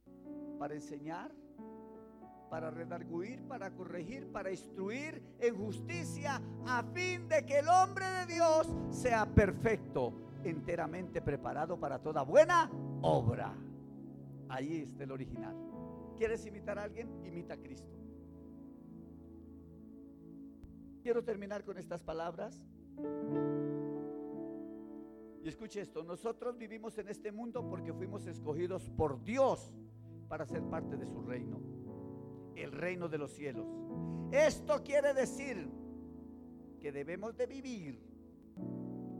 para 0.59 0.75
enseñar, 0.75 1.35
para 2.49 2.71
redarguir, 2.71 3.43
para 3.49 3.75
corregir, 3.75 4.31
para 4.31 4.51
instruir 4.51 5.23
en 5.41 5.57
justicia, 5.57 6.41
a 6.67 6.83
fin 6.95 7.29
de 7.29 7.45
que 7.45 7.59
el 7.59 7.69
hombre 7.69 8.07
de 8.07 8.35
Dios 8.35 8.73
sea 8.91 9.27
perfecto, 9.27 10.13
enteramente 10.45 11.21
preparado 11.21 11.79
para 11.79 12.01
toda 12.01 12.23
buena 12.23 12.71
obra. 13.03 13.53
Ahí 14.49 14.83
está 14.83 15.05
el 15.05 15.11
original. 15.11 15.57
¿Quieres 16.17 16.47
imitar 16.47 16.79
a 16.79 16.85
alguien? 16.85 17.09
Imita 17.27 17.55
a 17.55 17.57
Cristo. 17.57 17.91
Quiero 21.03 21.25
terminar 21.25 21.65
con 21.65 21.77
estas 21.77 22.03
palabras. 22.03 22.63
Y 25.45 25.49
escuche 25.49 25.83
esto, 25.83 26.03
nosotros 26.03 26.57
vivimos 26.57 26.97
en 26.97 27.07
este 27.09 27.31
mundo 27.31 27.69
porque 27.69 27.93
fuimos 27.93 28.27
escogidos 28.27 28.89
por 28.89 29.23
Dios 29.23 29.75
para 30.27 30.47
ser 30.47 30.63
parte 30.63 30.97
de 30.97 31.07
su 31.07 31.21
reino, 31.21 31.61
el 32.57 32.73
reino 32.73 33.11
de 33.11 33.19
los 33.19 33.31
cielos. 33.31 33.67
Esto 34.33 34.83
quiere 34.83 35.13
decir 35.13 35.69
que 36.81 36.91
debemos 36.93 37.37
de 37.37 37.47
vivir 37.47 38.01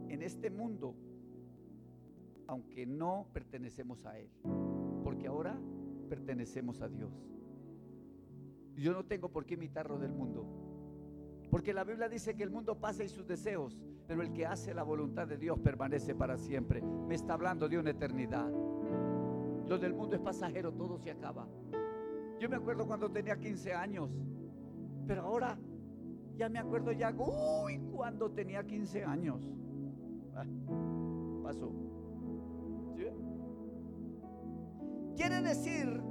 en 0.09 0.23
este 0.23 0.49
mundo 0.49 0.95
aunque 2.47 2.87
no 2.87 3.27
pertenecemos 3.31 4.03
a 4.07 4.17
Él, 4.17 4.29
porque 5.03 5.27
ahora 5.27 5.59
pertenecemos 6.09 6.81
a 6.81 6.89
Dios. 6.89 7.11
Yo 8.75 8.93
no 8.93 9.05
tengo 9.05 9.29
por 9.29 9.45
qué 9.45 9.53
imitarlo 9.53 9.99
del 9.99 10.11
mundo, 10.11 10.43
porque 11.49 11.73
la 11.73 11.83
Biblia 11.83 12.09
dice 12.09 12.35
que 12.35 12.43
el 12.43 12.49
mundo 12.49 12.75
pasa 12.75 13.03
y 13.03 13.09
sus 13.09 13.27
deseos, 13.27 13.77
pero 14.07 14.21
el 14.21 14.31
que 14.31 14.45
hace 14.45 14.73
la 14.73 14.83
voluntad 14.83 15.27
de 15.27 15.37
Dios 15.37 15.59
permanece 15.59 16.15
para 16.15 16.37
siempre. 16.37 16.81
Me 16.81 17.15
está 17.15 17.33
hablando 17.33 17.67
de 17.67 17.77
una 17.77 17.91
eternidad. 17.91 18.49
Lo 19.67 19.77
del 19.77 19.93
mundo 19.93 20.15
es 20.15 20.21
pasajero, 20.21 20.71
todo 20.71 20.97
se 20.97 21.11
acaba. 21.11 21.47
Yo 22.39 22.49
me 22.49 22.57
acuerdo 22.57 22.85
cuando 22.85 23.09
tenía 23.09 23.37
15 23.37 23.73
años, 23.73 24.09
pero 25.07 25.23
ahora 25.23 25.57
ya 26.35 26.49
me 26.49 26.59
acuerdo 26.59 26.91
ya, 26.91 27.13
uy, 27.17 27.79
cuando 27.93 28.29
tenía 28.29 28.63
15 28.63 29.03
años. 29.03 29.41
Ah, 30.35 30.45
pasó. 31.43 31.71
Quiere 35.15 35.41
decir 35.41 36.01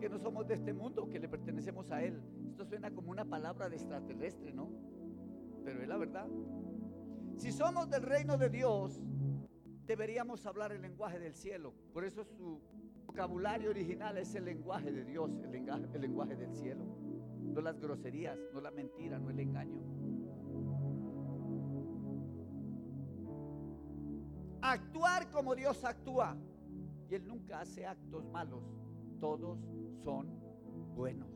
que 0.00 0.08
no 0.08 0.18
somos 0.18 0.46
de 0.46 0.54
este 0.54 0.72
mundo, 0.72 1.08
que 1.08 1.18
le 1.18 1.28
pertenecemos 1.28 1.90
a 1.90 2.02
Él. 2.02 2.22
Esto 2.52 2.66
suena 2.66 2.90
como 2.90 3.10
una 3.10 3.24
palabra 3.24 3.70
de 3.70 3.76
extraterrestre, 3.76 4.52
¿no? 4.52 4.68
Pero 5.64 5.80
es 5.80 5.88
la 5.88 5.96
verdad. 5.96 6.28
Si 7.34 7.50
somos 7.50 7.88
del 7.88 8.02
reino 8.02 8.36
de 8.36 8.50
Dios, 8.50 9.00
deberíamos 9.86 10.44
hablar 10.44 10.70
el 10.70 10.82
lenguaje 10.82 11.18
del 11.18 11.34
cielo. 11.34 11.72
Por 11.94 12.04
eso 12.04 12.24
su 12.24 12.60
vocabulario 13.06 13.70
original 13.70 14.18
es 14.18 14.34
el 14.34 14.44
lenguaje 14.44 14.92
de 14.92 15.02
Dios, 15.02 15.30
el 15.42 15.50
lenguaje, 15.50 15.88
el 15.94 16.00
lenguaje 16.02 16.36
del 16.36 16.52
cielo. 16.52 16.84
No 17.40 17.62
las 17.62 17.80
groserías, 17.80 18.38
no 18.52 18.60
la 18.60 18.70
mentira, 18.70 19.18
no 19.18 19.30
el 19.30 19.40
engaño. 19.40 19.80
Actuar 24.60 25.30
como 25.30 25.54
Dios 25.54 25.82
actúa. 25.86 26.36
Y 27.08 27.14
Él 27.14 27.26
nunca 27.26 27.60
hace 27.60 27.86
actos 27.86 28.26
malos. 28.26 28.62
Todos 29.20 29.58
son 30.04 30.28
buenos. 30.94 31.31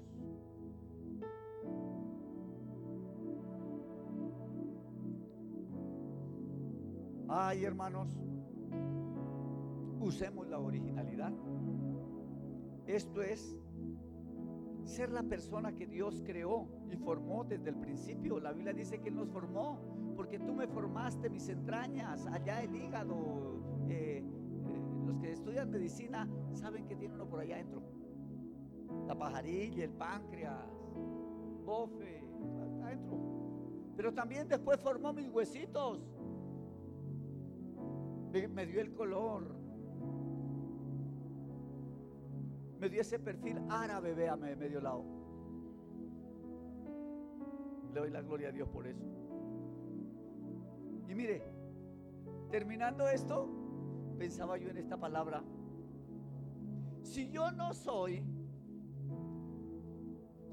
Ay, 7.28 7.64
hermanos, 7.64 8.16
usemos 10.00 10.46
la 10.46 10.60
originalidad. 10.60 11.32
Esto 12.86 13.20
es 13.20 13.58
ser 14.84 15.10
la 15.10 15.24
persona 15.24 15.72
que 15.74 15.88
Dios 15.88 16.22
creó 16.24 16.68
y 16.88 16.96
formó 16.96 17.42
desde 17.42 17.70
el 17.70 17.76
principio. 17.76 18.38
La 18.38 18.52
Biblia 18.52 18.72
dice 18.72 19.00
que 19.00 19.08
Él 19.08 19.16
nos 19.16 19.28
formó, 19.28 19.80
porque 20.14 20.38
tú 20.38 20.54
me 20.54 20.68
formaste 20.68 21.28
mis 21.28 21.48
entrañas, 21.48 22.24
allá 22.28 22.62
el 22.62 22.76
hígado. 22.76 23.60
Eh, 23.88 24.22
eh, 24.22 24.24
los 25.04 25.18
que 25.18 25.32
estudian 25.32 25.68
medicina 25.68 26.28
saben 26.52 26.86
que 26.86 26.94
tiene 26.94 27.14
uno 27.14 27.28
por 27.28 27.40
allá 27.40 27.56
adentro. 27.56 27.82
La 29.08 29.18
pajarilla, 29.18 29.82
el 29.82 29.90
páncreas, 29.90 30.64
bofe, 31.64 32.22
adentro. 32.84 33.18
Pero 33.96 34.14
también 34.14 34.46
después 34.46 34.78
formó 34.78 35.12
mis 35.12 35.28
huesitos 35.28 36.06
me, 38.48 38.66
dio 38.66 38.80
el 38.80 38.94
color, 38.94 39.44
me 42.78 42.88
dio 42.88 43.00
ese 43.00 43.18
perfil 43.18 43.60
árabe, 43.68 44.14
véame, 44.14 44.50
de 44.50 44.56
medio 44.56 44.80
lado. 44.80 45.04
Le 47.92 48.00
doy 48.00 48.10
la 48.10 48.20
gloria 48.22 48.48
a 48.48 48.52
Dios 48.52 48.68
por 48.68 48.86
eso. 48.86 49.04
Y 51.08 51.14
mire, 51.14 51.42
terminando 52.50 53.08
esto, 53.08 53.48
pensaba 54.18 54.58
yo 54.58 54.68
en 54.68 54.76
esta 54.76 54.98
palabra. 54.98 55.42
Si 57.02 57.30
yo 57.30 57.50
no 57.52 57.72
soy, 57.72 58.22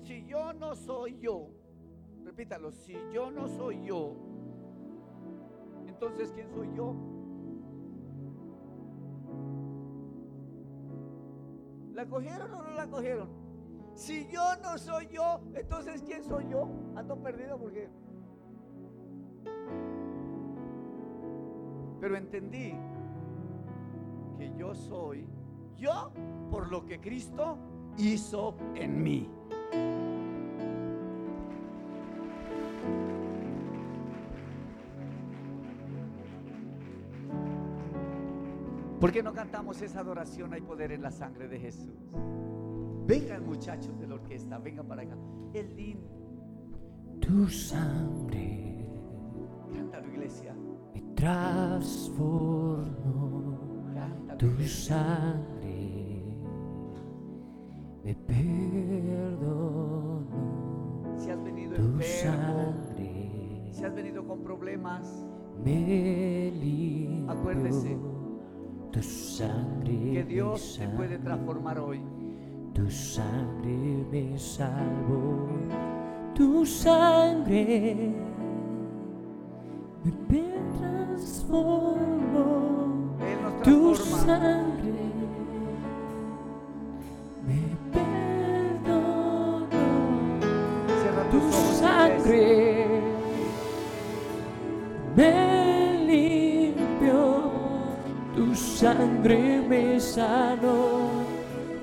si 0.03 0.25
yo 0.25 0.53
no 0.53 0.75
soy 0.75 1.17
yo, 1.19 1.49
repítalo, 2.23 2.71
si 2.71 2.95
yo 3.11 3.31
no 3.31 3.47
soy 3.47 3.83
yo, 3.85 4.15
entonces 5.87 6.31
¿quién 6.33 6.49
soy 6.51 6.69
yo? 6.75 7.12
¿La 11.93 12.05
cogieron 12.07 12.51
o 12.53 12.63
no 12.63 12.71
la 12.71 12.87
cogieron? 12.87 13.29
Si 13.93 14.27
yo 14.27 14.41
no 14.63 14.77
soy 14.77 15.07
yo, 15.07 15.41
entonces 15.53 16.01
¿quién 16.01 16.23
soy 16.23 16.49
yo? 16.49 16.67
Ando 16.95 17.21
perdido 17.21 17.59
porque... 17.59 17.89
Pero 21.99 22.17
entendí 22.17 22.73
que 24.37 24.51
yo 24.57 24.73
soy 24.75 25.25
Yo 25.77 26.11
por 26.51 26.69
lo 26.69 26.85
que 26.85 26.99
Cristo 26.99 27.57
hizo 27.97 28.55
en 28.75 29.01
mí. 29.01 29.29
¿Por 39.03 39.11
qué 39.11 39.21
no 39.21 39.33
cantamos 39.33 39.81
esa 39.81 39.99
adoración? 39.99 40.53
Hay 40.53 40.61
poder 40.61 40.93
en 40.93 41.01
la 41.01 41.11
sangre 41.11 41.49
de 41.49 41.59
Jesús. 41.59 41.91
Vengan 43.05 43.45
muchachos 43.45 43.99
de 43.99 44.07
la 44.07 44.15
orquesta, 44.15 44.57
vengan 44.59 44.87
para 44.87 45.01
acá. 45.01 45.17
El 45.53 45.75
din. 45.75 45.99
Tu 47.19 47.49
sangre 47.49 48.87
Cántalo, 49.75 50.07
iglesia. 50.07 50.55
me 50.93 51.01
transformó. 51.15 52.87
Cántalo, 53.93 54.37
Tu 54.37 54.45
iglesia. 54.45 54.95
sangre 54.95 56.23
me 58.05 58.15
perdonó. 58.15 59.57
Si 61.17 61.29
has 61.29 61.43
venido 61.43 61.75
Tu 61.75 61.81
enfermo, 61.81 62.03
sangre 62.05 63.69
si 63.69 63.83
has 63.83 63.93
venido 63.93 64.25
con 64.25 64.43
problemas, 64.43 65.25
me 65.61 66.51
limpió. 66.51 67.31
Acuérdese 67.33 67.97
sangre 69.37 70.13
que 70.13 70.23
Dios 70.23 70.77
te 70.79 70.87
puede 70.89 71.17
transformar 71.17 71.79
hoy. 71.79 71.99
Tu 72.75 72.89
sangre 72.89 74.05
me 74.11 74.37
salvó, 74.37 75.47
tu 76.35 76.65
sangre 76.65 78.13
me 80.29 80.43
transformó, 80.77 82.07
Él 83.21 83.41
nos 83.41 83.61
tu 83.63 83.93
transforma. 83.93 84.25
sangre 84.25 84.82
sangre 98.83 99.61
me 99.69 99.97
sanó, 99.99 101.23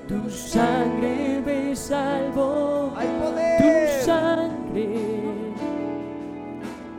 tu 0.07 0.29
sangre 0.29 1.41
me 1.43 1.75
salvó. 1.75 2.93
Hay 2.95 3.07
Tu 3.07 3.13
poder. 3.23 4.03
sangre 4.05 4.87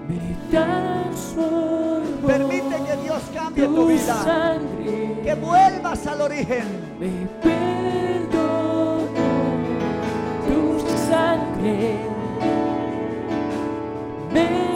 me 0.09 0.21
transformó. 0.51 2.27
Permite 2.27 2.77
que 2.87 2.97
Dios 3.05 3.23
cambie 3.33 3.65
tu 3.67 3.75
tu 3.77 3.87
vida. 3.87 4.15
sangre 4.25 5.21
Que 5.23 5.35
vuelvas 5.35 6.07
al 6.09 6.21
origen. 6.21 6.67
me 6.99 7.11
perdonó. 7.45 9.07
Tu 10.49 10.61
sangre 11.09 11.97
me 14.35 14.72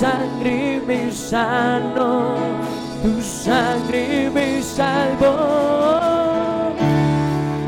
sangre 0.00 0.82
me 0.86 1.10
sanó. 1.10 2.36
Tu 3.02 3.22
sangre 3.22 4.30
me 4.30 4.62
salvó. 4.62 5.36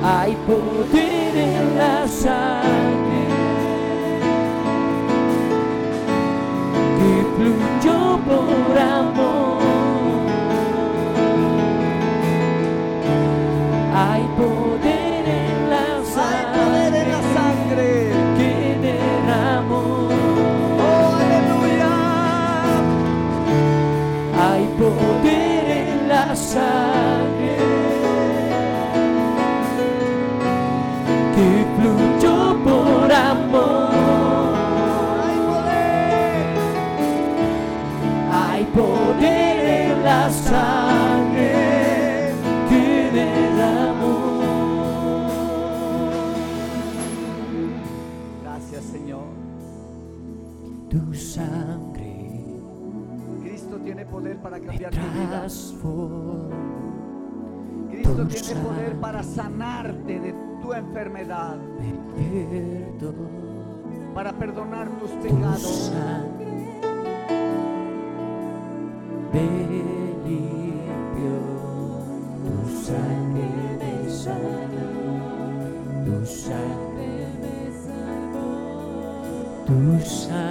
Hay 0.05 0.37
poder 0.47 1.37
en 1.37 1.79
la 1.79 2.07
sangre 2.07 3.25
que 6.99 7.13
fluyó 7.37 8.19
por 8.27 8.79
amor. 8.79 9.38
En 26.31 27.18
poder 54.29 54.43
para 54.43 54.61
cambiar 54.61 54.93
tu 54.93 55.01
vida. 55.19 55.47
Cristo 57.91 58.27
tiene 58.27 58.61
poder 58.61 58.97
para 59.01 59.23
sanarte 59.23 60.21
de 60.21 60.35
tu 60.61 60.75
enfermedad, 60.75 61.57
para 64.15 64.33
perdonar 64.33 64.89
tus 64.99 65.11
Tu 65.11 65.21
pecados. 65.21 65.93
tu 72.45 72.69
sangre 72.85 73.49
me 73.79 74.11
sanó, 74.11 74.89
tu 76.05 76.27
sangre 76.27 77.29
me 77.41 77.57
salvó, 77.85 78.47
tu 79.67 80.01
sangre 80.05 80.48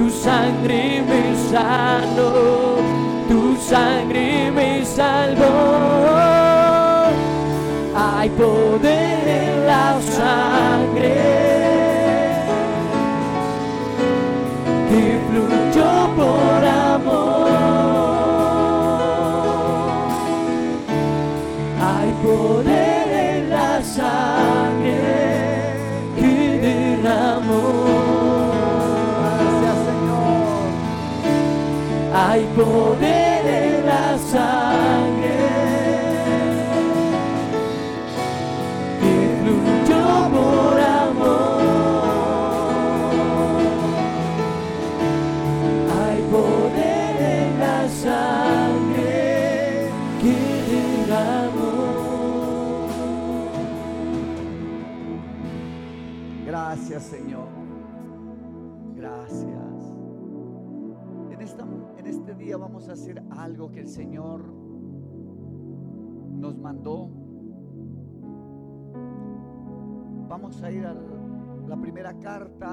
tu 0.00 0.08
sangre 0.08 1.02
me 1.02 1.36
sanó, 1.50 2.32
tu 3.28 3.54
sangre 3.56 4.50
me 4.50 4.82
salvó. 4.82 6.16
Hay 7.94 8.30
poder 8.30 9.28
en 9.28 9.66
la 9.66 10.00
sangre 10.00 11.59
Hay 32.30 32.44
poder 32.54 33.44
en 33.44 33.86
la 33.86 34.16
sangre 34.16 34.69
A 70.62 70.70
ir 70.70 70.84
a 70.84 70.94
la 71.68 71.76
primera 71.80 72.12
carta 72.20 72.68